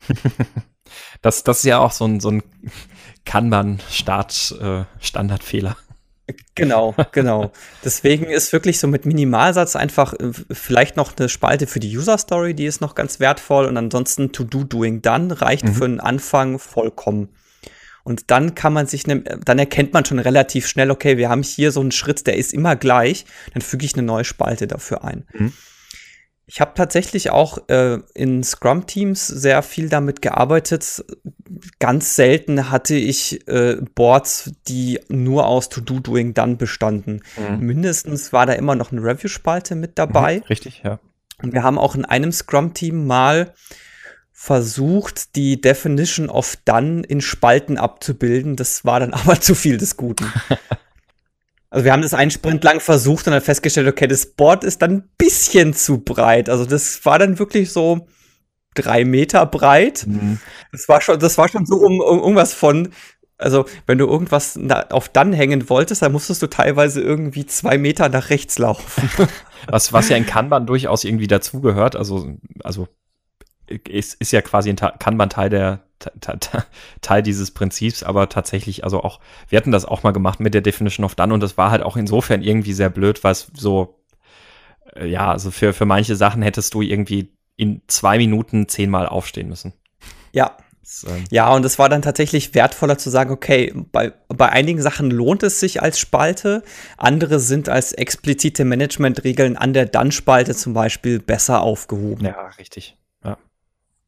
Das, 1.22 1.44
das 1.44 1.58
ist 1.58 1.64
ja 1.64 1.78
auch 1.78 1.92
so 1.92 2.06
ein, 2.06 2.20
so 2.20 2.30
ein 2.30 2.42
Kanban-Start-Standardfehler. 3.24 5.76
Äh, 6.26 6.34
genau, 6.54 6.94
genau. 7.12 7.52
Deswegen 7.84 8.26
ist 8.26 8.52
wirklich 8.52 8.78
so 8.78 8.86
mit 8.86 9.06
Minimalsatz 9.06 9.74
einfach 9.76 10.12
äh, 10.14 10.32
vielleicht 10.50 10.96
noch 10.96 11.16
eine 11.16 11.28
Spalte 11.28 11.66
für 11.66 11.80
die 11.80 11.96
User 11.96 12.18
Story, 12.18 12.54
die 12.54 12.66
ist 12.66 12.80
noch 12.80 12.94
ganz 12.94 13.18
wertvoll 13.20 13.66
und 13.66 13.76
ansonsten 13.76 14.32
To 14.32 14.44
Do 14.44 14.64
Doing 14.64 15.02
Done 15.02 15.40
reicht 15.40 15.64
mhm. 15.64 15.74
für 15.74 15.84
einen 15.84 16.00
Anfang 16.00 16.58
vollkommen. 16.58 17.28
Und 18.04 18.30
dann 18.30 18.54
kann 18.54 18.72
man 18.72 18.86
sich, 18.86 19.06
ne, 19.06 19.20
dann 19.20 19.58
erkennt 19.58 19.92
man 19.92 20.06
schon 20.06 20.18
relativ 20.18 20.66
schnell, 20.66 20.90
okay, 20.90 21.18
wir 21.18 21.28
haben 21.28 21.42
hier 21.42 21.72
so 21.72 21.80
einen 21.80 21.92
Schritt, 21.92 22.26
der 22.26 22.38
ist 22.38 22.54
immer 22.54 22.74
gleich, 22.74 23.26
dann 23.52 23.60
füge 23.60 23.84
ich 23.84 23.92
eine 23.94 24.02
neue 24.02 24.24
Spalte 24.24 24.66
dafür 24.66 25.04
ein. 25.04 25.26
Mhm. 25.34 25.52
Ich 26.50 26.62
habe 26.62 26.72
tatsächlich 26.74 27.28
auch 27.30 27.68
äh, 27.68 27.98
in 28.14 28.42
Scrum-Teams 28.42 29.26
sehr 29.26 29.62
viel 29.62 29.90
damit 29.90 30.22
gearbeitet. 30.22 31.04
Ganz 31.78 32.16
selten 32.16 32.70
hatte 32.70 32.94
ich 32.94 33.46
äh, 33.48 33.76
Boards, 33.94 34.52
die 34.66 34.98
nur 35.08 35.46
aus 35.46 35.68
To-Do, 35.68 36.00
Doing, 36.00 36.32
Done 36.32 36.56
bestanden. 36.56 37.22
Mhm. 37.36 37.66
Mindestens 37.66 38.32
war 38.32 38.46
da 38.46 38.54
immer 38.54 38.74
noch 38.76 38.92
eine 38.92 39.02
Review-Spalte 39.02 39.74
mit 39.74 39.98
dabei. 39.98 40.38
Mhm, 40.38 40.42
richtig, 40.44 40.80
ja. 40.82 41.00
Und 41.42 41.52
wir 41.52 41.62
haben 41.62 41.78
auch 41.78 41.94
in 41.94 42.06
einem 42.06 42.32
Scrum-Team 42.32 43.06
mal 43.06 43.52
versucht, 44.32 45.36
die 45.36 45.60
Definition 45.60 46.30
of 46.30 46.56
Done 46.64 47.02
in 47.02 47.20
Spalten 47.20 47.76
abzubilden. 47.76 48.56
Das 48.56 48.86
war 48.86 49.00
dann 49.00 49.12
aber 49.12 49.38
zu 49.38 49.54
viel 49.54 49.76
des 49.76 49.98
Guten. 49.98 50.32
Also 51.70 51.84
wir 51.84 51.92
haben 51.92 52.02
das 52.02 52.14
einen 52.14 52.30
Sprint 52.30 52.64
lang 52.64 52.80
versucht 52.80 53.26
und 53.26 53.32
dann 53.32 53.42
festgestellt, 53.42 53.88
okay, 53.88 54.06
das 54.06 54.26
Board 54.26 54.64
ist 54.64 54.80
dann 54.80 54.92
ein 54.92 55.08
bisschen 55.18 55.74
zu 55.74 55.98
breit. 55.98 56.48
Also 56.48 56.64
das 56.64 57.04
war 57.04 57.18
dann 57.18 57.38
wirklich 57.38 57.72
so 57.72 58.06
drei 58.74 59.04
Meter 59.04 59.44
breit. 59.44 60.06
Mhm. 60.06 60.40
Das 60.72 60.88
war 60.88 61.00
schon, 61.00 61.18
das 61.18 61.36
war 61.36 61.48
schon 61.48 61.66
so 61.66 61.76
um, 61.76 62.00
um 62.00 62.18
irgendwas 62.20 62.54
von, 62.54 62.90
also 63.36 63.66
wenn 63.86 63.98
du 63.98 64.06
irgendwas 64.06 64.58
auf 64.90 65.08
dann 65.10 65.32
hängen 65.32 65.68
wolltest, 65.68 66.02
dann 66.02 66.12
musstest 66.12 66.42
du 66.42 66.46
teilweise 66.46 67.02
irgendwie 67.02 67.44
zwei 67.44 67.76
Meter 67.76 68.08
nach 68.08 68.30
rechts 68.30 68.58
laufen. 68.58 69.10
was, 69.68 69.92
was 69.92 70.08
ja 70.08 70.16
in 70.16 70.26
Kanban 70.26 70.66
durchaus 70.66 71.04
irgendwie 71.04 71.26
dazugehört. 71.26 71.96
Also, 71.96 72.36
also 72.64 72.88
ist, 73.68 74.14
ist 74.14 74.32
ja 74.32 74.42
quasi 74.42 74.70
ein 74.70 74.76
Kanban-Teil 74.76 75.50
der 75.50 75.80
Teil 77.00 77.22
dieses 77.22 77.50
Prinzips, 77.50 78.02
aber 78.02 78.28
tatsächlich, 78.28 78.84
also 78.84 79.02
auch, 79.02 79.20
wir 79.48 79.56
hatten 79.56 79.72
das 79.72 79.84
auch 79.84 80.02
mal 80.02 80.12
gemacht 80.12 80.40
mit 80.40 80.54
der 80.54 80.60
Definition 80.60 81.04
of 81.04 81.14
Done 81.14 81.34
und 81.34 81.42
das 81.42 81.58
war 81.58 81.70
halt 81.70 81.82
auch 81.82 81.96
insofern 81.96 82.42
irgendwie 82.42 82.72
sehr 82.72 82.90
blöd, 82.90 83.24
weil 83.24 83.32
es 83.32 83.50
so, 83.54 84.00
äh, 84.94 85.06
ja, 85.06 85.30
also 85.32 85.50
für, 85.50 85.72
für 85.72 85.86
manche 85.86 86.16
Sachen 86.16 86.42
hättest 86.42 86.74
du 86.74 86.82
irgendwie 86.82 87.32
in 87.56 87.82
zwei 87.88 88.18
Minuten 88.18 88.68
zehnmal 88.68 89.06
aufstehen 89.08 89.48
müssen. 89.48 89.72
Ja. 90.32 90.56
Ähm, 91.06 91.24
ja, 91.30 91.52
und 91.52 91.64
es 91.64 91.78
war 91.78 91.88
dann 91.88 92.02
tatsächlich 92.02 92.54
wertvoller 92.54 92.96
zu 92.96 93.10
sagen, 93.10 93.30
okay, 93.30 93.74
bei, 93.92 94.12
bei 94.28 94.48
einigen 94.48 94.80
Sachen 94.80 95.10
lohnt 95.10 95.42
es 95.42 95.60
sich 95.60 95.82
als 95.82 95.98
Spalte, 95.98 96.62
andere 96.96 97.40
sind 97.40 97.68
als 97.68 97.92
explizite 97.92 98.64
Managementregeln 98.64 99.56
an 99.56 99.72
der 99.74 99.86
Dann-Spalte 99.86 100.54
zum 100.54 100.72
Beispiel 100.72 101.18
besser 101.18 101.60
aufgehoben. 101.60 102.24
Ja, 102.24 102.48
richtig. 102.58 102.97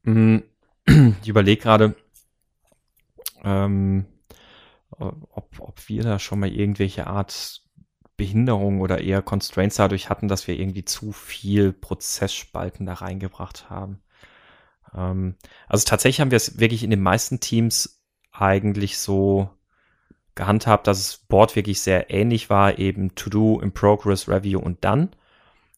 Mhm 0.03 0.43
ich 1.21 1.27
überlege 1.27 1.61
gerade, 1.61 1.95
ähm, 3.43 4.05
ob, 4.97 5.59
ob 5.59 5.89
wir 5.89 6.03
da 6.03 6.19
schon 6.19 6.39
mal 6.39 6.51
irgendwelche 6.51 7.07
Art 7.07 7.61
Behinderung 8.17 8.81
oder 8.81 9.01
eher 9.01 9.21
Constraints 9.21 9.77
dadurch 9.77 10.09
hatten, 10.09 10.27
dass 10.27 10.47
wir 10.47 10.59
irgendwie 10.59 10.85
zu 10.85 11.11
viel 11.11 11.73
Prozessspalten 11.73 12.85
da 12.85 12.93
reingebracht 12.93 13.69
haben. 13.69 14.01
Ähm, 14.95 15.35
also 15.67 15.85
tatsächlich 15.85 16.21
haben 16.21 16.31
wir 16.31 16.37
es 16.37 16.59
wirklich 16.59 16.83
in 16.83 16.91
den 16.91 17.01
meisten 17.01 17.39
Teams 17.39 18.03
eigentlich 18.31 18.97
so 18.97 19.49
gehandhabt, 20.35 20.87
dass 20.87 20.97
das 20.99 21.17
Board 21.17 21.55
wirklich 21.55 21.81
sehr 21.81 22.09
ähnlich 22.11 22.49
war, 22.49 22.79
eben 22.79 23.15
To 23.15 23.29
Do, 23.29 23.59
In 23.59 23.73
Progress, 23.73 24.27
Review 24.27 24.59
und 24.59 24.83
Done. 24.83 25.09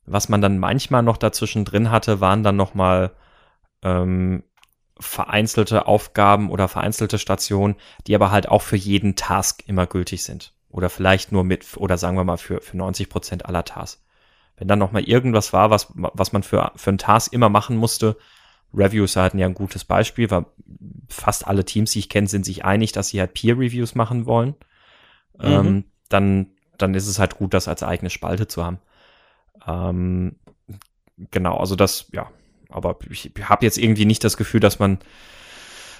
Was 0.05 0.27
man 0.27 0.41
dann 0.41 0.59
manchmal 0.59 1.01
noch 1.01 1.17
dazwischen 1.17 1.65
drin 1.65 1.91
hatte, 1.91 2.19
waren 2.19 2.43
dann 2.43 2.57
noch 2.57 2.73
mal 2.73 3.11
ähm, 3.83 4.43
vereinzelte 4.99 5.87
Aufgaben 5.87 6.49
oder 6.49 6.67
vereinzelte 6.67 7.19
Stationen, 7.19 7.75
die 8.07 8.15
aber 8.15 8.31
halt 8.31 8.47
auch 8.47 8.61
für 8.61 8.75
jeden 8.75 9.15
Task 9.15 9.63
immer 9.67 9.85
gültig 9.85 10.23
sind. 10.23 10.53
Oder 10.69 10.89
vielleicht 10.89 11.31
nur 11.31 11.43
mit, 11.43 11.77
oder 11.77 11.97
sagen 11.97 12.17
wir 12.17 12.23
mal 12.23 12.37
für, 12.37 12.61
für 12.61 12.77
90 12.77 13.09
Prozent 13.09 13.45
aller 13.45 13.63
Tasks. 13.63 14.03
Wenn 14.57 14.67
dann 14.67 14.79
nochmal 14.79 15.03
irgendwas 15.03 15.53
war, 15.53 15.69
was, 15.69 15.91
was 15.95 16.31
man 16.31 16.43
für, 16.43 16.71
für 16.75 16.89
einen 16.89 16.97
Task 16.97 17.33
immer 17.33 17.49
machen 17.49 17.77
musste, 17.77 18.17
Reviews 18.73 19.15
hatten 19.15 19.37
ja 19.37 19.45
ein 19.45 19.53
gutes 19.53 19.83
Beispiel, 19.83 20.31
weil 20.31 20.45
fast 21.07 21.47
alle 21.47 21.65
Teams, 21.65 21.91
die 21.91 21.99
ich 21.99 22.09
kenne, 22.09 22.27
sind 22.27 22.45
sich 22.45 22.65
einig, 22.65 22.91
dass 22.91 23.09
sie 23.09 23.19
halt 23.19 23.33
Peer-Reviews 23.33 23.93
machen 23.93 24.25
wollen. 24.25 24.55
Mhm. 25.37 25.45
Ähm, 25.45 25.83
dann, 26.09 26.47
dann 26.77 26.95
ist 26.95 27.07
es 27.07 27.19
halt 27.19 27.37
gut, 27.37 27.53
das 27.53 27.67
als 27.67 27.83
eigene 27.83 28.09
Spalte 28.09 28.47
zu 28.47 28.63
haben. 28.63 28.79
Ähm, 29.67 30.37
genau, 31.31 31.57
also 31.57 31.75
das, 31.75 32.07
ja, 32.11 32.29
aber 32.73 32.97
ich 33.09 33.31
habe 33.43 33.65
jetzt 33.65 33.77
irgendwie 33.77 34.05
nicht 34.05 34.23
das 34.23 34.37
Gefühl, 34.37 34.59
dass 34.59 34.79
man 34.79 34.99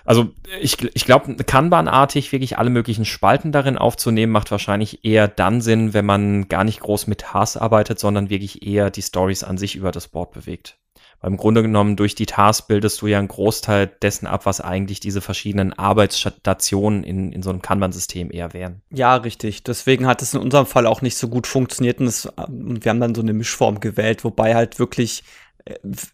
also 0.06 0.32
ich, 0.60 0.84
ich 0.94 1.06
glaube, 1.06 1.36
Kanban-artig 1.36 2.32
wirklich 2.32 2.58
alle 2.58 2.70
möglichen 2.70 3.06
Spalten 3.06 3.52
darin 3.52 3.78
aufzunehmen, 3.78 4.34
macht 4.34 4.52
wahrscheinlich 4.52 5.06
eher 5.06 5.28
dann 5.28 5.62
Sinn, 5.62 5.94
wenn 5.94 6.06
man 6.06 6.50
gar 6.50 6.64
nicht 6.64 6.82
groß 6.82 7.08
mit 7.08 7.22
Tasks 7.22 7.58
arbeitet, 7.58 8.00
sondern 8.00 8.30
wirklich 8.30 8.68
eher 8.68 8.90
die 8.90 9.02
Stories 9.02 9.44
an 9.44 9.58
sich 9.58 9.76
über 9.76 9.92
das 9.92 10.10
Board 10.10 10.32
bewegt. 10.32 10.78
Weil 11.22 11.32
im 11.32 11.38
Grunde 11.38 11.62
genommen 11.62 11.96
durch 11.96 12.16
die 12.16 12.26
Tasks 12.26 12.68
bildest 12.68 13.02
du 13.02 13.08
ja 13.08 13.18
einen 13.18 13.30
Großteil 13.30 13.88
dessen 13.88 14.28
ab, 14.28 14.46
was 14.46 14.60
eigentlich 14.60 15.00
diese 15.00 15.22
verschiedenen 15.22 15.72
Arbeitsstationen 15.72 17.06
in, 17.06 17.32
in 17.32 17.42
so 17.42 17.50
einem 17.50 17.62
Kanban-System 17.62 18.30
eher 18.30 18.52
wären. 18.52 18.82
Ja, 18.90 19.16
richtig. 19.16 19.64
Deswegen 19.64 20.06
hat 20.06 20.22
es 20.22 20.34
in 20.34 20.42
unserem 20.42 20.66
Fall 20.66 20.86
auch 20.86 21.02
nicht 21.02 21.16
so 21.16 21.30
gut 21.30 21.48
funktioniert 21.48 22.02
und, 22.02 22.08
es, 22.08 22.26
und 22.26 22.84
wir 22.84 22.90
haben 22.90 23.00
dann 23.00 23.16
so 23.16 23.22
eine 23.22 23.32
Mischform 23.32 23.80
gewählt, 23.80 24.26
wobei 24.26 24.54
halt 24.54 24.80
wirklich 24.80 25.24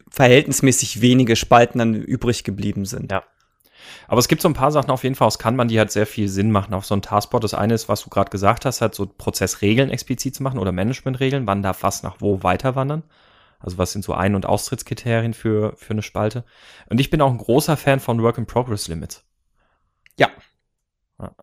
verhältnismäßig 0.10 1.02
wenige 1.02 1.36
Spalten 1.36 1.80
dann 1.80 1.96
übrig 1.96 2.44
geblieben 2.44 2.86
sind. 2.86 3.12
Ja. 3.12 3.24
Aber 4.08 4.20
es 4.20 4.28
gibt 4.28 4.42
so 4.42 4.50
ein 4.50 4.54
paar 4.54 4.72
Sachen 4.72 4.92
auf 4.92 5.04
jeden 5.04 5.16
Fall 5.16 5.28
aus 5.28 5.40
Kanban, 5.40 5.68
die 5.68 5.80
halt 5.80 5.92
sehr 5.92 6.06
viel 6.06 6.28
Sinn 6.28 6.52
machen 6.52 6.74
auf 6.74 6.86
so 6.86 6.96
ein 6.96 7.02
Taskboard. 7.02 7.44
Das 7.44 7.54
eine 7.54 7.74
ist, 7.74 7.90
was 7.90 8.04
du 8.04 8.10
gerade 8.10 8.30
gesagt 8.30 8.66
hast, 8.66 8.82
halt 8.82 8.96
so 8.96 9.06
Prozessregeln 9.06 9.90
explizit 9.90 10.36
zu 10.36 10.44
machen 10.44 10.60
oder 10.60 10.72
Managementregeln, 10.72 11.48
wann 11.48 11.64
darf 11.64 11.84
was 11.84 12.04
nach 12.04 12.18
wo 12.20 12.44
weiter 12.44 12.76
wandern. 12.76 13.04
Also 13.60 13.78
was 13.78 13.92
sind 13.92 14.06
so 14.06 14.14
Ein- 14.14 14.36
und 14.36 14.46
Austrittskriterien 14.46 15.34
für, 15.34 15.76
für 15.78 15.92
eine 15.92 16.02
Spalte. 16.02 16.46
Und 16.90 17.00
ich 17.00 17.10
bin 17.10 17.22
auch 17.22 17.32
ein 17.32 17.38
großer 17.38 17.78
Fan 17.78 18.00
von 18.00 18.22
Work-in-Progress-Limits. 18.22 19.26
Ja. 20.18 20.30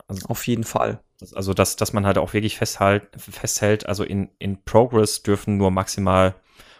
Also, 0.09 0.27
Auf 0.29 0.47
jeden 0.47 0.65
Fall. 0.65 1.01
Also, 1.35 1.53
dass, 1.53 1.77
dass 1.77 1.93
man 1.93 2.07
halt 2.07 2.19
auch 2.19 2.33
wirklich 2.33 2.57
festhält, 2.57 3.09
festhält, 3.19 3.87
also 3.87 4.05
in, 4.05 4.31
in 4.39 4.65
Progress 4.65 5.23
dürfen 5.23 5.57
nur 5.57 5.71
maximal, 5.71 6.35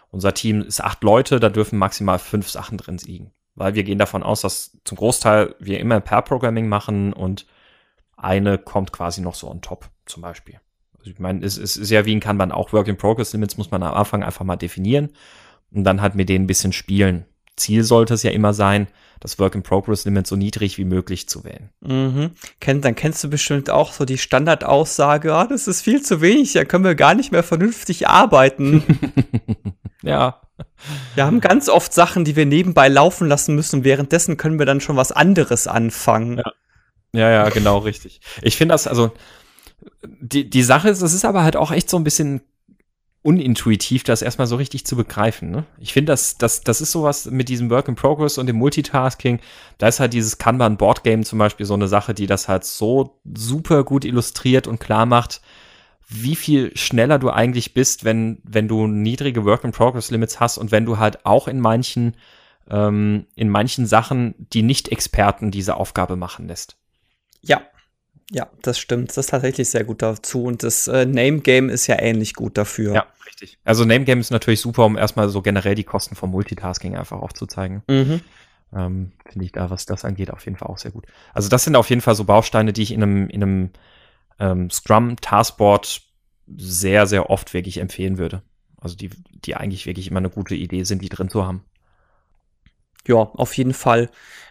unser 0.09 0.33
Team 0.33 0.61
ist 0.61 0.81
acht 0.81 1.03
Leute, 1.03 1.39
da 1.39 1.49
dürfen 1.49 1.77
maximal 1.77 2.19
fünf 2.19 2.49
Sachen 2.49 2.77
drin 2.77 2.97
liegen. 2.97 3.31
Weil 3.55 3.75
wir 3.75 3.83
gehen 3.83 3.97
davon 3.97 4.23
aus, 4.23 4.41
dass 4.41 4.77
zum 4.83 4.97
Großteil 4.97 5.55
wir 5.59 5.79
immer 5.79 5.99
Pair-Programming 5.99 6.67
machen 6.67 7.13
und 7.13 7.45
eine 8.15 8.57
kommt 8.57 8.91
quasi 8.91 9.21
noch 9.21 9.35
so 9.35 9.49
on 9.49 9.61
top, 9.61 9.89
zum 10.05 10.21
Beispiel. 10.21 10.59
Also 10.97 11.11
ich 11.11 11.19
meine, 11.19 11.45
es, 11.45 11.57
es 11.57 11.77
ist 11.77 11.89
ja 11.89 12.05
wie 12.05 12.15
ein 12.15 12.19
Kanban 12.19 12.51
auch 12.51 12.73
Work-in-Progress-Limits 12.73 13.57
muss 13.57 13.71
man 13.71 13.83
am 13.83 13.93
Anfang 13.93 14.23
einfach 14.23 14.45
mal 14.45 14.55
definieren 14.55 15.09
und 15.71 15.83
dann 15.83 16.01
halt 16.01 16.15
mit 16.15 16.29
denen 16.29 16.45
ein 16.45 16.47
bisschen 16.47 16.73
spielen. 16.73 17.25
Ziel 17.55 17.83
sollte 17.83 18.13
es 18.13 18.23
ja 18.23 18.31
immer 18.31 18.53
sein, 18.53 18.87
das 19.19 19.39
Work-in-Progress-Limit 19.39 20.27
so 20.27 20.35
niedrig 20.35 20.77
wie 20.77 20.85
möglich 20.85 21.27
zu 21.27 21.43
wählen. 21.43 21.69
Mhm. 21.81 22.31
Kennt, 22.59 22.85
dann 22.85 22.95
kennst 22.95 23.23
du 23.23 23.29
bestimmt 23.29 23.69
auch 23.69 23.91
so 23.91 24.05
die 24.05 24.19
Standardaussage, 24.19 25.33
ah, 25.33 25.47
das 25.47 25.67
ist 25.67 25.81
viel 25.81 26.01
zu 26.01 26.21
wenig, 26.21 26.53
da 26.53 26.65
können 26.65 26.83
wir 26.83 26.95
gar 26.95 27.15
nicht 27.15 27.31
mehr 27.31 27.43
vernünftig 27.43 28.07
arbeiten. 28.07 28.83
ja. 30.07 30.41
Wir 31.15 31.25
haben 31.25 31.41
ganz 31.41 31.69
oft 31.69 31.93
Sachen, 31.93 32.25
die 32.25 32.35
wir 32.35 32.45
nebenbei 32.45 32.87
laufen 32.87 33.27
lassen 33.27 33.55
müssen. 33.55 33.83
Währenddessen 33.83 34.37
können 34.37 34.59
wir 34.59 34.65
dann 34.65 34.81
schon 34.81 34.95
was 34.95 35.11
anderes 35.11 35.67
anfangen. 35.67 36.37
Ja, 36.37 36.51
ja, 37.13 37.29
ja 37.29 37.49
genau, 37.49 37.79
richtig. 37.79 38.21
Ich 38.41 38.57
finde 38.57 38.73
das, 38.73 38.87
also, 38.87 39.11
die, 40.03 40.49
die 40.49 40.63
Sache 40.63 40.89
ist, 40.89 41.01
es 41.01 41.13
ist 41.13 41.25
aber 41.25 41.43
halt 41.43 41.55
auch 41.55 41.71
echt 41.71 41.89
so 41.89 41.97
ein 41.97 42.03
bisschen 42.03 42.41
unintuitiv, 43.27 44.03
das 44.03 44.21
erstmal 44.21 44.47
so 44.47 44.55
richtig 44.55 44.85
zu 44.85 44.95
begreifen. 44.95 45.51
Ne? 45.51 45.65
Ich 45.79 45.91
finde, 45.91 46.13
das, 46.13 46.37
das, 46.37 46.61
das 46.61 46.79
ist 46.79 46.93
sowas 46.93 47.25
mit 47.25 47.49
diesem 47.49 47.69
Work 47.69 47.89
in 47.89 47.95
Progress 47.95 48.37
und 48.37 48.47
dem 48.47 48.55
Multitasking. 48.55 49.39
Da 49.77 49.89
ist 49.89 49.99
halt 49.99 50.13
dieses 50.13 50.37
Kanban 50.37 50.77
Board 50.77 51.03
Game 51.03 51.23
zum 51.23 51.37
Beispiel 51.39 51.65
so 51.65 51.73
eine 51.73 51.89
Sache, 51.89 52.13
die 52.13 52.25
das 52.25 52.47
halt 52.47 52.63
so 52.63 53.19
super 53.35 53.83
gut 53.83 54.05
illustriert 54.05 54.65
und 54.65 54.79
klar 54.79 55.05
macht, 55.05 55.41
wie 56.07 56.35
viel 56.35 56.75
schneller 56.77 57.19
du 57.19 57.29
eigentlich 57.29 57.73
bist, 57.73 58.05
wenn, 58.05 58.39
wenn 58.43 58.67
du 58.67 58.87
niedrige 58.87 59.43
Work 59.45 59.63
in 59.63 59.71
Progress 59.71 60.09
Limits 60.09 60.39
hast 60.39 60.57
und 60.57 60.71
wenn 60.71 60.85
du 60.85 60.97
halt 60.97 61.25
auch 61.25 61.47
in 61.47 61.59
manchen, 61.59 62.15
ähm, 62.69 63.27
in 63.35 63.49
manchen 63.49 63.85
Sachen 63.85 64.33
die 64.53 64.63
Nicht-Experten 64.63 65.51
diese 65.51 65.75
Aufgabe 65.75 66.15
machen 66.15 66.47
lässt. 66.47 66.77
Ja, 67.41 67.61
ja, 68.31 68.47
das 68.61 68.77
stimmt. 68.77 69.09
Das 69.09 69.17
ist 69.17 69.29
tatsächlich 69.29 69.69
sehr 69.69 69.83
gut 69.83 70.01
dazu. 70.01 70.43
Und 70.43 70.63
das 70.63 70.87
äh, 70.87 71.05
Name 71.05 71.39
Game 71.39 71.69
ist 71.69 71.87
ja 71.87 71.99
ähnlich 71.99 72.33
gut 72.33 72.57
dafür. 72.57 72.93
Ja, 72.93 73.07
richtig. 73.25 73.57
Also 73.63 73.85
Name 73.85 74.03
Game 74.03 74.19
ist 74.19 74.31
natürlich 74.31 74.59
super, 74.59 74.85
um 74.85 74.97
erstmal 74.97 75.29
so 75.29 75.41
generell 75.41 75.75
die 75.75 75.85
Kosten 75.85 76.15
vom 76.15 76.31
Multitasking 76.31 76.97
einfach 76.97 77.21
aufzuzeigen. 77.21 77.83
Mhm. 77.87 78.21
Ähm, 78.73 79.11
Finde 79.29 79.45
ich 79.45 79.53
da, 79.53 79.69
was 79.69 79.85
das 79.85 80.03
angeht, 80.03 80.29
auf 80.29 80.43
jeden 80.43 80.57
Fall 80.57 80.67
auch 80.67 80.77
sehr 80.77 80.91
gut. 80.91 81.05
Also 81.33 81.47
das 81.47 81.63
sind 81.63 81.77
auf 81.77 81.89
jeden 81.89 82.01
Fall 82.01 82.15
so 82.15 82.25
Bausteine, 82.25 82.73
die 82.73 82.83
ich 82.83 82.91
in 82.91 83.01
einem, 83.01 83.29
in 83.29 83.43
einem 83.43 83.69
ähm, 84.39 84.69
Scrum 84.69 85.15
Taskboard 85.17 86.01
sehr, 86.57 87.07
sehr 87.07 87.29
oft 87.29 87.53
wirklich 87.53 87.77
empfehlen 87.77 88.17
würde. 88.17 88.41
Also 88.79 88.95
die, 88.95 89.09
die 89.45 89.55
eigentlich 89.55 89.85
wirklich 89.85 90.09
immer 90.09 90.19
eine 90.19 90.29
gute 90.29 90.55
Idee 90.55 90.83
sind, 90.83 91.01
die 91.01 91.09
drin 91.09 91.29
zu 91.29 91.45
haben. 91.45 91.63
Ja, 93.07 93.15
auf 93.15 93.55
jeden 93.55 93.73
Fall. 93.73 94.09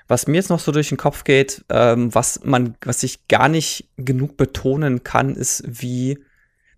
Was 0.09 0.27
mir 0.27 0.37
jetzt 0.37 0.51
noch 0.51 0.61
so 0.61 0.73
durch 0.73 0.89
den 0.89 0.99
Kopf 0.99 1.25
geht, 1.25 1.65
ähm, 1.69 2.15
was 2.15 2.41
man, 2.45 2.77
was 2.85 3.03
ich 3.03 3.29
gar 3.29 3.49
nicht 3.49 3.89
genug 3.97 4.37
betonen 4.37 5.03
kann, 5.05 5.35
ist, 5.35 5.65
wie, 5.67 6.19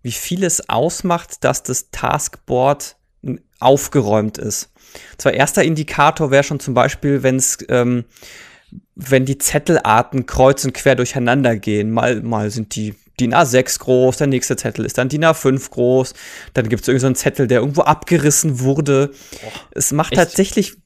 wie 0.01 0.11
viel 0.11 0.43
es 0.43 0.69
ausmacht, 0.69 1.43
dass 1.43 1.63
das 1.63 1.91
Taskboard 1.91 2.97
aufgeräumt 3.59 4.37
ist. 4.37 4.71
Zwar 5.17 5.33
erster 5.33 5.63
Indikator 5.63 6.31
wäre 6.31 6.43
schon 6.43 6.59
zum 6.59 6.73
Beispiel, 6.73 7.23
wenn 7.23 7.35
es 7.35 7.57
ähm, 7.69 8.05
wenn 8.95 9.25
die 9.25 9.37
Zettelarten 9.37 10.25
kreuz 10.25 10.65
und 10.65 10.73
quer 10.73 10.95
durcheinander 10.95 11.55
gehen. 11.55 11.91
Mal, 11.91 12.21
mal 12.21 12.51
sind 12.51 12.75
die 12.75 12.95
DIN 13.19 13.33
A6 13.33 13.79
groß, 13.79 14.17
der 14.17 14.27
nächste 14.27 14.55
Zettel 14.55 14.85
ist 14.85 14.97
dann 14.97 15.09
DIN 15.09 15.25
A5 15.25 15.69
groß, 15.69 16.13
dann 16.53 16.69
gibt 16.69 16.83
es 16.83 16.87
irgendeinen 16.87 17.15
so 17.15 17.21
Zettel, 17.21 17.47
der 17.47 17.59
irgendwo 17.59 17.81
abgerissen 17.81 18.59
wurde. 18.59 19.11
Oh, 19.45 19.51
es 19.71 19.91
macht 19.91 20.13
echt? 20.13 20.21
tatsächlich 20.21 20.77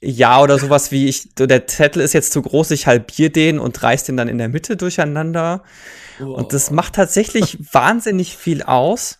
ja, 0.00 0.40
oder 0.40 0.58
sowas 0.58 0.92
wie 0.92 1.08
ich, 1.08 1.34
der 1.34 1.66
Zettel 1.66 2.02
ist 2.02 2.12
jetzt 2.12 2.32
zu 2.32 2.42
groß, 2.42 2.70
ich 2.72 2.86
halbiere 2.86 3.30
den 3.30 3.58
und 3.58 3.82
reiß 3.82 4.04
den 4.04 4.16
dann 4.16 4.28
in 4.28 4.38
der 4.38 4.48
Mitte 4.48 4.76
durcheinander. 4.76 5.62
Oh. 6.20 6.24
Und 6.24 6.52
das 6.52 6.70
macht 6.70 6.94
tatsächlich 6.94 7.58
wahnsinnig 7.72 8.36
viel 8.36 8.62
aus. 8.62 9.18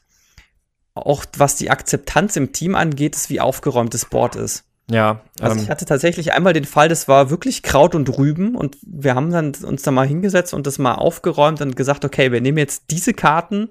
Auch 0.95 1.25
was 1.37 1.57
die 1.57 1.71
Akzeptanz 1.71 2.37
im 2.37 2.53
Team 2.53 2.75
angeht, 2.75 3.17
ist, 3.17 3.31
wie 3.31 3.41
aufgeräumt 3.41 3.95
das 3.95 4.05
Board 4.07 4.37
ist. 4.37 4.65
Ja. 4.91 5.21
Also 5.41 5.57
ähm, 5.57 5.63
ich 5.63 5.71
hatte 5.71 5.85
tatsächlich 5.85 6.33
einmal 6.33 6.53
den 6.53 6.65
Fall, 6.65 6.89
das 6.89 7.09
war 7.09 7.31
wirklich 7.31 7.63
Kraut 7.63 7.95
und 7.95 8.17
Rüben 8.19 8.55
und 8.55 8.77
wir 8.83 9.15
haben 9.15 9.31
dann 9.31 9.53
uns 9.65 9.83
da 9.83 9.91
mal 9.91 10.07
hingesetzt 10.07 10.55
und 10.55 10.67
das 10.67 10.79
mal 10.79 10.95
aufgeräumt 10.95 11.61
und 11.61 11.77
gesagt, 11.77 12.05
okay, 12.05 12.31
wir 12.31 12.41
nehmen 12.41 12.59
jetzt 12.59 12.85
diese 12.91 13.13
Karten 13.13 13.71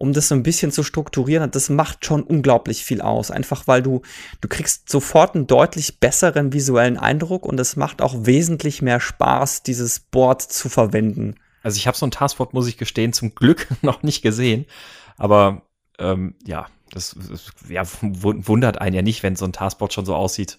um 0.00 0.14
das 0.14 0.28
so 0.28 0.34
ein 0.34 0.42
bisschen 0.42 0.72
zu 0.72 0.82
strukturieren. 0.82 1.42
Und 1.42 1.54
das 1.54 1.68
macht 1.68 2.06
schon 2.06 2.22
unglaublich 2.22 2.86
viel 2.86 3.02
aus. 3.02 3.30
Einfach 3.30 3.66
weil 3.66 3.82
du, 3.82 4.00
du 4.40 4.48
kriegst 4.48 4.88
sofort 4.88 5.34
einen 5.34 5.46
deutlich 5.46 6.00
besseren 6.00 6.54
visuellen 6.54 6.96
Eindruck 6.96 7.44
und 7.44 7.60
es 7.60 7.76
macht 7.76 8.00
auch 8.00 8.24
wesentlich 8.24 8.80
mehr 8.80 8.98
Spaß, 8.98 9.62
dieses 9.62 10.00
Board 10.00 10.40
zu 10.40 10.70
verwenden. 10.70 11.34
Also 11.62 11.76
ich 11.76 11.86
habe 11.86 11.98
so 11.98 12.06
ein 12.06 12.10
Taskboard, 12.10 12.54
muss 12.54 12.66
ich 12.66 12.78
gestehen, 12.78 13.12
zum 13.12 13.34
Glück 13.34 13.68
noch 13.82 14.02
nicht 14.02 14.22
gesehen. 14.22 14.64
Aber 15.18 15.66
ähm, 15.98 16.34
ja, 16.46 16.66
das, 16.92 17.16
das 17.30 17.52
ja, 17.68 17.82
wundert 18.00 18.80
einen 18.80 18.96
ja 18.96 19.02
nicht, 19.02 19.22
wenn 19.22 19.36
so 19.36 19.44
ein 19.44 19.52
Taskboard 19.52 19.92
schon 19.92 20.06
so 20.06 20.14
aussieht, 20.14 20.58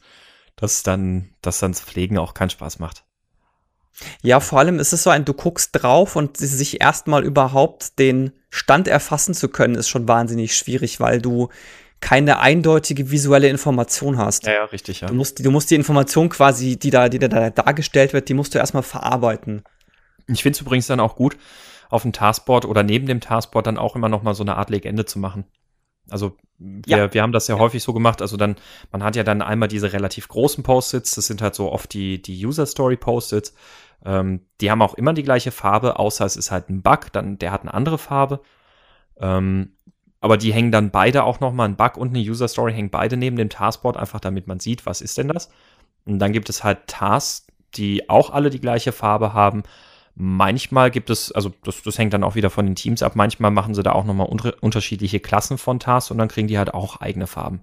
dass 0.55 0.83
dann, 0.83 1.33
dass 1.41 1.59
dann 1.59 1.71
das 1.71 1.81
Pflegen 1.81 2.17
auch 2.17 2.33
keinen 2.33 2.49
Spaß 2.49 2.79
macht. 2.79 3.03
Ja, 4.21 4.39
vor 4.39 4.59
allem 4.59 4.79
ist 4.79 4.93
es 4.93 5.03
so 5.03 5.09
ein, 5.09 5.25
du 5.25 5.33
guckst 5.33 5.71
drauf 5.73 6.15
und 6.15 6.37
sich 6.37 6.81
erstmal 6.81 7.23
überhaupt 7.23 7.99
den 7.99 8.31
Stand 8.49 8.87
erfassen 8.87 9.33
zu 9.33 9.49
können, 9.49 9.75
ist 9.75 9.89
schon 9.89 10.07
wahnsinnig 10.07 10.55
schwierig, 10.55 10.99
weil 10.99 11.21
du 11.21 11.49
keine 11.99 12.39
eindeutige 12.39 13.11
visuelle 13.11 13.47
Information 13.47 14.17
hast. 14.17 14.47
Ja, 14.47 14.53
ja, 14.53 14.65
richtig, 14.65 15.01
ja. 15.01 15.07
Du 15.07 15.13
musst, 15.13 15.45
du 15.45 15.51
musst 15.51 15.69
die 15.69 15.75
Information 15.75 16.29
quasi, 16.29 16.77
die 16.77 16.89
da, 16.89 17.09
die 17.09 17.19
da 17.19 17.49
dargestellt 17.51 18.13
wird, 18.13 18.27
die 18.27 18.33
musst 18.33 18.55
du 18.55 18.57
erstmal 18.57 18.83
verarbeiten. 18.83 19.63
Ich 20.27 20.41
finde 20.41 20.55
es 20.55 20.61
übrigens 20.61 20.87
dann 20.87 20.99
auch 20.99 21.15
gut, 21.15 21.37
auf 21.89 22.01
dem 22.01 22.13
Taskboard 22.13 22.65
oder 22.65 22.83
neben 22.83 23.05
dem 23.05 23.21
Taskboard 23.21 23.67
dann 23.67 23.77
auch 23.77 23.95
immer 23.95 24.09
noch 24.09 24.23
mal 24.23 24.33
so 24.33 24.43
eine 24.43 24.55
Art 24.55 24.69
Legende 24.69 25.05
zu 25.05 25.19
machen. 25.19 25.45
Also 26.09 26.37
wir, 26.57 26.97
ja. 26.97 27.13
wir 27.13 27.21
haben 27.21 27.31
das 27.31 27.47
ja, 27.47 27.55
ja, 27.55 27.61
häufig 27.61 27.81
so 27.83 27.93
gemacht. 27.93 28.21
Also 28.21 28.37
dann, 28.37 28.55
man 28.91 29.03
hat 29.03 29.15
ja 29.15 29.23
dann 29.23 29.41
einmal 29.41 29.67
diese 29.67 29.93
relativ 29.93 30.27
großen 30.27 30.63
Post-its, 30.63 31.15
das 31.15 31.27
sind 31.27 31.41
halt 31.41 31.55
so 31.55 31.71
oft 31.71 31.93
die, 31.93 32.21
die 32.21 32.45
User-Story-Post-its. 32.45 33.53
Ähm, 34.05 34.41
die 34.59 34.71
haben 34.71 34.81
auch 34.81 34.95
immer 34.95 35.13
die 35.13 35.23
gleiche 35.23 35.51
Farbe, 35.51 35.99
außer 35.99 36.25
es 36.25 36.35
ist 36.35 36.51
halt 36.51 36.69
ein 36.69 36.81
Bug, 36.81 37.11
dann 37.11 37.37
der 37.37 37.51
hat 37.51 37.61
eine 37.61 37.73
andere 37.73 37.97
Farbe. 37.97 38.41
Ähm, 39.19 39.73
aber 40.19 40.37
die 40.37 40.53
hängen 40.53 40.71
dann 40.71 40.91
beide 40.91 41.23
auch 41.23 41.39
nochmal, 41.39 41.67
ein 41.67 41.75
Bug 41.75 41.97
und 41.97 42.09
eine 42.09 42.19
User 42.19 42.47
Story 42.47 42.73
hängen 42.73 42.91
beide 42.91 43.17
neben 43.17 43.35
dem 43.35 43.49
Taskboard, 43.49 43.97
einfach 43.97 44.19
damit 44.19 44.47
man 44.47 44.59
sieht, 44.59 44.85
was 44.85 45.01
ist 45.01 45.17
denn 45.17 45.27
das. 45.27 45.49
Und 46.05 46.19
dann 46.19 46.31
gibt 46.31 46.49
es 46.49 46.63
halt 46.63 46.87
Tasks, 46.87 47.47
die 47.75 48.09
auch 48.09 48.29
alle 48.29 48.49
die 48.49 48.61
gleiche 48.61 48.91
Farbe 48.91 49.33
haben. 49.33 49.63
Manchmal 50.15 50.91
gibt 50.91 51.09
es, 51.09 51.31
also 51.31 51.53
das, 51.63 51.81
das 51.83 51.97
hängt 51.97 52.13
dann 52.13 52.23
auch 52.23 52.35
wieder 52.35 52.49
von 52.49 52.65
den 52.65 52.75
Teams 52.75 53.01
ab, 53.01 53.15
manchmal 53.15 53.51
machen 53.51 53.73
sie 53.73 53.83
da 53.83 53.93
auch 53.93 54.03
nochmal 54.03 54.27
unter, 54.27 54.55
unterschiedliche 54.61 55.19
Klassen 55.19 55.57
von 55.57 55.79
Tasks 55.79 56.11
und 56.11 56.17
dann 56.17 56.27
kriegen 56.27 56.47
die 56.47 56.57
halt 56.57 56.73
auch 56.73 57.01
eigene 57.01 57.27
Farben. 57.27 57.61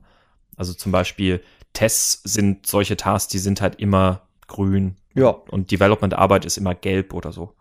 Also 0.57 0.73
zum 0.75 0.91
Beispiel 0.91 1.43
Tests 1.73 2.23
sind 2.25 2.67
solche 2.67 2.97
Tasks, 2.97 3.29
die 3.29 3.39
sind 3.39 3.61
halt 3.61 3.77
immer 3.77 4.23
grün. 4.47 4.97
Ja. 5.15 5.29
Und 5.29 5.71
Development-Arbeit 5.71 6.45
ist 6.45 6.57
immer 6.57 6.75
gelb 6.75 7.13
oder 7.13 7.33
so. 7.33 7.55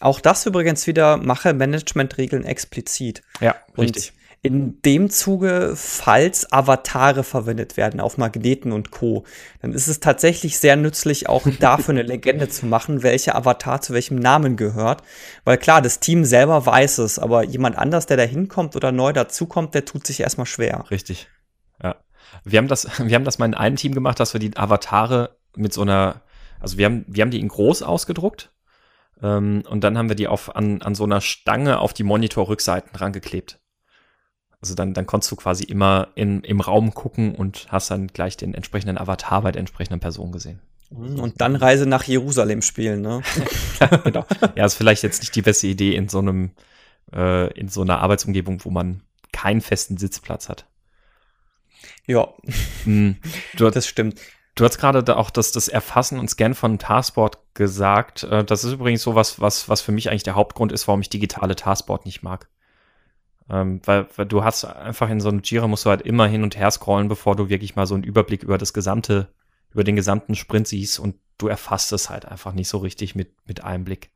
Auch 0.00 0.20
das 0.20 0.44
übrigens 0.46 0.86
wieder 0.86 1.16
mache 1.16 1.54
Management-Regeln 1.54 2.44
explizit. 2.44 3.22
Ja, 3.40 3.54
richtig. 3.78 4.12
Und 4.12 4.25
in 4.46 4.80
dem 4.82 5.10
Zuge, 5.10 5.72
falls 5.74 6.52
Avatare 6.52 7.24
verwendet 7.24 7.76
werden 7.76 7.98
auf 7.98 8.16
Magneten 8.16 8.70
und 8.70 8.92
Co., 8.92 9.24
dann 9.60 9.72
ist 9.72 9.88
es 9.88 9.98
tatsächlich 9.98 10.58
sehr 10.58 10.76
nützlich, 10.76 11.28
auch 11.28 11.46
dafür 11.60 11.94
eine 11.94 12.02
Legende 12.02 12.48
zu 12.48 12.66
machen, 12.66 13.02
welcher 13.02 13.34
Avatar 13.34 13.80
zu 13.80 13.92
welchem 13.92 14.16
Namen 14.16 14.56
gehört. 14.56 15.02
Weil 15.44 15.58
klar, 15.58 15.82
das 15.82 15.98
Team 15.98 16.24
selber 16.24 16.64
weiß 16.64 16.98
es, 16.98 17.18
aber 17.18 17.42
jemand 17.42 17.76
anders, 17.76 18.06
der 18.06 18.16
da 18.16 18.22
hinkommt 18.22 18.76
oder 18.76 18.92
neu 18.92 19.12
dazukommt, 19.12 19.74
der 19.74 19.84
tut 19.84 20.06
sich 20.06 20.20
erstmal 20.20 20.46
schwer. 20.46 20.84
Richtig. 20.90 21.28
Ja. 21.82 21.96
Wir 22.44 22.58
haben 22.58 22.68
das, 22.68 22.86
wir 23.02 23.14
haben 23.16 23.24
das 23.24 23.38
mal 23.38 23.46
in 23.46 23.54
einem 23.54 23.76
Team 23.76 23.94
gemacht, 23.94 24.20
dass 24.20 24.32
wir 24.32 24.38
die 24.38 24.56
Avatare 24.56 25.36
mit 25.56 25.72
so 25.72 25.82
einer, 25.82 26.22
also 26.60 26.78
wir 26.78 26.84
haben, 26.84 27.04
wir 27.08 27.22
haben 27.22 27.30
die 27.32 27.40
in 27.40 27.48
groß 27.48 27.82
ausgedruckt 27.82 28.52
ähm, 29.22 29.64
und 29.68 29.82
dann 29.82 29.98
haben 29.98 30.08
wir 30.08 30.16
die 30.16 30.28
auf, 30.28 30.54
an, 30.54 30.82
an 30.82 30.94
so 30.94 31.02
einer 31.02 31.20
Stange 31.20 31.80
auf 31.80 31.92
die 31.92 32.04
Monitorrückseiten 32.04 32.94
rangeklebt. 32.94 33.58
Also 34.60 34.74
dann, 34.74 34.94
dann 34.94 35.06
konntest 35.06 35.30
du 35.30 35.36
quasi 35.36 35.64
immer 35.64 36.08
in, 36.14 36.40
im 36.42 36.60
Raum 36.60 36.94
gucken 36.94 37.34
und 37.34 37.66
hast 37.70 37.90
dann 37.90 38.08
gleich 38.08 38.36
den 38.36 38.54
entsprechenden 38.54 38.98
Avatar 38.98 39.42
bei 39.42 39.52
der 39.52 39.60
entsprechenden 39.60 40.00
Person 40.00 40.32
gesehen. 40.32 40.60
Mhm, 40.90 41.20
und 41.20 41.40
dann 41.40 41.56
Reise 41.56 41.86
nach 41.86 42.04
Jerusalem 42.04 42.62
spielen, 42.62 43.02
ne? 43.02 43.22
genau. 44.04 44.24
Ja, 44.54 44.64
ist 44.64 44.74
vielleicht 44.74 45.02
jetzt 45.02 45.20
nicht 45.20 45.34
die 45.34 45.42
beste 45.42 45.66
Idee 45.66 45.94
in 45.94 46.08
so 46.08 46.18
einem, 46.18 46.52
äh, 47.12 47.52
in 47.58 47.68
so 47.68 47.82
einer 47.82 48.00
Arbeitsumgebung, 48.00 48.64
wo 48.64 48.70
man 48.70 49.02
keinen 49.32 49.60
festen 49.60 49.96
Sitzplatz 49.96 50.48
hat. 50.48 50.66
Ja, 52.06 52.28
mhm. 52.84 53.16
du, 53.56 53.68
das 53.68 53.86
stimmt. 53.86 54.18
Du 54.54 54.64
hast 54.64 54.78
gerade 54.78 55.16
auch 55.16 55.28
das, 55.28 55.52
das 55.52 55.68
Erfassen 55.68 56.18
und 56.18 56.30
Scannen 56.30 56.54
von 56.54 56.78
Taskboard 56.78 57.38
gesagt. 57.52 58.22
Äh, 58.22 58.44
das 58.44 58.64
ist 58.64 58.72
übrigens 58.72 59.02
so 59.02 59.14
was, 59.14 59.40
was, 59.40 59.68
was 59.68 59.82
für 59.82 59.92
mich 59.92 60.08
eigentlich 60.08 60.22
der 60.22 60.34
Hauptgrund 60.34 60.72
ist, 60.72 60.88
warum 60.88 61.00
ich 61.00 61.10
digitale 61.10 61.56
Taskboard 61.56 62.06
nicht 62.06 62.22
mag. 62.22 62.48
Ähm, 63.48 63.80
weil, 63.84 64.08
weil 64.16 64.26
du 64.26 64.42
hast 64.42 64.64
einfach 64.64 65.08
in 65.08 65.20
so 65.20 65.28
einem 65.28 65.42
Jira 65.42 65.68
musst 65.68 65.84
du 65.84 65.90
halt 65.90 66.02
immer 66.02 66.26
hin 66.26 66.42
und 66.42 66.56
her 66.56 66.70
scrollen, 66.70 67.08
bevor 67.08 67.36
du 67.36 67.48
wirklich 67.48 67.76
mal 67.76 67.86
so 67.86 67.94
einen 67.94 68.04
Überblick 68.04 68.42
über 68.42 68.58
das 68.58 68.72
gesamte, 68.72 69.28
über 69.70 69.84
den 69.84 69.96
gesamten 69.96 70.34
Sprint 70.34 70.66
siehst 70.66 70.98
und 70.98 71.16
du 71.38 71.48
erfasst 71.48 71.92
es 71.92 72.10
halt 72.10 72.24
einfach 72.24 72.52
nicht 72.52 72.68
so 72.68 72.78
richtig 72.78 73.14
mit, 73.14 73.34
mit 73.46 73.62
einem 73.62 73.84
Blick. 73.84 74.10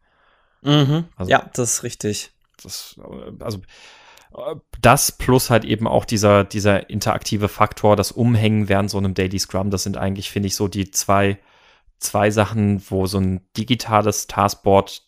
Mhm. 0.62 1.04
Also, 1.16 1.30
ja, 1.30 1.48
das 1.54 1.74
ist 1.74 1.82
richtig. 1.84 2.32
Das, 2.62 2.98
äh, 2.98 3.42
also 3.42 3.60
das 4.80 5.12
plus 5.12 5.50
halt 5.50 5.64
eben 5.64 5.86
auch 5.86 6.04
dieser, 6.04 6.44
dieser 6.44 6.88
interaktive 6.88 7.48
Faktor, 7.48 7.96
das 7.96 8.12
Umhängen 8.12 8.68
während 8.68 8.90
so 8.90 8.98
einem 8.98 9.14
Daily 9.14 9.38
Scrum, 9.38 9.70
das 9.70 9.82
sind 9.82 9.96
eigentlich, 9.96 10.30
finde 10.30 10.46
ich, 10.46 10.54
so 10.54 10.68
die 10.68 10.90
zwei, 10.90 11.38
zwei 11.98 12.30
Sachen, 12.30 12.82
wo 12.90 13.06
so 13.06 13.18
ein 13.18 13.40
digitales 13.56 14.28
Taskboard 14.28 15.02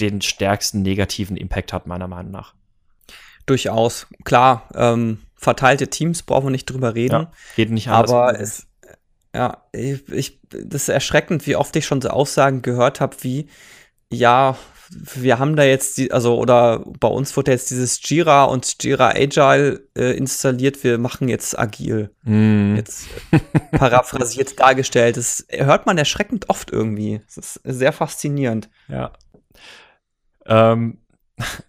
den 0.00 0.22
stärksten 0.22 0.82
negativen 0.82 1.36
Impact 1.36 1.72
hat, 1.72 1.86
meiner 1.86 2.08
Meinung 2.08 2.32
nach. 2.32 2.54
Durchaus. 3.46 4.06
Klar, 4.24 4.68
ähm, 4.74 5.18
verteilte 5.34 5.88
Teams 5.88 6.22
brauchen 6.22 6.46
wir 6.46 6.50
nicht 6.50 6.66
drüber 6.66 6.94
reden. 6.94 7.12
Ja, 7.12 7.32
geht 7.56 7.70
nicht 7.70 7.88
anders. 7.88 8.10
Aber 8.10 8.40
es, 8.40 8.66
ja, 9.34 9.64
ich, 9.72 10.08
ich, 10.08 10.40
das 10.50 10.82
ist 10.82 10.88
erschreckend, 10.88 11.46
wie 11.46 11.56
oft 11.56 11.74
ich 11.76 11.86
schon 11.86 12.00
so 12.00 12.10
Aussagen 12.10 12.62
gehört 12.62 13.00
habe, 13.00 13.16
wie, 13.22 13.48
ja, 14.10 14.56
wir 15.14 15.38
haben 15.38 15.56
da 15.56 15.62
jetzt 15.62 15.96
die, 15.96 16.12
also 16.12 16.38
oder 16.38 16.80
bei 17.00 17.08
uns 17.08 17.36
wurde 17.36 17.50
jetzt 17.50 17.70
dieses 17.70 17.98
Jira 18.08 18.44
und 18.44 18.82
Jira 18.82 19.10
Agile 19.10 19.88
äh, 19.96 20.16
installiert. 20.16 20.84
Wir 20.84 20.98
machen 20.98 21.28
jetzt 21.28 21.58
agil. 21.58 22.10
Mm. 22.24 22.76
Jetzt 22.76 23.06
äh, 23.30 23.38
paraphrasiert 23.78 24.58
dargestellt. 24.60 25.16
Das 25.16 25.46
hört 25.48 25.86
man 25.86 25.96
erschreckend 25.96 26.50
oft 26.50 26.70
irgendwie. 26.70 27.22
Das 27.26 27.56
ist 27.56 27.60
sehr 27.64 27.92
faszinierend. 27.92 28.68
Ja. 28.88 29.12
Ähm, 30.44 30.98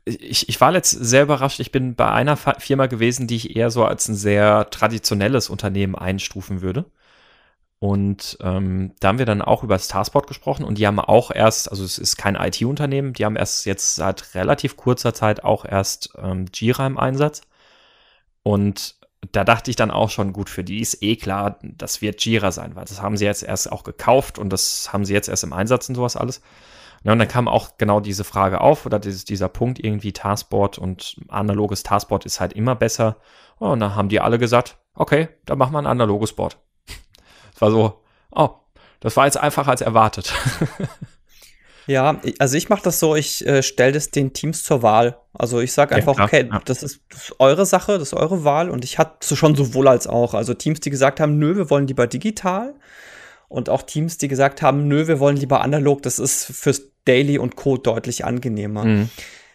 ich, 0.05 0.49
ich 0.49 0.61
war 0.61 0.71
letzt 0.71 0.91
sehr 0.91 1.23
überrascht. 1.23 1.59
Ich 1.59 1.71
bin 1.71 1.95
bei 1.95 2.11
einer 2.11 2.37
Firma 2.37 2.87
gewesen, 2.87 3.27
die 3.27 3.35
ich 3.35 3.55
eher 3.55 3.71
so 3.71 3.85
als 3.85 4.07
ein 4.07 4.15
sehr 4.15 4.69
traditionelles 4.69 5.49
Unternehmen 5.49 5.95
einstufen 5.95 6.61
würde. 6.61 6.85
Und 7.79 8.37
ähm, 8.41 8.93
da 9.01 9.09
haben 9.09 9.19
wir 9.19 9.25
dann 9.25 9.41
auch 9.41 9.61
über 9.61 9.75
das 9.75 9.89
Taskboard 9.89 10.27
gesprochen 10.27 10.63
und 10.63 10.77
die 10.77 10.87
haben 10.87 11.01
auch 11.01 11.31
erst, 11.31 11.69
also 11.69 11.83
es 11.83 11.97
ist 11.97 12.15
kein 12.15 12.35
IT-Unternehmen, 12.35 13.11
die 13.11 13.25
haben 13.25 13.35
erst 13.35 13.65
jetzt 13.65 13.95
seit 13.95 14.35
relativ 14.35 14.77
kurzer 14.77 15.13
Zeit 15.13 15.43
auch 15.43 15.65
erst 15.65 16.13
ähm, 16.17 16.45
Jira 16.53 16.87
im 16.87 16.97
Einsatz. 16.97 17.41
Und 18.41 18.95
da 19.31 19.43
dachte 19.43 19.69
ich 19.69 19.75
dann 19.75 19.91
auch 19.91 20.09
schon, 20.09 20.31
gut, 20.31 20.49
für 20.49 20.63
die 20.63 20.79
ist 20.79 21.03
eh 21.03 21.17
klar, 21.17 21.59
das 21.61 22.01
wird 22.01 22.23
Jira 22.23 22.53
sein, 22.53 22.75
weil 22.75 22.85
das 22.85 23.01
haben 23.01 23.17
sie 23.17 23.25
jetzt 23.25 23.43
erst 23.43 23.69
auch 23.69 23.83
gekauft 23.83 24.39
und 24.39 24.49
das 24.51 24.93
haben 24.93 25.03
sie 25.03 25.13
jetzt 25.13 25.27
erst 25.27 25.43
im 25.43 25.51
Einsatz 25.51 25.89
und 25.89 25.95
sowas 25.95 26.15
alles. 26.15 26.41
Ja, 27.03 27.11
und 27.11 27.19
dann 27.19 27.27
kam 27.27 27.47
auch 27.47 27.77
genau 27.77 27.99
diese 27.99 28.23
Frage 28.23 28.61
auf 28.61 28.85
oder 28.85 28.99
dieses, 28.99 29.25
dieser 29.25 29.49
Punkt 29.49 29.79
irgendwie 29.83 30.13
Taskboard 30.13 30.77
und 30.77 31.17
analoges 31.27 31.83
Taskboard 31.83 32.25
ist 32.25 32.39
halt 32.39 32.53
immer 32.53 32.75
besser. 32.75 33.17
und 33.59 33.79
dann 33.79 33.95
haben 33.95 34.09
die 34.09 34.19
alle 34.19 34.39
gesagt, 34.39 34.77
okay, 34.95 35.29
dann 35.45 35.57
machen 35.57 35.73
wir 35.73 35.79
ein 35.79 35.85
analoges 35.85 36.33
Board. 36.33 36.57
Es 37.53 37.61
war 37.61 37.71
so, 37.71 38.01
oh, 38.31 38.49
das 38.99 39.17
war 39.17 39.25
jetzt 39.25 39.37
einfacher 39.37 39.71
als 39.71 39.81
erwartet. 39.81 40.33
Ja, 41.85 42.21
also 42.39 42.57
ich 42.57 42.69
mache 42.69 42.83
das 42.83 42.99
so, 42.99 43.15
ich 43.15 43.45
äh, 43.45 43.61
stelle 43.61 43.91
das 43.91 44.09
den 44.09 44.33
Teams 44.33 44.63
zur 44.63 44.81
Wahl. 44.81 45.17
Also 45.33 45.59
ich 45.59 45.73
sage 45.73 45.95
einfach, 45.95 46.17
ja, 46.17 46.25
okay, 46.25 46.47
ja. 46.49 46.61
das, 46.63 46.83
ist, 46.83 47.01
das, 47.09 47.23
ist, 47.23 47.35
eure 47.39 47.65
Sache, 47.65 47.93
das 47.93 48.09
ist 48.09 48.13
eure 48.13 48.43
Wahl. 48.43 48.69
Und 48.69 48.85
ich 48.85 48.99
hatte 48.99 49.35
schon 49.35 49.55
sowohl 49.55 49.87
als 49.87 50.07
auch. 50.07 50.33
Also 50.33 50.53
Teams, 50.53 50.79
die 50.79 50.89
gesagt 50.89 51.19
haben, 51.19 51.37
nö, 51.37 51.55
wir 51.55 51.69
wollen 51.69 51.87
lieber 51.87 52.07
digital. 52.07 52.75
Und 53.53 53.69
auch 53.69 53.83
Teams, 53.83 54.17
die 54.17 54.27
gesagt 54.27 54.63
haben, 54.63 54.87
nö, 54.87 55.07
wir 55.07 55.19
wollen 55.19 55.37
lieber 55.37 55.61
analog. 55.61 56.01
Das 56.01 56.17
ist 56.17 56.45
fürs 56.45 56.89
Daily 57.05 57.37
und 57.37 57.55
Code 57.55 57.83
deutlich 57.83 58.25
angenehmer. 58.25 58.83
Mhm. 58.83 59.09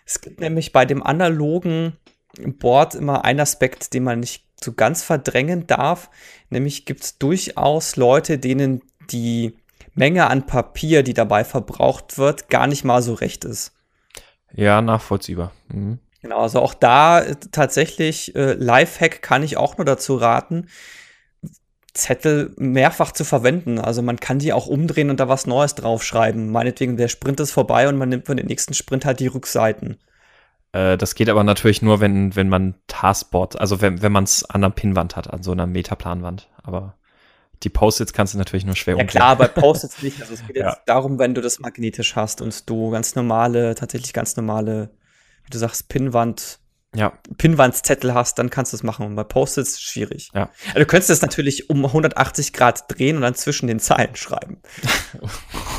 Es 0.07 0.21
gibt 0.21 0.39
nämlich 0.39 0.73
bei 0.73 0.85
dem 0.85 1.03
analogen 1.03 1.97
Board 2.61 2.95
immer 2.95 3.25
einen 3.25 3.41
Aspekt, 3.41 3.93
den 3.95 4.05
man 4.05 4.21
nicht 4.21 4.45
so 4.63 4.73
ganz 4.73 5.03
verdrängen 5.03 5.67
darf. 5.67 6.11
Nämlich 6.49 6.87
gibt 6.87 7.03
es 7.03 7.19
durchaus 7.19 7.97
Leute, 7.97 8.39
denen 8.39 8.83
die 9.11 9.57
Menge 9.95 10.29
an 10.29 10.47
Papier, 10.47 11.03
die 11.03 11.15
dabei 11.15 11.43
verbraucht 11.43 12.19
wird, 12.19 12.49
gar 12.51 12.69
nicht 12.69 12.85
mal 12.85 13.03
so 13.03 13.15
recht 13.15 13.45
ist. 13.45 13.73
Ja, 14.53 14.81
nachvollziehbar. 14.81 15.51
Mhm. 15.73 15.99
Genau, 16.23 16.39
also 16.39 16.61
auch 16.61 16.75
da 16.75 17.21
äh, 17.21 17.35
tatsächlich 17.51 18.37
äh, 18.37 18.53
Lifehack 18.53 19.23
kann 19.23 19.43
ich 19.43 19.57
auch 19.57 19.77
nur 19.77 19.85
dazu 19.85 20.15
raten, 20.15 20.69
Zettel 21.95 22.53
mehrfach 22.57 23.13
zu 23.13 23.25
verwenden. 23.25 23.79
Also 23.79 24.03
man 24.03 24.19
kann 24.19 24.39
die 24.39 24.53
auch 24.53 24.67
umdrehen 24.67 25.11
und 25.11 25.21
da 25.21 25.29
was 25.29 25.47
Neues 25.47 25.75
draufschreiben. 25.75 26.51
Meinetwegen, 26.51 26.97
der 26.97 27.09
Sprint 27.09 27.41
ist 27.41 27.53
vorbei 27.53 27.89
und 27.89 27.97
man 27.97 28.09
nimmt 28.09 28.27
für 28.27 28.37
den 28.37 28.47
nächsten 28.47 28.75
Sprint 28.75 29.05
halt 29.05 29.21
die 29.21 29.27
Rückseiten. 29.27 29.99
Äh, 30.73 30.97
das 30.97 31.15
geht 31.15 31.29
aber 31.29 31.45
natürlich 31.45 31.83
nur, 31.83 32.01
wenn, 32.01 32.37
wenn 32.37 32.49
man 32.49 32.75
Taskboard, 32.87 33.61
also 33.61 33.81
wenn, 33.81 34.03
wenn 34.03 34.13
man 34.13 34.25
es 34.25 34.45
an 34.45 34.63
einer 34.63 34.73
Pinnwand 34.73 35.17
hat, 35.17 35.33
an 35.33 35.43
so 35.43 35.53
einer 35.53 35.67
Metaplanwand. 35.67 36.49
Aber 36.63 36.95
die 37.63 37.71
Post-its 37.71 38.13
kannst 38.13 38.35
du 38.35 38.39
natürlich 38.39 38.65
nur 38.65 38.77
schwer 38.77 38.97
Ja 38.97 39.05
klar, 39.05 39.37
bei 39.37 39.49
Post-its 39.49 40.03
nicht. 40.03 40.21
Also 40.21 40.35
es 40.35 40.47
geht 40.47 40.57
ja. 40.57 40.71
jetzt 40.71 40.83
darum, 40.87 41.19
wenn 41.19 41.35
du 41.35 41.41
das 41.41 41.59
magnetisch 41.59 42.17
hast 42.17 42.41
und 42.41 42.69
du 42.69 42.91
ganz 42.91 43.15
normale, 43.15 43.75
tatsächlich 43.75 44.13
ganz 44.13 44.37
normale, 44.37 44.91
wie 45.45 45.51
du 45.51 45.59
sagst, 45.59 45.89
Pinnwand 45.89 46.61
ja. 46.95 47.13
Pinnwandzettel 47.37 48.15
hast, 48.15 48.39
dann 48.39 48.51
kannst 48.51 48.73
du 48.73 48.77
es 48.77 48.83
machen. 48.83 49.07
Und 49.07 49.15
bei 49.15 49.25
Post-its 49.25 49.81
schwierig. 49.81 50.31
Ja. 50.35 50.51
Also 50.69 50.81
du 50.81 50.87
könntest 50.87 51.11
es 51.11 51.23
natürlich 51.23 51.69
um 51.69 51.85
180 51.85 52.53
Grad 52.53 52.85
drehen 52.89 53.17
und 53.17 53.23
dann 53.23 53.35
zwischen 53.35 53.67
den 53.67 53.79
Zeilen 53.79 54.17
schreiben. 54.17 54.59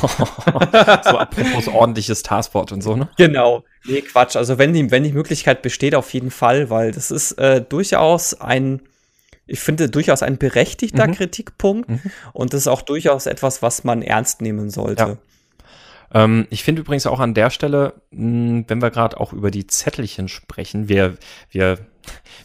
so 0.00 1.18
apropos 1.18 1.68
ordentliches 1.68 2.22
Taskboard 2.22 2.72
und 2.72 2.82
so, 2.82 2.96
ne? 2.96 3.08
Genau. 3.16 3.64
Nee, 3.84 4.02
Quatsch. 4.02 4.36
Also 4.36 4.58
wenn 4.58 4.72
die, 4.72 4.90
wenn 4.90 5.02
die 5.02 5.12
Möglichkeit 5.12 5.62
besteht, 5.62 5.94
auf 5.94 6.12
jeden 6.14 6.30
Fall, 6.30 6.70
weil 6.70 6.92
das 6.92 7.10
ist 7.10 7.32
äh, 7.32 7.60
durchaus 7.60 8.40
ein, 8.40 8.82
ich 9.46 9.60
finde, 9.60 9.90
durchaus 9.90 10.22
ein 10.22 10.38
berechtigter 10.38 11.08
mhm. 11.08 11.14
Kritikpunkt. 11.14 11.88
Mhm. 11.88 12.00
Und 12.32 12.52
das 12.52 12.62
ist 12.62 12.68
auch 12.68 12.82
durchaus 12.82 13.26
etwas, 13.26 13.62
was 13.62 13.82
man 13.82 14.02
ernst 14.02 14.42
nehmen 14.42 14.70
sollte. 14.70 15.02
Ja. 15.02 15.16
Ähm, 16.12 16.46
ich 16.50 16.64
finde 16.64 16.82
übrigens 16.82 17.06
auch 17.06 17.20
an 17.20 17.34
der 17.34 17.50
Stelle, 17.50 18.02
mh, 18.10 18.18
hm, 18.20 18.64
wenn 18.68 18.82
wir 18.82 18.90
gerade 18.90 19.18
auch 19.20 19.32
über 19.32 19.50
die 19.50 19.66
Zettelchen 19.66 20.28
sprechen, 20.28 20.88
wir, 20.88 21.16
wir, 21.50 21.78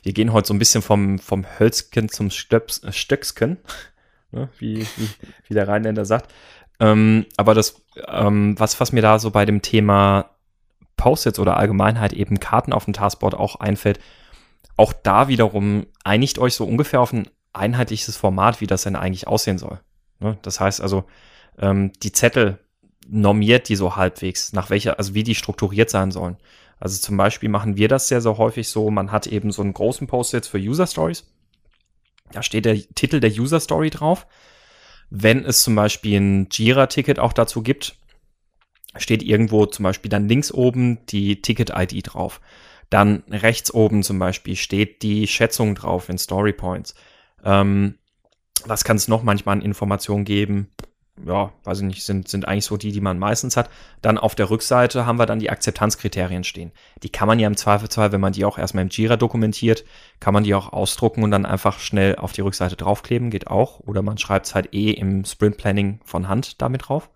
wir 0.03 0.13
gehen 0.13 0.33
heute 0.33 0.47
so 0.47 0.53
ein 0.53 0.59
bisschen 0.59 0.81
vom, 0.81 1.19
vom 1.19 1.45
Hölzken 1.59 2.09
zum 2.09 2.29
Stöps, 2.29 2.83
äh, 2.83 2.91
Stöcksken, 2.91 3.57
ne? 4.31 4.49
wie, 4.59 4.81
wie, 4.97 5.09
wie 5.47 5.53
der 5.53 5.67
Rheinländer 5.67 6.05
sagt. 6.05 6.33
Ähm, 6.79 7.25
aber 7.37 7.53
das, 7.53 7.81
ähm, 8.07 8.59
was, 8.59 8.79
was 8.79 8.91
mir 8.91 9.01
da 9.01 9.17
so 9.17 9.31
bei 9.31 9.45
dem 9.45 9.61
Thema 9.61 10.31
Post-its 10.97 11.39
oder 11.39 11.57
Allgemeinheit 11.57 12.13
eben 12.13 12.39
Karten 12.39 12.73
auf 12.73 12.85
dem 12.85 12.93
Taskboard 12.93 13.35
auch 13.35 13.55
einfällt, 13.55 13.99
auch 14.77 14.93
da 14.93 15.27
wiederum 15.27 15.87
einigt 16.03 16.37
euch 16.37 16.55
so 16.55 16.65
ungefähr 16.65 16.99
auf 16.99 17.13
ein 17.13 17.29
einheitliches 17.53 18.17
Format, 18.17 18.59
wie 18.59 18.67
das 18.67 18.83
denn 18.83 18.97
eigentlich 18.97 19.27
aussehen 19.27 19.57
soll. 19.57 19.79
Ne? 20.19 20.37
Das 20.41 20.59
heißt 20.59 20.81
also, 20.81 21.05
ähm, 21.57 21.93
die 22.03 22.11
Zettel 22.11 22.59
normiert 23.07 23.69
die 23.69 23.75
so 23.75 23.95
halbwegs, 23.95 24.53
nach 24.53 24.69
welcher, 24.69 24.97
also 24.97 25.13
wie 25.13 25.23
die 25.23 25.35
strukturiert 25.35 25.89
sein 25.89 26.11
sollen. 26.11 26.37
Also 26.79 26.99
zum 26.99 27.17
Beispiel 27.17 27.49
machen 27.49 27.77
wir 27.77 27.87
das 27.87 28.07
sehr, 28.07 28.21
sehr 28.21 28.37
häufig 28.37 28.67
so, 28.67 28.91
man 28.91 29.11
hat 29.11 29.27
eben 29.27 29.51
so 29.51 29.61
einen 29.61 29.73
großen 29.73 30.07
Post-it 30.07 30.45
für 30.45 30.57
User 30.57 30.87
Stories. 30.87 31.25
Da 32.31 32.43
steht 32.43 32.65
der 32.65 32.75
Titel 32.95 33.19
der 33.19 33.31
User 33.31 33.59
Story 33.59 33.89
drauf. 33.89 34.27
Wenn 35.09 35.45
es 35.45 35.61
zum 35.61 35.75
Beispiel 35.75 36.19
ein 36.19 36.47
Jira-Ticket 36.51 37.19
auch 37.19 37.33
dazu 37.33 37.61
gibt, 37.61 37.95
steht 38.97 39.23
irgendwo 39.23 39.65
zum 39.65 39.83
Beispiel 39.83 40.09
dann 40.09 40.27
links 40.27 40.51
oben 40.51 41.05
die 41.07 41.41
Ticket-ID 41.41 42.13
drauf. 42.13 42.41
Dann 42.89 43.23
rechts 43.29 43.73
oben 43.73 44.03
zum 44.03 44.19
Beispiel 44.19 44.55
steht 44.55 45.01
die 45.01 45.27
Schätzung 45.27 45.75
drauf 45.75 46.09
in 46.09 46.17
Story 46.17 46.53
Points. 46.53 46.95
Ähm, 47.43 47.95
was 48.65 48.83
kann 48.83 48.97
es 48.97 49.07
noch 49.07 49.23
manchmal 49.23 49.53
an 49.57 49.61
Informationen 49.61 50.25
geben? 50.25 50.71
Ja, 51.23 51.53
weiß 51.63 51.79
ich 51.79 51.85
nicht, 51.85 52.03
sind, 52.03 52.27
sind 52.27 52.47
eigentlich 52.47 52.65
so 52.65 52.75
die, 52.75 52.91
die 52.91 53.01
man 53.01 53.17
meistens 53.17 53.55
hat. 53.55 53.69
Dann 54.01 54.17
auf 54.17 54.35
der 54.35 54.49
Rückseite 54.49 55.05
haben 55.05 55.17
wir 55.17 55.25
dann 55.25 55.39
die 55.39 55.49
Akzeptanzkriterien 55.49 56.43
stehen. 56.43 56.71
Die 57.03 57.09
kann 57.09 57.27
man 57.27 57.39
ja 57.39 57.47
im 57.47 57.55
Zweifelsfall, 57.55 58.11
wenn 58.11 58.19
man 58.19 58.33
die 58.33 58.43
auch 58.43 58.57
erstmal 58.57 58.83
im 58.83 58.89
Jira 58.89 59.15
dokumentiert, 59.15 59.85
kann 60.19 60.33
man 60.33 60.43
die 60.43 60.53
auch 60.53 60.73
ausdrucken 60.73 61.23
und 61.23 61.31
dann 61.31 61.45
einfach 61.45 61.79
schnell 61.79 62.17
auf 62.17 62.33
die 62.33 62.41
Rückseite 62.41 62.75
draufkleben, 62.75 63.29
geht 63.29 63.47
auch. 63.47 63.79
Oder 63.79 64.01
man 64.01 64.17
schreibt 64.17 64.47
es 64.47 64.55
halt 64.55 64.73
eh 64.73 64.91
im 64.91 65.23
Sprint 65.23 65.57
Planning 65.57 66.01
von 66.03 66.27
Hand 66.27 66.61
damit 66.61 66.89
drauf. 66.89 67.09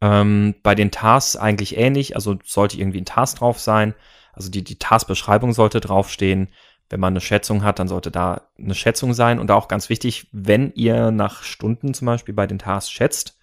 Ähm, 0.00 0.54
bei 0.62 0.74
den 0.74 0.90
Tasks 0.90 1.36
eigentlich 1.36 1.76
ähnlich, 1.76 2.16
also 2.16 2.36
sollte 2.42 2.78
irgendwie 2.78 3.02
ein 3.02 3.06
Task 3.06 3.38
drauf 3.38 3.60
sein. 3.60 3.94
Also 4.32 4.50
die, 4.50 4.64
die 4.64 4.78
Task-Beschreibung 4.78 5.52
sollte 5.52 5.80
draufstehen. 5.80 6.48
Wenn 6.90 7.00
man 7.00 7.12
eine 7.12 7.20
Schätzung 7.20 7.64
hat, 7.64 7.78
dann 7.78 7.88
sollte 7.88 8.10
da 8.10 8.42
eine 8.58 8.74
Schätzung 8.74 9.14
sein. 9.14 9.38
Und 9.38 9.50
auch 9.50 9.68
ganz 9.68 9.88
wichtig, 9.88 10.28
wenn 10.32 10.72
ihr 10.74 11.10
nach 11.10 11.42
Stunden 11.42 11.94
zum 11.94 12.06
Beispiel 12.06 12.34
bei 12.34 12.46
den 12.46 12.58
Tasks 12.58 12.90
schätzt, 12.90 13.38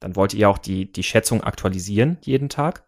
dann 0.00 0.16
wollt 0.16 0.34
ihr 0.34 0.48
auch 0.48 0.58
die, 0.58 0.90
die 0.90 1.02
Schätzung 1.02 1.42
aktualisieren 1.42 2.18
jeden 2.22 2.48
Tag. 2.48 2.84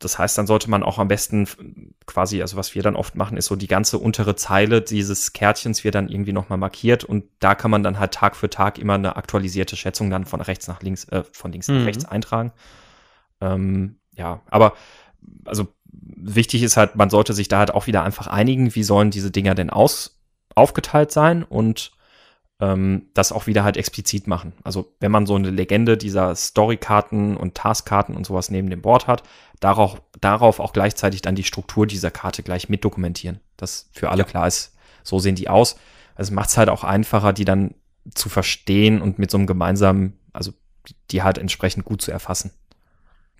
Das 0.00 0.18
heißt, 0.18 0.36
dann 0.36 0.46
sollte 0.46 0.68
man 0.68 0.82
auch 0.82 0.98
am 0.98 1.08
besten 1.08 1.94
quasi, 2.06 2.42
also 2.42 2.56
was 2.56 2.74
wir 2.74 2.82
dann 2.82 2.96
oft 2.96 3.14
machen, 3.14 3.36
ist 3.36 3.46
so 3.46 3.56
die 3.56 3.68
ganze 3.68 3.98
untere 3.98 4.34
Zeile 4.36 4.82
dieses 4.82 5.32
Kärtchens 5.32 5.84
wird 5.84 5.94
dann 5.94 6.08
irgendwie 6.08 6.32
nochmal 6.32 6.58
markiert 6.58 7.04
und 7.04 7.24
da 7.38 7.54
kann 7.54 7.70
man 7.70 7.82
dann 7.82 7.98
halt 7.98 8.12
Tag 8.12 8.36
für 8.36 8.50
Tag 8.50 8.78
immer 8.78 8.94
eine 8.94 9.16
aktualisierte 9.16 9.76
Schätzung 9.76 10.10
dann 10.10 10.26
von 10.26 10.40
rechts 10.40 10.66
nach 10.68 10.82
links, 10.82 11.04
äh, 11.04 11.22
von 11.32 11.52
links 11.52 11.68
mhm. 11.68 11.78
nach 11.78 11.86
rechts 11.86 12.04
eintragen. 12.04 12.52
Ähm, 13.40 14.00
ja, 14.16 14.42
aber 14.50 14.74
also 15.44 15.68
wichtig 15.92 16.62
ist 16.62 16.76
halt, 16.76 16.96
man 16.96 17.10
sollte 17.10 17.32
sich 17.32 17.48
da 17.48 17.58
halt 17.58 17.74
auch 17.74 17.86
wieder 17.86 18.02
einfach 18.02 18.26
einigen, 18.26 18.74
wie 18.74 18.82
sollen 18.82 19.10
diese 19.10 19.30
Dinger 19.30 19.54
denn 19.54 19.70
aus, 19.70 20.20
aufgeteilt 20.54 21.12
sein 21.12 21.42
und 21.42 21.92
ähm, 22.60 23.10
das 23.14 23.32
auch 23.32 23.46
wieder 23.46 23.64
halt 23.64 23.76
explizit 23.76 24.26
machen. 24.26 24.52
Also 24.62 24.94
wenn 25.00 25.12
man 25.12 25.26
so 25.26 25.34
eine 25.34 25.50
Legende 25.50 25.96
dieser 25.96 26.34
Storykarten 26.34 27.36
und 27.36 27.54
Taskkarten 27.54 28.16
und 28.16 28.26
sowas 28.26 28.50
neben 28.50 28.70
dem 28.70 28.82
Board 28.82 29.06
hat, 29.06 29.22
darauf, 29.60 30.00
darauf 30.20 30.60
auch 30.60 30.72
gleichzeitig 30.72 31.22
dann 31.22 31.34
die 31.34 31.44
Struktur 31.44 31.86
dieser 31.86 32.10
Karte 32.10 32.42
gleich 32.42 32.68
mit 32.68 32.84
dokumentieren, 32.84 33.40
dass 33.56 33.90
für 33.92 34.10
alle 34.10 34.22
ja. 34.22 34.28
klar 34.28 34.46
ist, 34.46 34.76
so 35.02 35.18
sehen 35.18 35.34
die 35.34 35.48
aus. 35.48 35.76
Also 36.14 36.32
macht 36.32 36.50
es 36.50 36.56
halt 36.56 36.68
auch 36.68 36.84
einfacher, 36.84 37.32
die 37.32 37.44
dann 37.44 37.74
zu 38.14 38.28
verstehen 38.28 39.02
und 39.02 39.18
mit 39.18 39.30
so 39.30 39.38
einem 39.38 39.46
gemeinsamen, 39.46 40.18
also 40.32 40.52
die 41.10 41.22
halt 41.22 41.38
entsprechend 41.38 41.84
gut 41.84 42.02
zu 42.02 42.12
erfassen, 42.12 42.52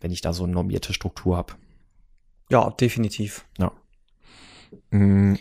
wenn 0.01 0.11
ich 0.11 0.23
da 0.23 0.33
so 0.33 0.45
eine 0.45 0.55
normierte 0.55 0.93
Struktur 0.93 1.37
habe. 1.37 1.55
Ja, 2.51 2.71
definitiv. 2.71 3.45
Ja. 3.59 3.73
Mhm. 4.91 5.39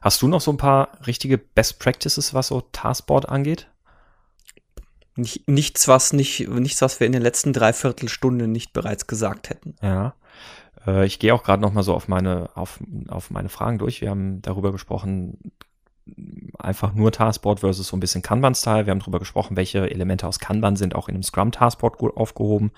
Hast 0.00 0.22
du 0.22 0.28
noch 0.28 0.40
so 0.40 0.50
ein 0.50 0.56
paar 0.56 1.06
richtige 1.06 1.38
Best 1.38 1.78
Practices, 1.78 2.34
was 2.34 2.48
so 2.48 2.60
Taskboard 2.60 3.28
angeht? 3.28 3.68
Nicht, 5.16 5.48
nichts, 5.48 5.86
was 5.86 6.12
nicht, 6.12 6.48
nichts, 6.48 6.82
was 6.82 6.98
wir 6.98 7.06
in 7.06 7.12
den 7.12 7.22
letzten 7.22 7.52
Dreiviertelstunden 7.52 8.50
nicht 8.50 8.72
bereits 8.72 9.06
gesagt 9.06 9.50
hätten. 9.50 9.76
Ja. 9.80 10.14
Äh, 10.86 11.06
ich 11.06 11.18
gehe 11.18 11.34
auch 11.34 11.44
gerade 11.44 11.62
noch 11.62 11.72
mal 11.72 11.82
so 11.82 11.94
auf 11.94 12.08
meine, 12.08 12.50
auf, 12.54 12.80
auf 13.08 13.30
meine 13.30 13.48
Fragen 13.48 13.78
durch. 13.78 14.00
Wir 14.00 14.10
haben 14.10 14.42
darüber 14.42 14.72
gesprochen, 14.72 15.52
einfach 16.58 16.94
nur 16.94 17.12
Taskboard 17.12 17.60
versus 17.60 17.88
so 17.88 17.96
ein 17.96 18.00
bisschen 18.00 18.22
Kanban-Style. 18.22 18.86
Wir 18.86 18.90
haben 18.90 18.98
darüber 18.98 19.18
gesprochen, 19.18 19.56
welche 19.56 19.90
Elemente 19.90 20.26
aus 20.26 20.38
Kanban 20.38 20.76
sind 20.76 20.94
auch 20.94 21.08
in 21.08 21.14
einem 21.14 21.22
Scrum-Taskboard 21.22 21.98
gut 21.98 22.16
aufgehoben. 22.16 22.72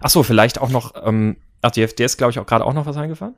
Ach 0.00 0.10
so, 0.10 0.22
vielleicht 0.22 0.60
auch 0.60 0.70
noch 0.70 0.94
ähm, 1.02 1.36
Ach, 1.62 1.70
dir 1.70 1.86
ist, 1.86 2.16
glaube 2.16 2.30
ich, 2.30 2.38
auch 2.38 2.46
gerade 2.46 2.64
auch 2.64 2.72
noch 2.72 2.86
was 2.86 2.96
eingefallen? 2.96 3.34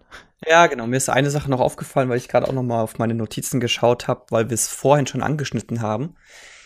Ja, 0.46 0.66
genau. 0.68 0.86
Mir 0.86 0.96
ist 0.96 1.08
eine 1.08 1.30
Sache 1.30 1.50
noch 1.50 1.60
aufgefallen, 1.60 2.08
weil 2.08 2.18
ich 2.18 2.28
gerade 2.28 2.48
auch 2.48 2.52
noch 2.52 2.62
mal 2.62 2.82
auf 2.82 2.98
meine 2.98 3.14
Notizen 3.14 3.58
geschaut 3.58 4.06
habe, 4.06 4.26
weil 4.30 4.48
wir 4.48 4.54
es 4.54 4.68
vorhin 4.68 5.06
schon 5.06 5.22
angeschnitten 5.22 5.80
haben. 5.80 6.14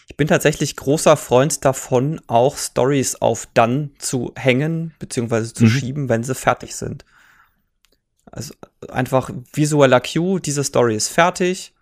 Ich 0.09 0.17
bin 0.17 0.29
tatsächlich 0.29 0.77
großer 0.77 1.17
Freund 1.17 1.65
davon, 1.65 2.21
auch 2.27 2.57
Stories 2.57 3.17
auf 3.17 3.49
dann 3.55 3.91
zu 3.99 4.33
hängen, 4.37 4.95
beziehungsweise 4.99 5.53
zu 5.53 5.65
mhm. 5.65 5.69
schieben, 5.69 6.09
wenn 6.09 6.23
sie 6.23 6.35
fertig 6.35 6.77
sind. 6.77 7.05
Also 8.31 8.55
einfach 8.89 9.31
visueller 9.53 10.01
Cue, 10.01 10.41
diese 10.41 10.63
Story 10.63 10.95
ist 10.95 11.09
fertig 11.09 11.75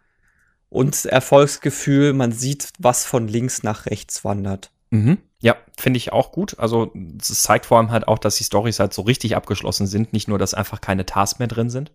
und 0.68 1.05
Erfolgsgefühl, 1.05 2.12
man 2.12 2.33
sieht, 2.33 2.70
was 2.79 3.05
von 3.05 3.29
links 3.29 3.62
nach 3.62 3.87
rechts 3.87 4.25
wandert. 4.25 4.70
Mhm. 4.95 5.19
Ja, 5.41 5.57
finde 5.77 5.97
ich 5.99 6.13
auch 6.13 6.31
gut. 6.31 6.59
Also 6.59 6.93
es 7.21 7.43
zeigt 7.43 7.67
vor 7.67 7.79
allem 7.79 7.91
halt 7.91 8.07
auch, 8.07 8.19
dass 8.19 8.37
die 8.37 8.45
Stories 8.45 8.79
halt 8.79 8.95
so 8.95 9.03
richtig 9.03 9.35
abgeschlossen 9.35 9.87
sind, 9.87 10.13
nicht 10.13 10.29
nur, 10.29 10.39
dass 10.39 10.55
einfach 10.55 10.81
keine 10.81 11.05
Tasks 11.05 11.41
mehr 11.41 11.49
drin 11.49 11.69
sind. 11.69 11.93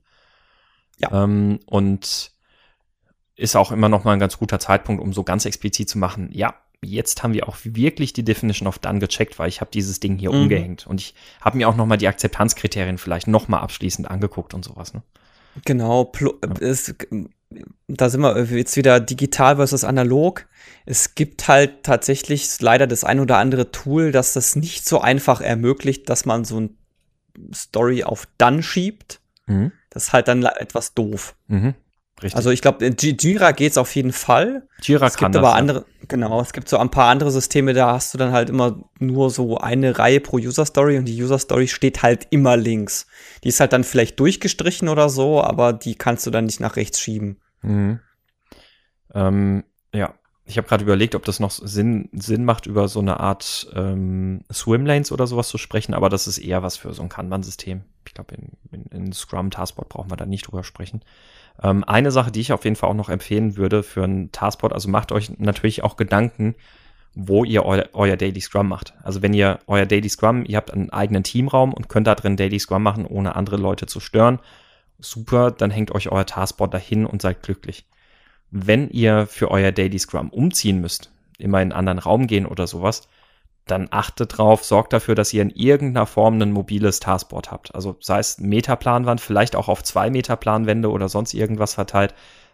Ja. 0.98 1.24
Ähm, 1.24 1.60
und 1.66 2.32
ist 3.36 3.56
auch 3.56 3.72
immer 3.72 3.88
noch 3.88 4.04
mal 4.04 4.14
ein 4.14 4.20
ganz 4.20 4.38
guter 4.38 4.60
Zeitpunkt, 4.60 5.02
um 5.02 5.14
so 5.14 5.24
ganz 5.24 5.46
explizit 5.46 5.90
zu 5.90 5.98
machen, 5.98 6.30
ja, 6.34 6.56
jetzt 6.82 7.24
haben 7.24 7.34
wir 7.34 7.48
auch 7.48 7.58
wirklich 7.64 8.12
die 8.12 8.24
Definition 8.24 8.68
of 8.68 8.80
Done 8.80 9.00
gecheckt, 9.00 9.40
weil 9.40 9.48
ich 9.48 9.62
habe 9.62 9.72
dieses 9.72 10.02
Ding 10.02 10.18
hier 10.18 10.32
mhm. 10.32 10.42
umgehängt 10.42 10.86
und 10.86 11.00
ich 11.00 11.16
habe 11.40 11.58
mir 11.58 11.70
auch 11.70 11.76
noch 11.76 11.86
mal 11.86 11.98
die 11.98 12.08
Akzeptanzkriterien 12.08 12.98
vielleicht 12.98 13.28
noch 13.28 13.48
mal 13.48 13.60
abschließend 13.60 14.12
angeguckt 14.12 14.54
und 14.54 14.66
sowas. 14.66 14.94
Ne? 14.94 15.02
Genau, 15.64 16.12
es, 16.60 16.94
da 17.88 18.10
sind 18.10 18.22
wir 18.22 18.44
jetzt 18.46 18.78
wieder 18.78 19.00
digital 19.00 19.56
versus 19.56 19.84
analog. 19.84 20.46
Es 20.86 21.16
gibt 21.16 21.48
halt 21.48 21.84
tatsächlich 21.84 22.62
leider 22.62 22.88
das 22.88 23.04
ein 23.04 23.20
oder 23.20 23.38
andere 23.38 23.72
Tool, 23.72 24.12
das 24.12 24.34
das 24.34 24.56
nicht 24.56 24.88
so 24.88 25.02
einfach 25.02 25.42
ermöglicht, 25.42 26.10
dass 26.10 26.26
man 26.26 26.46
so 26.46 26.60
ein 26.60 26.78
Story 27.54 28.04
auf 28.04 28.28
dann 28.38 28.62
schiebt. 28.62 29.20
Mhm. 29.48 29.72
Das 29.90 30.06
ist 30.06 30.14
halt 30.14 30.28
dann 30.28 30.44
etwas 30.44 30.94
doof. 30.94 31.36
Mhm. 31.48 31.74
Richtig. 32.22 32.36
Also 32.36 32.52
ich 32.52 32.62
glaube, 32.62 32.86
in 32.86 32.96
Jira 32.98 33.52
geht's 33.52 33.78
auf 33.78 33.96
jeden 33.96 34.12
Fall. 34.12 34.68
Jira 34.82 35.08
es 35.08 35.16
kann 35.16 35.32
gibt 35.32 35.38
aber 35.38 35.54
das, 35.54 35.58
andere, 35.58 35.80
ja. 35.80 36.06
genau, 36.08 36.42
es 36.42 36.52
gibt 36.52 36.68
so 36.68 36.78
ein 36.78 36.92
paar 36.92 37.10
andere 37.10 37.32
Systeme, 37.32 37.74
da 37.74 37.94
hast 37.94 38.14
du 38.14 38.18
dann 38.18 38.34
halt 38.34 38.50
immer 38.50 38.78
nur 39.00 39.30
so 39.30 39.58
eine 39.58 39.98
Reihe 39.98 40.20
pro 40.20 40.38
User 40.38 40.66
Story 40.66 40.98
und 40.98 41.06
die 41.06 41.22
User 41.22 41.40
Story 41.40 41.68
steht 41.68 42.04
halt 42.04 42.28
immer 42.30 42.58
links. 42.58 43.08
Die 43.44 43.50
ist 43.50 43.60
halt 43.62 43.72
dann 43.72 43.86
vielleicht 43.86 44.20
durchgestrichen 44.20 44.90
oder 44.90 45.10
so, 45.10 45.42
aber 45.42 45.72
die 45.72 45.96
kannst 45.96 46.26
du 46.26 46.32
dann 46.32 46.46
nicht 46.46 46.60
nach 46.60 46.76
rechts 46.76 47.00
schieben. 47.00 47.40
Mhm. 47.62 48.00
Ähm, 49.14 49.64
ja, 49.94 50.14
ich 50.50 50.58
habe 50.58 50.68
gerade 50.68 50.84
überlegt, 50.84 51.16
ob 51.16 51.24
das 51.26 51.40
noch 51.40 51.52
Sinn, 51.52 52.10
Sinn 52.12 52.44
macht, 52.44 52.66
über 52.66 52.88
so 52.88 53.00
eine 53.00 53.20
Art 53.20 53.72
ähm, 53.76 54.42
Swimlanes 54.52 55.12
oder 55.12 55.28
sowas 55.28 55.48
zu 55.48 55.58
sprechen, 55.58 55.94
aber 55.94 56.10
das 56.10 56.28
ist 56.28 56.40
eher 56.40 56.64
was 56.64 56.76
für 56.76 56.94
so 56.94 57.04
ein 57.04 57.10
Kanban-System. 57.10 57.84
Ich 58.08 58.14
glaube, 58.14 58.36
in, 58.36 58.52
in, 58.72 58.86
in 58.86 59.14
Scrum 59.14 59.52
Taskboard 59.52 59.90
brauchen 59.90 60.12
wir 60.12 60.18
da 60.18 60.26
nicht 60.26 60.48
drüber 60.48 60.64
sprechen. 60.64 61.02
Ähm, 61.62 61.84
eine 61.84 62.12
Sache, 62.12 62.32
die 62.32 62.42
ich 62.42 62.54
auf 62.54 62.64
jeden 62.64 62.76
Fall 62.76 62.90
auch 62.90 62.96
noch 62.96 63.10
empfehlen 63.10 63.58
würde 63.58 63.84
für 63.84 64.04
ein 64.04 64.32
Taskboard, 64.32 64.74
also 64.74 64.90
macht 64.90 65.12
euch 65.12 65.38
natürlich 65.40 65.84
auch 65.84 65.98
Gedanken, 65.98 66.56
wo 67.16 67.44
ihr 67.44 67.66
eu 67.66 67.82
euer 67.94 68.18
Daily 68.18 68.40
Scrum 68.40 68.68
macht. 68.68 68.94
Also 69.04 69.22
wenn 69.22 69.34
ihr 69.34 69.60
euer 69.68 69.86
Daily 69.86 70.10
Scrum, 70.10 70.46
ihr 70.46 70.58
habt 70.58 70.72
einen 70.72 70.90
eigenen 70.92 71.24
Teamraum 71.24 71.74
und 71.74 71.90
könnt 71.90 72.08
da 72.08 72.16
drin 72.16 72.38
Daily 72.38 72.60
Scrum 72.60 72.84
machen, 72.84 73.06
ohne 73.06 73.36
andere 73.36 73.58
Leute 73.58 73.88
zu 73.88 74.00
stören, 74.00 74.40
super, 75.00 75.52
dann 75.52 75.72
hängt 75.72 75.92
euch 75.92 76.12
euer 76.12 76.26
Taskboard 76.26 76.74
dahin 76.74 77.06
und 77.06 77.22
seid 77.22 77.42
glücklich. 77.44 77.86
Wenn 78.52 78.90
ihr 78.90 79.28
für 79.28 79.52
euer 79.52 79.72
Daily 79.72 80.00
Scrum 80.00 80.30
umziehen 80.30 80.82
müsst, 80.82 81.12
immer 81.38 81.62
in 81.62 81.72
einen 81.72 81.88
anderen 81.88 82.00
Raum 82.00 82.28
gehen 82.28 82.46
oder 82.46 82.68
sowas, 82.68 83.08
dann 83.72 83.88
achtet 83.92 84.38
drauf, 84.38 84.64
sorgt 84.64 84.94
dafür, 84.94 85.16
dass 85.16 85.34
ihr 85.34 85.42
in 85.42 85.50
irgendeiner 85.50 86.06
Form 86.06 86.42
ein 86.42 86.52
mobiles 86.52 87.00
Taskboard 87.00 87.52
habt. 87.52 87.74
Also 87.76 87.96
sei 88.00 88.20
es 88.20 88.40
Metaplanwand, 88.40 89.22
vielleicht 89.22 89.56
auch 89.56 89.68
auf 89.68 89.84
zwei 89.84 90.10
Meter 90.10 90.36
Planwände 90.36 90.90
oder 90.90 91.10
sonst 91.10 91.34
irgendwas 91.34 91.74
verteilt. 91.74 92.14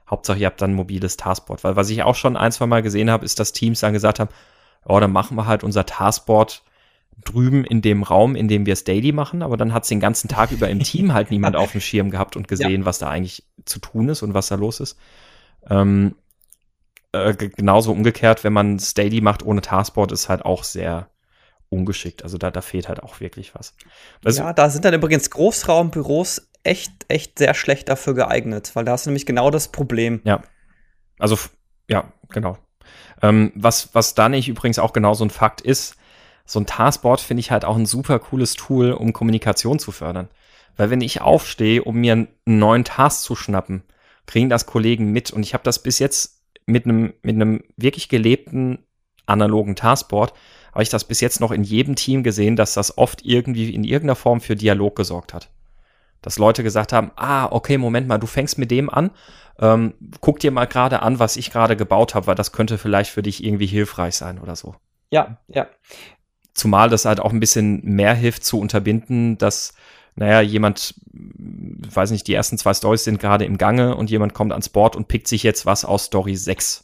Hauptsache, 0.09 0.39
ihr 0.39 0.45
habt 0.45 0.61
dann 0.61 0.71
ein 0.71 0.75
mobiles 0.75 1.17
Taskboard. 1.17 1.63
Weil 1.63 1.75
was 1.75 1.89
ich 1.89 2.03
auch 2.03 2.15
schon 2.15 2.37
ein, 2.37 2.51
zwei 2.51 2.67
Mal 2.67 2.81
gesehen 2.81 3.09
habe, 3.09 3.25
ist, 3.25 3.39
dass 3.39 3.53
Teams 3.53 3.79
dann 3.79 3.93
gesagt 3.93 4.19
haben, 4.19 4.29
oh, 4.85 4.99
dann 4.99 5.11
machen 5.11 5.35
wir 5.35 5.47
halt 5.47 5.63
unser 5.63 5.85
Taskboard 5.85 6.63
drüben 7.23 7.63
in 7.63 7.81
dem 7.81 8.03
Raum, 8.03 8.35
in 8.35 8.47
dem 8.47 8.65
wir 8.65 8.73
es 8.73 8.83
daily 8.83 9.11
machen, 9.11 9.41
aber 9.41 9.57
dann 9.57 9.73
hat 9.73 9.83
es 9.83 9.89
den 9.89 9.99
ganzen 9.99 10.27
Tag 10.27 10.51
über 10.51 10.69
im 10.69 10.79
Team 10.79 11.13
halt 11.13 11.31
niemand 11.31 11.55
auf 11.55 11.71
dem 11.71 11.81
Schirm 11.81 12.11
gehabt 12.11 12.35
und 12.35 12.47
gesehen, 12.47 12.81
ja. 12.81 12.85
was 12.85 12.99
da 12.99 13.09
eigentlich 13.09 13.43
zu 13.65 13.79
tun 13.79 14.09
ist 14.09 14.21
und 14.21 14.33
was 14.33 14.47
da 14.47 14.55
los 14.55 14.79
ist. 14.79 14.97
Ähm, 15.69 16.15
äh, 17.15 17.35
genauso 17.35 17.91
umgekehrt, 17.91 18.43
wenn 18.43 18.53
man 18.53 18.79
daily 18.95 19.21
macht 19.21 19.43
ohne 19.43 19.61
Taskboard, 19.61 20.11
ist 20.11 20.29
halt 20.29 20.43
auch 20.43 20.63
sehr 20.63 21.09
ungeschickt. 21.69 22.23
Also 22.23 22.37
da, 22.37 22.51
da 22.51 22.61
fehlt 22.61 22.87
halt 22.87 23.03
auch 23.03 23.19
wirklich 23.19 23.55
was. 23.55 23.75
Also, 24.23 24.43
ja, 24.43 24.53
da 24.53 24.69
sind 24.69 24.85
dann 24.85 24.93
übrigens 24.93 25.29
Großraumbüros 25.29 26.49
echt, 26.63 26.91
echt 27.07 27.37
sehr 27.39 27.53
schlecht 27.53 27.89
dafür 27.89 28.13
geeignet, 28.13 28.71
weil 28.75 28.85
da 28.85 28.93
hast 28.93 29.05
du 29.05 29.09
nämlich 29.09 29.25
genau 29.25 29.51
das 29.51 29.69
Problem. 29.69 30.21
Ja. 30.23 30.41
Also, 31.19 31.37
ja, 31.87 32.11
genau. 32.29 32.57
Ähm, 33.21 33.51
was, 33.55 33.93
was 33.93 34.15
da 34.15 34.29
nicht 34.29 34.47
übrigens 34.47 34.79
auch 34.79 34.93
genau 34.93 35.13
so 35.13 35.23
ein 35.23 35.29
Fakt 35.29 35.61
ist, 35.61 35.95
so 36.45 36.59
ein 36.59 36.65
Taskboard 36.65 37.21
finde 37.21 37.39
ich 37.39 37.51
halt 37.51 37.65
auch 37.65 37.75
ein 37.75 37.85
super 37.85 38.19
cooles 38.19 38.53
Tool, 38.53 38.91
um 38.91 39.13
Kommunikation 39.13 39.79
zu 39.79 39.91
fördern. 39.91 40.29
Weil 40.77 40.89
wenn 40.89 41.01
ich 41.01 41.21
aufstehe, 41.21 41.83
um 41.83 41.97
mir 41.97 42.13
einen 42.13 42.27
neuen 42.45 42.83
Task 42.83 43.21
zu 43.21 43.35
schnappen, 43.35 43.83
kriegen 44.25 44.49
das 44.49 44.65
Kollegen 44.65 45.11
mit. 45.11 45.31
Und 45.31 45.43
ich 45.43 45.53
habe 45.53 45.63
das 45.63 45.81
bis 45.81 45.99
jetzt 45.99 46.41
mit 46.65 46.85
einem, 46.85 47.13
mit 47.21 47.35
einem 47.35 47.63
wirklich 47.77 48.09
gelebten 48.09 48.79
analogen 49.25 49.75
Taskboard 49.75 50.33
habe 50.71 50.83
ich 50.83 50.89
das 50.89 51.05
bis 51.05 51.21
jetzt 51.21 51.39
noch 51.39 51.51
in 51.51 51.63
jedem 51.63 51.95
Team 51.95 52.21
gesehen, 52.21 52.55
dass 52.55 52.73
das 52.73 52.97
oft 52.97 53.23
irgendwie 53.23 53.73
in 53.73 53.83
irgendeiner 53.83 54.15
Form 54.15 54.41
für 54.41 54.55
Dialog 54.55 54.95
gesorgt 54.95 55.33
hat. 55.33 55.49
Dass 56.21 56.37
Leute 56.37 56.63
gesagt 56.63 56.91
haben, 56.91 57.11
ah, 57.15 57.45
okay, 57.51 57.77
Moment 57.77 58.07
mal, 58.07 58.17
du 58.17 58.27
fängst 58.27 58.57
mit 58.57 58.71
dem 58.71 58.89
an, 58.89 59.11
ähm, 59.59 59.93
guck 60.19 60.39
dir 60.39 60.51
mal 60.51 60.65
gerade 60.65 61.01
an, 61.01 61.19
was 61.19 61.37
ich 61.37 61.49
gerade 61.49 61.77
gebaut 61.77 62.13
habe, 62.13 62.27
weil 62.27 62.35
das 62.35 62.51
könnte 62.51 62.77
vielleicht 62.77 63.09
für 63.09 63.23
dich 63.23 63.43
irgendwie 63.43 63.67
hilfreich 63.67 64.15
sein 64.15 64.39
oder 64.39 64.55
so. 64.55 64.75
Ja, 65.11 65.37
ja. 65.47 65.67
Zumal 66.53 66.89
das 66.89 67.05
halt 67.05 67.19
auch 67.19 67.31
ein 67.31 67.39
bisschen 67.39 67.81
mehr 67.83 68.13
hilft 68.13 68.43
zu 68.43 68.59
unterbinden, 68.59 69.37
dass 69.37 69.75
naja, 70.15 70.41
jemand, 70.41 70.95
weiß 71.11 72.11
nicht, 72.11 72.27
die 72.27 72.33
ersten 72.33 72.57
zwei 72.57 72.73
Stories 72.73 73.03
sind 73.03 73.19
gerade 73.19 73.45
im 73.45 73.57
Gange 73.57 73.95
und 73.95 74.09
jemand 74.09 74.33
kommt 74.33 74.53
ans 74.53 74.69
Board 74.69 74.95
und 74.95 75.07
pickt 75.07 75.27
sich 75.27 75.43
jetzt 75.43 75.65
was 75.65 75.83
aus 75.83 76.05
Story 76.05 76.35
6. 76.35 76.83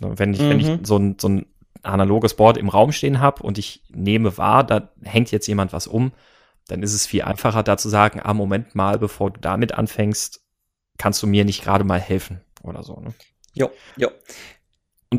Wenn 0.00 0.32
ich, 0.32 0.40
mhm. 0.40 0.48
wenn 0.48 0.60
ich 0.60 0.86
so 0.86 0.96
ein, 0.96 1.16
so 1.20 1.28
ein 1.28 1.46
analoges 1.82 2.34
Board 2.34 2.56
im 2.56 2.70
Raum 2.70 2.92
stehen 2.92 3.20
habe 3.20 3.42
und 3.42 3.58
ich 3.58 3.82
nehme 3.90 4.38
wahr, 4.38 4.64
da 4.64 4.90
hängt 5.02 5.30
jetzt 5.30 5.46
jemand 5.46 5.72
was 5.72 5.86
um, 5.86 6.12
dann 6.68 6.82
ist 6.82 6.94
es 6.94 7.06
viel 7.06 7.22
einfacher 7.22 7.62
da 7.62 7.76
zu 7.76 7.90
sagen, 7.90 8.20
ah, 8.22 8.32
Moment 8.32 8.74
mal, 8.74 8.98
bevor 8.98 9.30
du 9.30 9.40
damit 9.40 9.72
anfängst, 9.72 10.42
kannst 10.96 11.22
du 11.22 11.26
mir 11.26 11.44
nicht 11.44 11.62
gerade 11.62 11.84
mal 11.84 12.00
helfen 12.00 12.40
oder 12.62 12.82
so. 12.82 12.98
Ne? 12.98 13.12
Jo, 13.52 13.70
jo. 13.96 14.08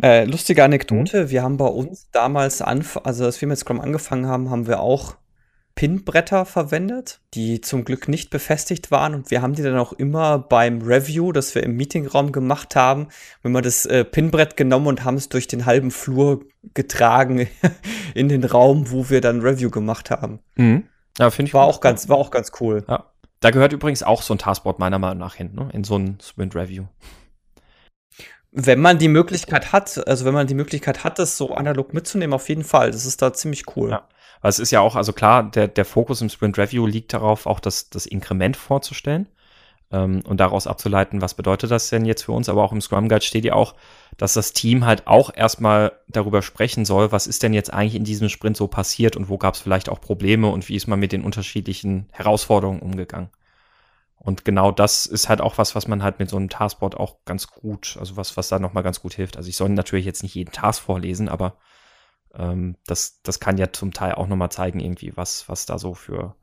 Äh, 0.01 0.25
lustige 0.25 0.63
Anekdote, 0.63 1.25
mhm. 1.25 1.29
wir 1.29 1.43
haben 1.43 1.57
bei 1.57 1.67
uns 1.67 2.09
damals, 2.09 2.61
also 2.61 3.25
als 3.25 3.39
wir 3.39 3.47
mit 3.47 3.59
Scrum 3.59 3.79
angefangen 3.79 4.25
haben, 4.25 4.49
haben 4.49 4.67
wir 4.67 4.79
auch 4.79 5.15
Pinbretter 5.75 6.45
verwendet, 6.45 7.19
die 7.33 7.59
zum 7.59 7.83
Glück 7.83 8.07
nicht 8.07 8.29
befestigt 8.29 8.91
waren 8.91 9.13
und 9.13 9.29
wir 9.29 9.41
haben 9.41 9.53
die 9.53 9.61
dann 9.61 9.77
auch 9.77 9.91
immer 9.91 10.39
beim 10.39 10.81
Review, 10.81 11.33
das 11.33 11.53
wir 11.53 11.63
im 11.63 11.75
Meetingraum 11.75 12.31
gemacht 12.31 12.77
haben, 12.77 13.09
wenn 13.43 13.51
wir 13.51 13.61
das 13.61 13.85
äh, 13.85 14.05
Pinbrett 14.05 14.55
genommen 14.55 14.87
und 14.87 15.03
haben 15.03 15.15
es 15.15 15.27
durch 15.27 15.47
den 15.47 15.65
halben 15.65 15.91
Flur 15.91 16.45
getragen 16.73 17.47
in 18.15 18.29
den 18.29 18.45
Raum, 18.45 18.89
wo 18.89 19.09
wir 19.09 19.19
dann 19.19 19.41
Review 19.41 19.69
gemacht 19.69 20.11
haben. 20.11 20.39
Mhm. 20.55 20.85
Ja, 21.19 21.29
finde 21.29 21.49
ich 21.49 21.53
war 21.53 21.65
auch 21.65 21.81
ganz 21.81 22.07
war 22.07 22.17
auch 22.17 22.31
ganz 22.31 22.53
cool. 22.61 22.85
Ja. 22.87 23.11
Da 23.41 23.51
gehört 23.51 23.73
übrigens 23.73 24.01
auch 24.01 24.21
so 24.21 24.33
ein 24.33 24.37
Taskboard 24.37 24.79
meiner 24.79 24.97
Meinung 24.97 25.19
nach 25.19 25.35
hin, 25.35 25.53
ne? 25.53 25.69
in 25.73 25.83
so 25.83 25.97
ein 25.97 26.17
Sprint 26.23 26.55
Review. 26.55 26.85
Wenn 28.51 28.79
man 28.79 28.97
die 28.97 29.09
Möglichkeit 29.09 29.73
hat, 29.73 30.07
also 30.07 30.23
wenn 30.23 30.33
man 30.33 30.47
die 30.47 30.55
Möglichkeit 30.55 31.03
hat, 31.03 31.19
das 31.19 31.35
so 31.35 31.53
analog 31.53 31.93
mitzunehmen, 31.93 32.33
auf 32.33 32.47
jeden 32.47 32.63
Fall. 32.63 32.91
Das 32.91 33.05
ist 33.05 33.21
da 33.21 33.33
ziemlich 33.33 33.75
cool. 33.75 33.89
Ja. 33.89 34.07
Weil 34.45 34.51
es 34.51 34.59
ist 34.59 34.69
ja 34.69 34.79
auch, 34.79 34.95
also 34.95 35.11
klar, 35.11 35.49
der, 35.49 35.67
der 35.67 35.85
Fokus 35.85 36.21
im 36.21 36.29
Sprint 36.29 36.59
Review 36.59 36.85
liegt 36.85 37.13
darauf, 37.13 37.47
auch 37.47 37.59
das, 37.59 37.89
das 37.89 38.05
Inkrement 38.05 38.55
vorzustellen 38.55 39.25
ähm, 39.91 40.21
und 40.23 40.39
daraus 40.39 40.67
abzuleiten, 40.67 41.19
was 41.19 41.33
bedeutet 41.33 41.71
das 41.71 41.89
denn 41.89 42.05
jetzt 42.05 42.21
für 42.21 42.31
uns. 42.31 42.47
Aber 42.47 42.63
auch 42.63 42.71
im 42.71 42.79
Scrum 42.79 43.09
Guide 43.09 43.25
steht 43.25 43.43
ja 43.43 43.55
auch, 43.55 43.73
dass 44.17 44.33
das 44.35 44.53
Team 44.53 44.85
halt 44.85 45.07
auch 45.07 45.35
erstmal 45.35 45.93
darüber 46.07 46.43
sprechen 46.43 46.85
soll, 46.85 47.11
was 47.11 47.25
ist 47.25 47.41
denn 47.41 47.55
jetzt 47.55 47.73
eigentlich 47.73 47.95
in 47.95 48.03
diesem 48.03 48.29
Sprint 48.29 48.55
so 48.55 48.67
passiert 48.67 49.15
und 49.15 49.29
wo 49.29 49.39
gab 49.39 49.55
es 49.55 49.61
vielleicht 49.61 49.89
auch 49.89 49.99
Probleme 49.99 50.47
und 50.47 50.69
wie 50.69 50.75
ist 50.75 50.85
man 50.85 50.99
mit 50.99 51.11
den 51.11 51.23
unterschiedlichen 51.23 52.07
Herausforderungen 52.11 52.81
umgegangen. 52.81 53.31
Und 54.15 54.45
genau 54.45 54.71
das 54.71 55.07
ist 55.07 55.27
halt 55.27 55.41
auch 55.41 55.57
was, 55.57 55.73
was 55.73 55.87
man 55.87 56.03
halt 56.03 56.19
mit 56.19 56.29
so 56.29 56.37
einem 56.37 56.49
Taskboard 56.49 56.97
auch 56.97 57.15
ganz 57.25 57.47
gut, 57.47 57.97
also 57.99 58.15
was, 58.15 58.37
was 58.37 58.49
da 58.49 58.59
nochmal 58.59 58.83
ganz 58.83 59.01
gut 59.01 59.15
hilft. 59.15 59.37
Also 59.37 59.49
ich 59.49 59.57
soll 59.57 59.69
natürlich 59.69 60.05
jetzt 60.05 60.21
nicht 60.21 60.35
jeden 60.35 60.51
Task 60.51 60.83
vorlesen, 60.83 61.29
aber 61.29 61.55
ähm, 62.37 62.75
das, 62.85 63.21
das 63.23 63.39
kann 63.39 63.57
ja 63.57 63.71
zum 63.71 63.93
Teil 63.93 64.13
auch 64.13 64.27
nochmal 64.27 64.51
zeigen, 64.51 64.79
irgendwie, 64.79 65.13
was, 65.15 65.47
was 65.49 65.65
da 65.65 65.77
so 65.77 65.93
für 65.93 66.35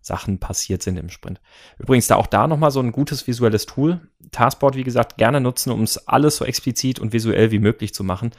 Sachen 0.00 0.38
passiert 0.38 0.82
sind 0.82 0.96
im 0.96 1.08
Sprint. 1.08 1.40
Übrigens, 1.78 2.08
da 2.08 2.16
auch 2.16 2.26
da 2.26 2.48
nochmal 2.48 2.72
so 2.72 2.80
ein 2.80 2.92
gutes 2.92 3.26
visuelles 3.26 3.66
Tool. 3.66 4.00
Taskboard, 4.32 4.74
wie 4.76 4.84
gesagt, 4.84 5.16
gerne 5.16 5.40
nutzen, 5.40 5.70
um 5.70 5.82
es 5.82 6.08
alles 6.08 6.36
so 6.36 6.44
explizit 6.44 6.98
und 6.98 7.12
visuell 7.12 7.50
wie 7.52 7.60
möglich 7.60 7.94
zu 7.94 8.02
machen. 8.02 8.32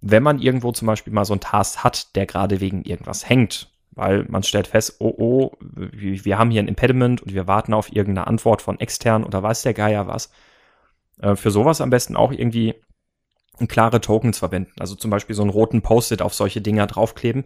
Wenn 0.00 0.22
man 0.22 0.40
irgendwo 0.40 0.72
zum 0.72 0.86
Beispiel 0.86 1.12
mal 1.12 1.24
so 1.24 1.34
einen 1.34 1.40
Task 1.40 1.82
hat, 1.82 2.14
der 2.16 2.26
gerade 2.26 2.60
wegen 2.60 2.82
irgendwas 2.82 3.28
hängt, 3.28 3.70
weil 3.92 4.24
man 4.28 4.42
stellt 4.42 4.68
fest, 4.68 4.96
oh, 5.00 5.14
oh, 5.16 5.52
wir 5.60 6.38
haben 6.38 6.50
hier 6.50 6.62
ein 6.62 6.68
Impediment 6.68 7.20
und 7.20 7.34
wir 7.34 7.46
warten 7.46 7.74
auf 7.74 7.92
irgendeine 7.92 8.26
Antwort 8.26 8.62
von 8.62 8.78
extern 8.78 9.24
oder 9.24 9.42
weiß 9.42 9.62
der 9.62 9.74
Geier 9.74 10.06
was. 10.06 10.30
Äh, 11.20 11.36
für 11.36 11.50
sowas 11.50 11.80
am 11.80 11.90
besten 11.90 12.16
auch 12.16 12.32
irgendwie 12.32 12.74
klare 13.66 14.00
Tokens 14.00 14.38
verwenden. 14.38 14.72
Also 14.78 14.94
zum 14.94 15.10
Beispiel 15.10 15.34
so 15.34 15.42
einen 15.42 15.50
roten 15.50 15.82
Post-it 15.82 16.22
auf 16.22 16.34
solche 16.34 16.60
Dinger 16.60 16.86
draufkleben, 16.86 17.44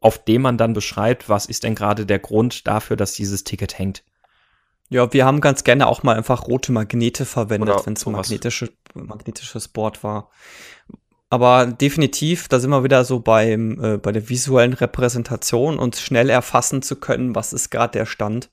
auf 0.00 0.22
dem 0.22 0.42
man 0.42 0.58
dann 0.58 0.74
beschreibt, 0.74 1.28
was 1.28 1.46
ist 1.46 1.64
denn 1.64 1.74
gerade 1.74 2.04
der 2.04 2.18
Grund 2.18 2.66
dafür, 2.66 2.96
dass 2.96 3.12
dieses 3.12 3.44
Ticket 3.44 3.78
hängt. 3.78 4.02
Ja, 4.90 5.12
wir 5.12 5.24
haben 5.24 5.40
ganz 5.40 5.64
gerne 5.64 5.86
auch 5.86 6.02
mal 6.02 6.16
einfach 6.16 6.46
rote 6.46 6.72
Magnete 6.72 7.26
verwendet, 7.26 7.86
wenn 7.86 7.92
es 7.92 8.06
ein 8.06 8.12
magnetische, 8.12 8.72
magnetisches 8.94 9.68
Board 9.68 10.02
war. 10.02 10.30
Aber 11.30 11.66
definitiv, 11.66 12.48
da 12.48 12.58
sind 12.58 12.70
wir 12.70 12.84
wieder 12.84 13.04
so 13.04 13.20
beim, 13.20 13.84
äh, 13.84 13.98
bei 13.98 14.12
der 14.12 14.30
visuellen 14.30 14.72
Repräsentation 14.72 15.78
und 15.78 15.96
schnell 15.96 16.30
erfassen 16.30 16.80
zu 16.80 16.96
können, 16.96 17.34
was 17.34 17.52
ist 17.52 17.70
gerade 17.70 17.98
der 17.98 18.06
Stand. 18.06 18.50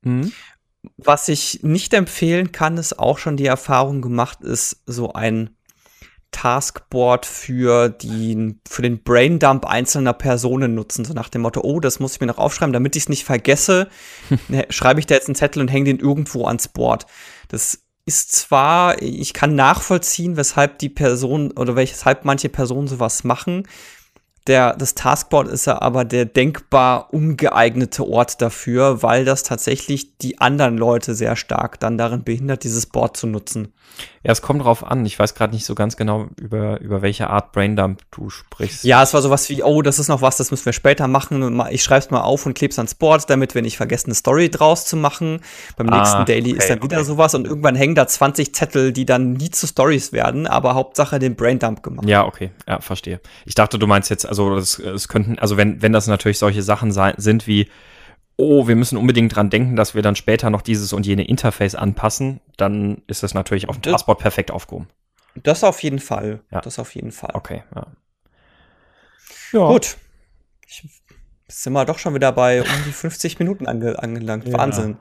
Mhm. 0.00 0.32
Was 0.96 1.28
ich 1.28 1.62
nicht 1.62 1.92
empfehlen 1.92 2.52
kann, 2.52 2.78
ist 2.78 2.98
auch 2.98 3.18
schon 3.18 3.36
die 3.36 3.46
Erfahrung 3.46 4.00
gemacht, 4.00 4.40
ist 4.40 4.82
so 4.86 5.12
ein 5.12 5.50
Taskboard 6.32 7.26
für, 7.26 7.88
die, 7.88 8.56
für 8.68 8.82
den 8.82 9.02
Braindump 9.02 9.66
einzelner 9.66 10.12
Personen 10.12 10.74
nutzen. 10.74 11.04
So 11.04 11.12
nach 11.14 11.28
dem 11.28 11.42
Motto, 11.42 11.60
oh, 11.62 11.80
das 11.80 12.00
muss 12.00 12.14
ich 12.14 12.20
mir 12.20 12.26
noch 12.26 12.38
aufschreiben, 12.38 12.72
damit 12.72 12.96
ich 12.96 13.04
es 13.04 13.08
nicht 13.08 13.24
vergesse, 13.24 13.88
ne, 14.48 14.66
schreibe 14.70 15.00
ich 15.00 15.06
da 15.06 15.14
jetzt 15.14 15.28
einen 15.28 15.34
Zettel 15.34 15.60
und 15.60 15.68
hänge 15.68 15.86
den 15.86 15.98
irgendwo 15.98 16.46
ans 16.46 16.68
Board. 16.68 17.06
Das 17.48 17.80
ist 18.08 18.32
zwar, 18.32 19.02
ich 19.02 19.34
kann 19.34 19.54
nachvollziehen, 19.54 20.38
weshalb 20.38 20.78
die 20.78 20.88
Person 20.88 21.52
oder 21.52 21.76
weshalb 21.76 22.24
manche 22.24 22.48
Personen 22.48 22.88
sowas 22.88 23.22
machen. 23.22 23.68
Der, 24.48 24.74
das 24.74 24.94
Taskboard 24.94 25.48
ist 25.48 25.66
ja 25.66 25.80
aber 25.82 26.06
der 26.06 26.24
denkbar 26.24 27.12
ungeeignete 27.12 28.08
Ort 28.08 28.40
dafür, 28.40 29.02
weil 29.02 29.26
das 29.26 29.42
tatsächlich 29.42 30.16
die 30.18 30.40
anderen 30.40 30.78
Leute 30.78 31.14
sehr 31.14 31.36
stark 31.36 31.78
dann 31.78 31.98
darin 31.98 32.24
behindert, 32.24 32.64
dieses 32.64 32.86
Board 32.86 33.16
zu 33.16 33.26
nutzen. 33.26 33.72
Ja, 34.22 34.32
es 34.32 34.42
kommt 34.42 34.64
drauf 34.64 34.84
an. 34.84 35.06
Ich 35.06 35.18
weiß 35.18 35.34
gerade 35.34 35.54
nicht 35.54 35.64
so 35.64 35.74
ganz 35.74 35.96
genau, 35.96 36.26
über, 36.36 36.80
über 36.80 37.02
welche 37.02 37.30
Art 37.30 37.52
Braindump 37.52 38.00
du 38.10 38.30
sprichst. 38.30 38.84
Ja, 38.84 39.02
es 39.02 39.14
war 39.14 39.22
sowas 39.22 39.48
wie, 39.48 39.62
oh, 39.62 39.80
das 39.82 39.98
ist 39.98 40.08
noch 40.08 40.22
was, 40.22 40.36
das 40.36 40.50
müssen 40.50 40.66
wir 40.66 40.72
später 40.72 41.08
machen. 41.08 41.62
Ich 41.70 41.82
schreibe 41.82 42.00
es 42.00 42.10
mal 42.10 42.20
auf 42.20 42.44
und 42.44 42.54
kleb's 42.54 42.78
ans 42.78 42.94
Board, 42.94 43.30
damit 43.30 43.54
wir 43.54 43.62
nicht 43.62 43.76
vergessen, 43.76 44.08
eine 44.08 44.14
Story 44.14 44.50
draus 44.50 44.84
zu 44.84 44.96
machen. 44.96 45.40
Beim 45.76 45.88
ah, 45.88 45.98
nächsten 45.98 46.24
Daily 46.26 46.50
okay, 46.50 46.58
ist 46.58 46.70
dann 46.70 46.82
wieder 46.82 46.98
okay. 46.98 47.06
sowas 47.06 47.34
und 47.34 47.46
irgendwann 47.46 47.76
hängen 47.76 47.94
da 47.94 48.06
20 48.06 48.54
Zettel, 48.54 48.92
die 48.92 49.06
dann 49.06 49.34
nie 49.34 49.50
zu 49.50 49.66
Stories 49.66 50.12
werden, 50.12 50.46
aber 50.46 50.74
Hauptsache 50.74 51.18
den 51.18 51.36
Braindump 51.36 51.82
gemacht. 51.82 52.08
Ja, 52.08 52.26
okay. 52.26 52.50
Ja, 52.66 52.80
verstehe. 52.80 53.20
Ich 53.44 53.54
dachte, 53.54 53.78
du 53.78 53.86
meinst 53.86 54.10
jetzt, 54.10 54.26
also 54.26 54.37
es 54.38 55.08
könnten, 55.08 55.38
also 55.38 55.56
wenn, 55.56 55.82
wenn 55.82 55.92
das 55.92 56.06
natürlich 56.06 56.38
solche 56.38 56.62
Sachen 56.62 56.92
sein, 56.92 57.14
sind 57.16 57.46
wie, 57.46 57.68
oh, 58.36 58.68
wir 58.68 58.76
müssen 58.76 58.96
unbedingt 58.96 59.34
dran 59.34 59.50
denken, 59.50 59.76
dass 59.76 59.94
wir 59.94 60.02
dann 60.02 60.16
später 60.16 60.50
noch 60.50 60.62
dieses 60.62 60.92
und 60.92 61.06
jene 61.06 61.26
Interface 61.26 61.74
anpassen, 61.74 62.40
dann 62.56 63.02
ist 63.06 63.22
das 63.22 63.34
natürlich 63.34 63.68
auf 63.68 63.78
dem 63.80 63.92
Passport 63.92 64.20
perfekt 64.20 64.50
aufgehoben. 64.50 64.88
Das 65.34 65.64
auf 65.64 65.82
jeden 65.82 65.98
Fall. 65.98 66.40
Ja. 66.50 66.60
Das 66.60 66.78
auf 66.78 66.94
jeden 66.94 67.12
Fall. 67.12 67.30
Okay, 67.34 67.62
ja. 67.74 67.86
ja. 69.52 69.68
Gut. 69.68 69.96
Ich, 70.66 70.84
sind 71.48 71.72
wir 71.72 71.84
doch 71.84 71.98
schon 71.98 72.14
wieder 72.14 72.32
bei 72.32 72.62
um 72.62 72.84
die 72.86 72.92
50 72.92 73.38
Minuten 73.38 73.66
ange 73.66 73.98
angelangt. 73.98 74.46
Ja. 74.46 74.58
Wahnsinn. 74.58 74.98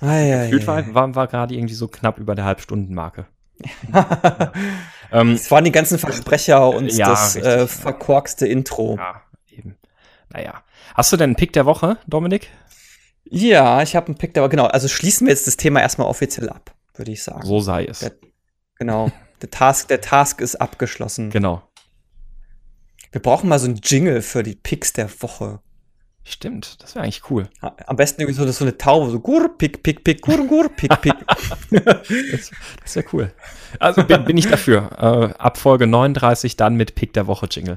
Ah, 0.00 0.44
Gefühlt 0.44 0.66
war, 0.66 0.94
war, 0.94 1.14
war 1.14 1.26
gerade 1.26 1.54
irgendwie 1.54 1.74
so 1.74 1.88
knapp 1.88 2.18
über 2.18 2.34
der 2.34 2.44
Halbstundenmarke. 2.44 3.26
ähm, 5.14 5.32
es 5.32 5.50
waren 5.50 5.64
die 5.64 5.72
ganzen 5.72 5.98
Versprecher 5.98 6.68
und 6.68 6.92
ja, 6.92 7.08
das 7.08 7.36
äh, 7.36 7.66
verkorkste 7.68 8.46
Intro. 8.46 8.96
Ja, 8.96 9.22
eben. 9.48 9.76
Naja. 10.30 10.64
Hast 10.94 11.12
du 11.12 11.16
denn 11.16 11.30
einen 11.30 11.36
Pick 11.36 11.52
der 11.52 11.66
Woche, 11.66 11.98
Dominik? 12.06 12.50
Ja, 13.24 13.82
ich 13.82 13.96
habe 13.96 14.08
einen 14.08 14.16
Pick 14.16 14.34
der 14.34 14.42
Woche. 14.42 14.50
Genau, 14.50 14.66
also 14.66 14.88
schließen 14.88 15.26
wir 15.26 15.32
jetzt 15.32 15.46
das 15.46 15.56
Thema 15.56 15.80
erstmal 15.80 16.08
offiziell 16.08 16.48
ab, 16.48 16.74
würde 16.94 17.12
ich 17.12 17.22
sagen. 17.22 17.46
So 17.46 17.60
sei 17.60 17.84
es. 17.84 18.00
Der, 18.00 18.12
genau. 18.78 19.10
der, 19.40 19.50
Task, 19.50 19.88
der 19.88 20.00
Task 20.00 20.40
ist 20.40 20.56
abgeschlossen. 20.56 21.30
Genau. 21.30 21.62
Wir 23.12 23.22
brauchen 23.22 23.48
mal 23.48 23.60
so 23.60 23.66
einen 23.66 23.76
Jingle 23.76 24.20
für 24.20 24.42
die 24.42 24.56
Picks 24.56 24.92
der 24.92 25.08
Woche. 25.22 25.60
Stimmt, 26.26 26.82
das 26.82 26.94
wäre 26.94 27.04
eigentlich 27.04 27.30
cool. 27.30 27.48
Am 27.60 27.96
besten 27.96 28.22
irgendwie 28.22 28.36
so, 28.36 28.50
so 28.50 28.64
eine 28.64 28.78
Taube, 28.78 29.10
so 29.10 29.20
gur, 29.20 29.58
pick, 29.58 29.82
pick, 29.82 30.04
pick, 30.04 30.22
gur, 30.22 30.46
gur, 30.46 30.70
pick, 30.70 30.90
pick. 31.02 31.14
das, 32.30 32.50
das 32.82 32.96
wäre 32.96 33.06
cool. 33.12 33.30
Also 33.78 34.04
bin, 34.04 34.24
bin 34.24 34.38
ich 34.38 34.48
dafür. 34.48 34.90
Äh, 34.98 35.34
ab 35.38 35.58
Folge 35.58 35.86
39 35.86 36.56
dann 36.56 36.76
mit 36.76 36.94
Pick 36.94 37.12
der 37.12 37.26
Woche 37.26 37.46
Jingle. 37.50 37.76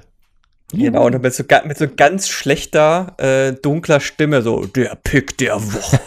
Genau, 0.71 1.05
und 1.05 1.21
mit 1.21 1.33
so, 1.33 1.43
mit 1.65 1.77
so 1.77 1.87
ganz 1.93 2.29
schlechter, 2.29 3.15
äh, 3.17 3.51
dunkler 3.53 3.99
Stimme, 3.99 4.41
so 4.41 4.65
der 4.65 4.95
Pick 4.95 5.37
der 5.37 5.55
Woche. 5.61 5.99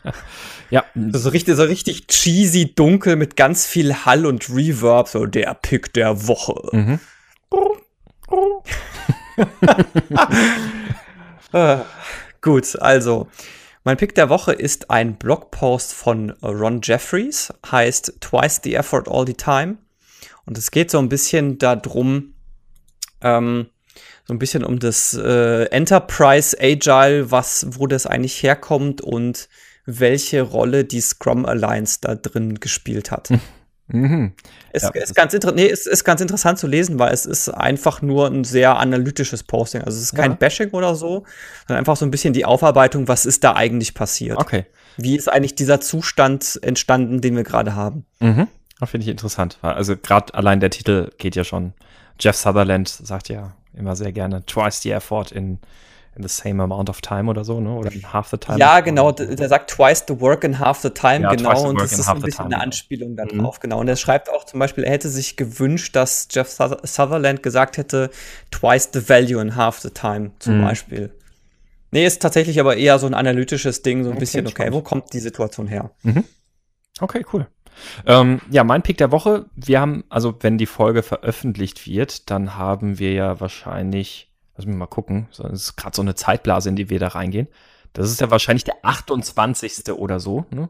ja. 0.70 0.84
So 0.94 1.28
richtig, 1.28 1.56
so 1.56 1.64
richtig 1.64 2.06
cheesy 2.06 2.74
dunkel 2.74 3.16
mit 3.16 3.36
ganz 3.36 3.66
viel 3.66 3.94
Hall 4.06 4.24
und 4.24 4.48
Reverb, 4.48 5.08
so 5.08 5.26
der 5.26 5.52
Pick 5.54 5.92
der 5.92 6.26
Woche. 6.26 6.54
Mhm. 6.72 7.00
äh, 11.54 11.78
gut, 12.40 12.76
also, 12.80 13.28
mein 13.84 13.96
Pick 13.96 14.14
der 14.14 14.28
Woche 14.28 14.52
ist 14.52 14.90
ein 14.90 15.16
Blogpost 15.16 15.92
von 15.92 16.30
Ron 16.42 16.80
Jeffries, 16.82 17.52
heißt 17.70 18.14
Twice 18.20 18.60
the 18.64 18.74
Effort 18.74 19.04
All 19.08 19.26
the 19.26 19.34
Time. 19.34 19.78
Und 20.46 20.58
es 20.58 20.70
geht 20.70 20.90
so 20.90 20.98
ein 20.98 21.08
bisschen 21.08 21.58
darum, 21.58 22.34
ähm, 23.20 23.66
so 24.26 24.34
ein 24.34 24.38
bisschen 24.38 24.64
um 24.64 24.78
das 24.78 25.14
äh, 25.14 25.64
Enterprise 25.66 26.56
Agile, 26.58 27.30
was, 27.30 27.66
wo 27.70 27.86
das 27.86 28.06
eigentlich 28.06 28.42
herkommt 28.42 29.00
und 29.00 29.48
welche 29.86 30.42
Rolle 30.42 30.84
die 30.84 31.00
Scrum 31.00 31.44
Alliance 31.44 31.98
da 32.00 32.14
drin 32.14 32.60
gespielt 32.60 33.10
hat. 33.10 33.28
Mhm. 33.88 34.32
Es 34.72 34.82
ja, 34.82 34.90
ist, 34.90 35.14
ganz 35.14 35.34
nee, 35.54 35.68
es 35.68 35.86
ist 35.86 36.04
ganz 36.04 36.20
interessant 36.20 36.58
zu 36.58 36.66
lesen, 36.66 36.98
weil 36.98 37.12
es 37.12 37.26
ist 37.26 37.48
einfach 37.50 38.00
nur 38.00 38.26
ein 38.26 38.44
sehr 38.44 38.78
analytisches 38.78 39.42
Posting. 39.42 39.82
Also 39.82 39.98
es 39.98 40.04
ist 40.04 40.14
kein 40.14 40.32
ja. 40.32 40.36
Bashing 40.36 40.70
oder 40.70 40.94
so, 40.94 41.24
sondern 41.66 41.80
einfach 41.80 41.96
so 41.96 42.06
ein 42.06 42.10
bisschen 42.10 42.32
die 42.32 42.44
Aufarbeitung, 42.44 43.08
was 43.08 43.26
ist 43.26 43.44
da 43.44 43.54
eigentlich 43.54 43.94
passiert. 43.94 44.38
Okay. 44.38 44.64
Wie 44.96 45.16
ist 45.16 45.30
eigentlich 45.30 45.54
dieser 45.54 45.80
Zustand 45.80 46.58
entstanden, 46.62 47.20
den 47.20 47.36
wir 47.36 47.44
gerade 47.44 47.74
haben? 47.74 48.06
Mhm. 48.20 48.48
Das 48.80 48.90
finde 48.90 49.04
ich 49.04 49.10
interessant. 49.10 49.58
Also 49.62 49.96
gerade 49.96 50.34
allein 50.34 50.60
der 50.60 50.70
Titel 50.70 51.10
geht 51.18 51.36
ja 51.36 51.44
schon. 51.44 51.74
Jeff 52.18 52.36
Sutherland 52.36 52.88
sagt 52.88 53.28
ja 53.28 53.54
immer 53.76 53.96
sehr 53.96 54.12
gerne 54.12 54.44
twice 54.46 54.80
the 54.82 54.92
effort 54.92 55.26
in 55.32 55.58
in 56.16 56.22
the 56.22 56.28
same 56.28 56.62
amount 56.62 56.88
of 56.88 57.00
time 57.00 57.28
oder 57.28 57.44
so, 57.44 57.60
ne? 57.60 57.74
Oder 57.74 57.92
in 57.92 58.12
half 58.12 58.28
the 58.28 58.36
time. 58.36 58.58
Ja, 58.58 58.80
genau. 58.80 59.12
Der 59.12 59.48
sagt 59.48 59.70
twice 59.70 60.04
the 60.06 60.20
work 60.20 60.44
in 60.44 60.58
half 60.58 60.80
the 60.80 60.90
time, 60.90 61.22
ja, 61.22 61.34
genau. 61.34 61.68
Und 61.68 61.80
das 61.80 61.92
ist 61.92 62.08
ein 62.08 62.20
bisschen 62.20 62.46
eine 62.46 62.60
Anspielung 62.60 63.16
darauf, 63.16 63.58
mhm. 63.58 63.60
genau. 63.60 63.80
Und 63.80 63.88
er 63.88 63.96
schreibt 63.96 64.30
auch 64.30 64.44
zum 64.44 64.60
Beispiel, 64.60 64.84
er 64.84 64.92
hätte 64.92 65.08
sich 65.08 65.36
gewünscht, 65.36 65.96
dass 65.96 66.28
Jeff 66.30 66.50
Sutherland 66.50 67.42
gesagt 67.42 67.76
hätte, 67.76 68.10
twice 68.50 68.90
the 68.92 69.08
value 69.08 69.40
in 69.40 69.56
half 69.56 69.80
the 69.80 69.90
time, 69.90 70.30
zum 70.38 70.58
mhm. 70.58 70.62
Beispiel. 70.62 71.12
Nee, 71.90 72.06
ist 72.06 72.22
tatsächlich 72.22 72.58
aber 72.58 72.76
eher 72.76 72.98
so 72.98 73.06
ein 73.06 73.14
analytisches 73.14 73.82
Ding, 73.82 74.02
so 74.02 74.10
ein 74.10 74.16
okay, 74.16 74.20
bisschen, 74.20 74.46
okay, 74.46 74.72
wo 74.72 74.80
kommt 74.80 75.12
die 75.12 75.20
Situation 75.20 75.66
her? 75.66 75.90
Mhm. 76.02 76.24
Okay, 77.00 77.24
cool. 77.32 77.46
Ähm, 78.06 78.40
ja, 78.50 78.64
mein 78.64 78.82
Pick 78.82 78.98
der 78.98 79.10
Woche. 79.10 79.46
Wir 79.54 79.80
haben, 79.80 80.04
also 80.08 80.34
wenn 80.40 80.58
die 80.58 80.66
Folge 80.66 81.02
veröffentlicht 81.02 81.86
wird, 81.86 82.30
dann 82.30 82.56
haben 82.56 82.98
wir 82.98 83.12
ja 83.12 83.40
wahrscheinlich 83.40 84.33
Lass 84.56 84.66
mich 84.66 84.76
mal 84.76 84.86
gucken. 84.86 85.28
Das 85.36 85.52
ist 85.52 85.76
gerade 85.76 85.96
so 85.96 86.02
eine 86.02 86.14
Zeitblase, 86.14 86.68
in 86.68 86.76
die 86.76 86.90
wir 86.90 86.98
da 86.98 87.08
reingehen. 87.08 87.48
Das 87.92 88.10
ist 88.10 88.20
ja 88.20 88.30
wahrscheinlich 88.30 88.64
der 88.64 88.76
28. 88.82 89.92
oder 89.92 90.20
so, 90.20 90.44
ne? 90.50 90.68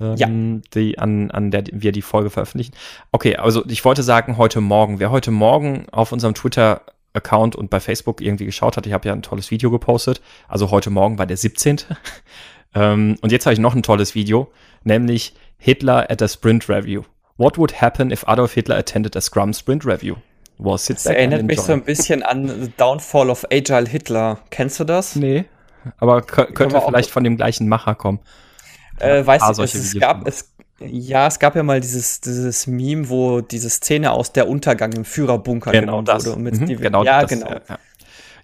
Ähm, 0.00 0.16
ja. 0.16 0.28
Die, 0.74 0.98
an, 0.98 1.30
an 1.30 1.50
der 1.50 1.64
wir 1.72 1.92
die 1.92 2.02
Folge 2.02 2.30
veröffentlichen. 2.30 2.72
Okay, 3.12 3.36
also 3.36 3.64
ich 3.66 3.84
wollte 3.84 4.02
sagen, 4.02 4.36
heute 4.36 4.60
Morgen. 4.60 5.00
Wer 5.00 5.10
heute 5.10 5.30
Morgen 5.30 5.86
auf 5.90 6.12
unserem 6.12 6.34
Twitter 6.34 6.82
Account 7.14 7.56
und 7.56 7.70
bei 7.70 7.80
Facebook 7.80 8.20
irgendwie 8.20 8.44
geschaut 8.44 8.76
hat, 8.76 8.86
ich 8.86 8.92
habe 8.92 9.08
ja 9.08 9.14
ein 9.14 9.22
tolles 9.22 9.50
Video 9.50 9.70
gepostet. 9.70 10.20
Also 10.46 10.70
heute 10.70 10.90
Morgen 10.90 11.18
war 11.18 11.26
der 11.26 11.36
17. 11.36 11.80
ähm, 12.74 13.16
und 13.20 13.32
jetzt 13.32 13.46
habe 13.46 13.54
ich 13.54 13.60
noch 13.60 13.74
ein 13.74 13.82
tolles 13.82 14.14
Video, 14.14 14.52
nämlich 14.84 15.34
Hitler 15.56 16.10
at 16.10 16.22
a 16.22 16.28
Sprint 16.28 16.68
Review. 16.68 17.02
What 17.36 17.58
would 17.58 17.80
happen 17.80 18.10
if 18.10 18.26
Adolf 18.26 18.54
Hitler 18.54 18.76
attended 18.76 19.16
a 19.16 19.20
Scrum 19.20 19.52
Sprint 19.52 19.84
Review? 19.84 20.16
Was 20.58 20.86
das 20.86 21.06
erinnert 21.06 21.44
mich 21.44 21.60
so 21.60 21.72
ein 21.72 21.84
bisschen 21.84 22.22
an 22.22 22.48
The 22.48 22.72
Downfall 22.76 23.30
of 23.30 23.46
Agile 23.52 23.88
Hitler. 23.88 24.38
Kennst 24.50 24.80
du 24.80 24.84
das? 24.84 25.14
Nee, 25.14 25.44
aber 25.98 26.22
könnte 26.22 26.80
vielleicht 26.80 27.10
von 27.10 27.24
dem 27.24 27.36
gleichen 27.36 27.68
Macher 27.68 27.94
kommen. 27.94 28.20
Äh, 28.98 29.24
weißt 29.24 29.56
du, 29.58 29.62
es, 29.62 29.74
es 29.74 29.98
gab, 29.98 30.26
es, 30.26 30.52
ja, 30.80 31.26
es 31.26 31.38
gab 31.38 31.54
ja 31.56 31.62
mal 31.62 31.80
dieses, 31.80 32.20
dieses 32.20 32.66
Meme, 32.66 33.08
wo 33.08 33.40
diese 33.40 33.70
Szene 33.70 34.10
aus 34.10 34.32
der 34.32 34.48
Untergang 34.48 34.92
im 34.92 35.04
Führerbunker 35.04 35.72
genau 35.72 36.02
das. 36.02 36.26
wurde. 36.26 36.38
Mhm, 36.38 36.66
genau 36.66 37.04
ja, 37.04 37.22
das, 37.22 37.30
genau. 37.30 37.50
Ja. 37.50 37.78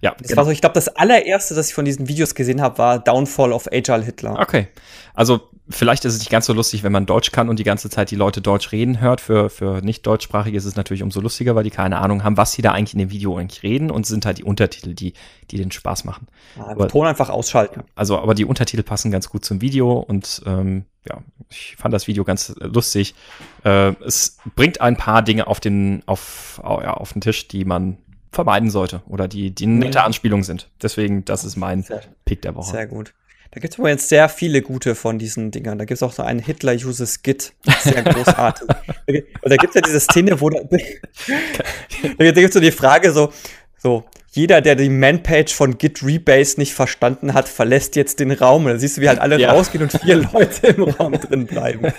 Ja, 0.01 0.15
das 0.17 0.27
genau. 0.27 0.37
war 0.37 0.45
so, 0.45 0.51
ich 0.51 0.61
glaube, 0.61 0.73
das 0.73 0.89
allererste, 0.89 1.55
das 1.55 1.69
ich 1.69 1.73
von 1.73 1.85
diesen 1.85 2.07
Videos 2.07 2.35
gesehen 2.35 2.61
habe, 2.61 2.77
war 2.77 2.99
Downfall 2.99 3.51
of 3.51 3.67
Agile 3.71 4.03
Hitler. 4.03 4.39
Okay. 4.39 4.67
Also 5.13 5.49
vielleicht 5.69 6.05
ist 6.05 6.13
es 6.13 6.19
nicht 6.19 6.29
ganz 6.29 6.45
so 6.45 6.53
lustig, 6.53 6.83
wenn 6.83 6.91
man 6.91 7.05
Deutsch 7.05 7.31
kann 7.31 7.49
und 7.49 7.57
die 7.57 7.63
ganze 7.63 7.89
Zeit 7.89 8.11
die 8.11 8.15
Leute 8.15 8.41
Deutsch 8.41 8.71
reden 8.71 8.99
hört. 8.99 9.21
Für, 9.21 9.49
für 9.49 9.81
nicht-deutschsprachige 9.81 10.57
ist 10.57 10.65
es 10.65 10.75
natürlich 10.75 11.03
umso 11.03 11.21
lustiger, 11.21 11.55
weil 11.55 11.63
die 11.63 11.69
keine 11.69 11.97
Ahnung 11.97 12.23
haben, 12.23 12.37
was 12.37 12.51
sie 12.51 12.61
da 12.61 12.71
eigentlich 12.71 12.93
in 12.93 12.99
dem 12.99 13.11
Video 13.11 13.37
eigentlich 13.37 13.63
reden 13.63 13.89
und 13.89 14.05
sind 14.05 14.25
halt 14.25 14.37
die 14.37 14.43
Untertitel, 14.43 14.93
die, 14.93 15.13
die 15.51 15.57
den 15.57 15.71
Spaß 15.71 16.03
machen. 16.03 16.27
Ja, 16.57 16.67
aber, 16.67 16.87
Ton 16.87 17.07
einfach 17.07 17.29
ausschalten. 17.29 17.83
Also, 17.95 18.19
aber 18.19 18.35
die 18.35 18.45
Untertitel 18.45 18.83
passen 18.83 19.11
ganz 19.11 19.29
gut 19.29 19.43
zum 19.43 19.61
Video 19.61 19.93
und 19.93 20.41
ähm, 20.45 20.85
ja, 21.07 21.19
ich 21.49 21.75
fand 21.77 21.93
das 21.93 22.07
Video 22.07 22.23
ganz 22.23 22.55
lustig. 22.59 23.15
Äh, 23.63 23.93
es 24.03 24.37
bringt 24.55 24.81
ein 24.81 24.97
paar 24.97 25.21
Dinge 25.21 25.47
auf 25.47 25.59
den, 25.59 26.03
auf, 26.05 26.61
ja, 26.63 26.93
auf 26.93 27.13
den 27.13 27.21
Tisch, 27.21 27.47
die 27.47 27.65
man 27.65 27.97
vermeiden 28.35 28.69
sollte 28.69 29.01
oder 29.07 29.27
die, 29.27 29.51
die 29.51 29.65
nette 29.65 30.03
Anspielungen 30.03 30.43
sind. 30.43 30.69
Deswegen, 30.81 31.25
das 31.25 31.43
ist 31.43 31.55
mein 31.55 31.83
sehr, 31.83 32.01
Pick 32.25 32.41
der 32.43 32.55
Woche. 32.55 32.71
Sehr 32.71 32.87
gut. 32.87 33.13
Da 33.51 33.61
gibt 33.61 33.73
es 33.73 33.79
übrigens 33.79 34.09
sehr 34.09 34.27
viele 34.27 34.61
gute 34.61 34.95
von 34.95 35.17
diesen 35.17 35.49
Dingern. 35.49 35.77
Da 35.77 35.85
gibt 35.85 35.95
es 35.95 36.03
auch 36.03 36.11
so 36.11 36.23
einen 36.23 36.39
Hitler 36.39 36.73
uses 36.73 37.23
Git. 37.23 37.53
Sehr 37.79 38.03
großartig. 38.03 38.67
Und 39.07 39.49
da 39.49 39.55
gibt 39.55 39.69
es 39.69 39.75
ja 39.75 39.81
diese 39.81 39.99
Szene, 40.01 40.41
wo 40.41 40.49
da, 40.49 40.59
da 42.17 42.31
gibt 42.31 42.37
es 42.37 42.53
so 42.53 42.59
die 42.59 42.71
Frage 42.71 43.13
so, 43.13 43.31
so, 43.77 44.03
jeder, 44.31 44.59
der 44.59 44.75
die 44.75 44.89
Man-Page 44.89 45.53
von 45.53 45.77
Git 45.77 46.03
Rebase 46.03 46.59
nicht 46.59 46.73
verstanden 46.73 47.33
hat, 47.33 47.47
verlässt 47.47 47.95
jetzt 47.95 48.19
den 48.19 48.31
Raum. 48.31 48.65
Und 48.65 48.71
dann 48.71 48.79
siehst 48.79 48.97
du, 48.97 49.01
wie 49.01 49.07
halt 49.07 49.19
alle 49.19 49.39
ja. 49.39 49.53
rausgehen 49.53 49.83
und 49.83 49.91
vier 49.93 50.15
Leute 50.33 50.67
im 50.67 50.83
Raum 50.83 51.13
drin 51.13 51.45
bleiben. 51.45 51.93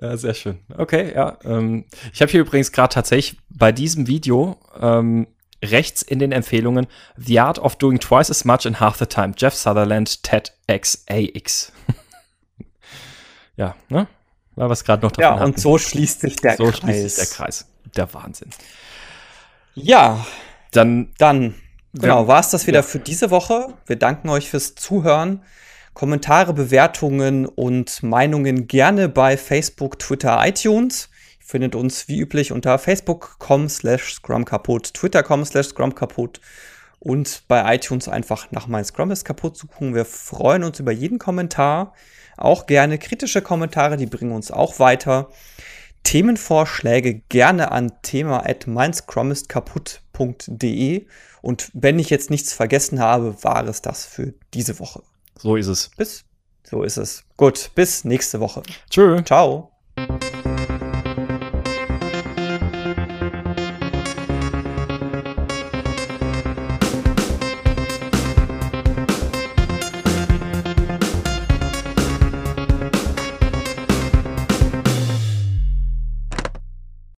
Ja, 0.00 0.16
sehr 0.16 0.34
schön. 0.34 0.60
Okay, 0.76 1.12
ja. 1.14 1.38
Ähm, 1.44 1.84
ich 2.12 2.20
habe 2.22 2.30
hier 2.30 2.40
übrigens 2.40 2.72
gerade 2.72 2.94
tatsächlich 2.94 3.40
bei 3.48 3.72
diesem 3.72 4.06
Video 4.06 4.56
ähm, 4.80 5.26
rechts 5.64 6.02
in 6.02 6.18
den 6.20 6.30
Empfehlungen 6.32 6.86
The 7.16 7.40
Art 7.40 7.58
of 7.58 7.76
Doing 7.76 7.98
Twice 7.98 8.30
as 8.30 8.44
Much 8.44 8.64
in 8.64 8.78
Half 8.78 8.98
the 8.98 9.06
Time. 9.06 9.32
Jeff 9.36 9.54
Sutherland, 9.54 10.22
TEDxAX. 10.22 11.72
ja, 13.56 13.74
ne? 13.88 14.06
War 14.54 14.70
was 14.70 14.84
gerade 14.84 15.04
noch 15.04 15.12
davon. 15.12 15.22
Ja, 15.22 15.44
und 15.44 15.50
hatten. 15.52 15.60
so 15.60 15.78
schließt 15.78 16.20
sich 16.20 16.36
der 16.36 16.56
so 16.56 16.64
Kreis. 16.64 16.74
So 16.74 16.80
schließt 16.80 17.16
sich 17.16 17.28
der 17.28 17.36
Kreis. 17.36 17.66
Der 17.96 18.14
Wahnsinn. 18.14 18.50
Ja, 19.74 20.26
dann, 20.72 21.12
dann 21.18 21.54
genau, 21.94 22.26
war 22.26 22.40
es 22.40 22.50
das 22.50 22.66
wieder 22.66 22.80
ja. 22.80 22.82
für 22.82 22.98
diese 22.98 23.30
Woche. 23.30 23.74
Wir 23.86 23.96
danken 23.96 24.28
euch 24.28 24.50
fürs 24.50 24.74
Zuhören. 24.74 25.42
Kommentare, 25.94 26.54
Bewertungen 26.54 27.46
und 27.46 28.02
Meinungen 28.02 28.66
gerne 28.66 29.08
bei 29.08 29.36
Facebook, 29.36 29.98
Twitter, 29.98 30.40
iTunes. 30.46 31.08
Ihr 31.40 31.46
findet 31.46 31.74
uns 31.74 32.08
wie 32.08 32.18
üblich 32.18 32.52
unter 32.52 32.78
facebook.com 32.78 33.68
slash 33.68 34.14
scrum 34.14 34.44
kaputt, 34.44 34.94
twitter.com 34.94 35.44
slash 35.44 35.68
scrum 35.68 35.94
kaputt 35.94 36.40
und 37.00 37.44
bei 37.48 37.74
iTunes 37.74 38.08
einfach 38.08 38.50
nach 38.50 38.66
mein 38.66 38.84
Scrum 38.84 39.10
ist 39.10 39.24
kaputt 39.24 39.56
suchen. 39.56 39.94
Wir 39.94 40.04
freuen 40.04 40.64
uns 40.64 40.80
über 40.80 40.92
jeden 40.92 41.18
Kommentar. 41.18 41.94
Auch 42.36 42.66
gerne 42.66 42.98
kritische 42.98 43.40
Kommentare, 43.42 43.96
die 43.96 44.06
bringen 44.06 44.32
uns 44.32 44.50
auch 44.50 44.78
weiter. 44.78 45.28
Themenvorschläge 46.04 47.22
gerne 47.28 47.70
an 47.72 47.92
thema 48.02 48.44
at 48.46 48.66
kaputt.de. 49.48 51.06
Und 51.40 51.70
wenn 51.72 51.98
ich 51.98 52.10
jetzt 52.10 52.30
nichts 52.30 52.52
vergessen 52.52 53.00
habe, 53.00 53.42
war 53.42 53.66
es 53.66 53.82
das 53.82 54.04
für 54.04 54.34
diese 54.54 54.78
Woche. 54.80 55.02
So 55.38 55.56
ist 55.56 55.68
es. 55.68 55.90
Bis. 55.96 56.24
So 56.64 56.82
ist 56.82 56.96
es. 56.96 57.24
Gut, 57.36 57.70
bis 57.74 58.04
nächste 58.04 58.40
Woche. 58.40 58.62
Tschö. 58.90 59.22
Ciao. 59.22 59.70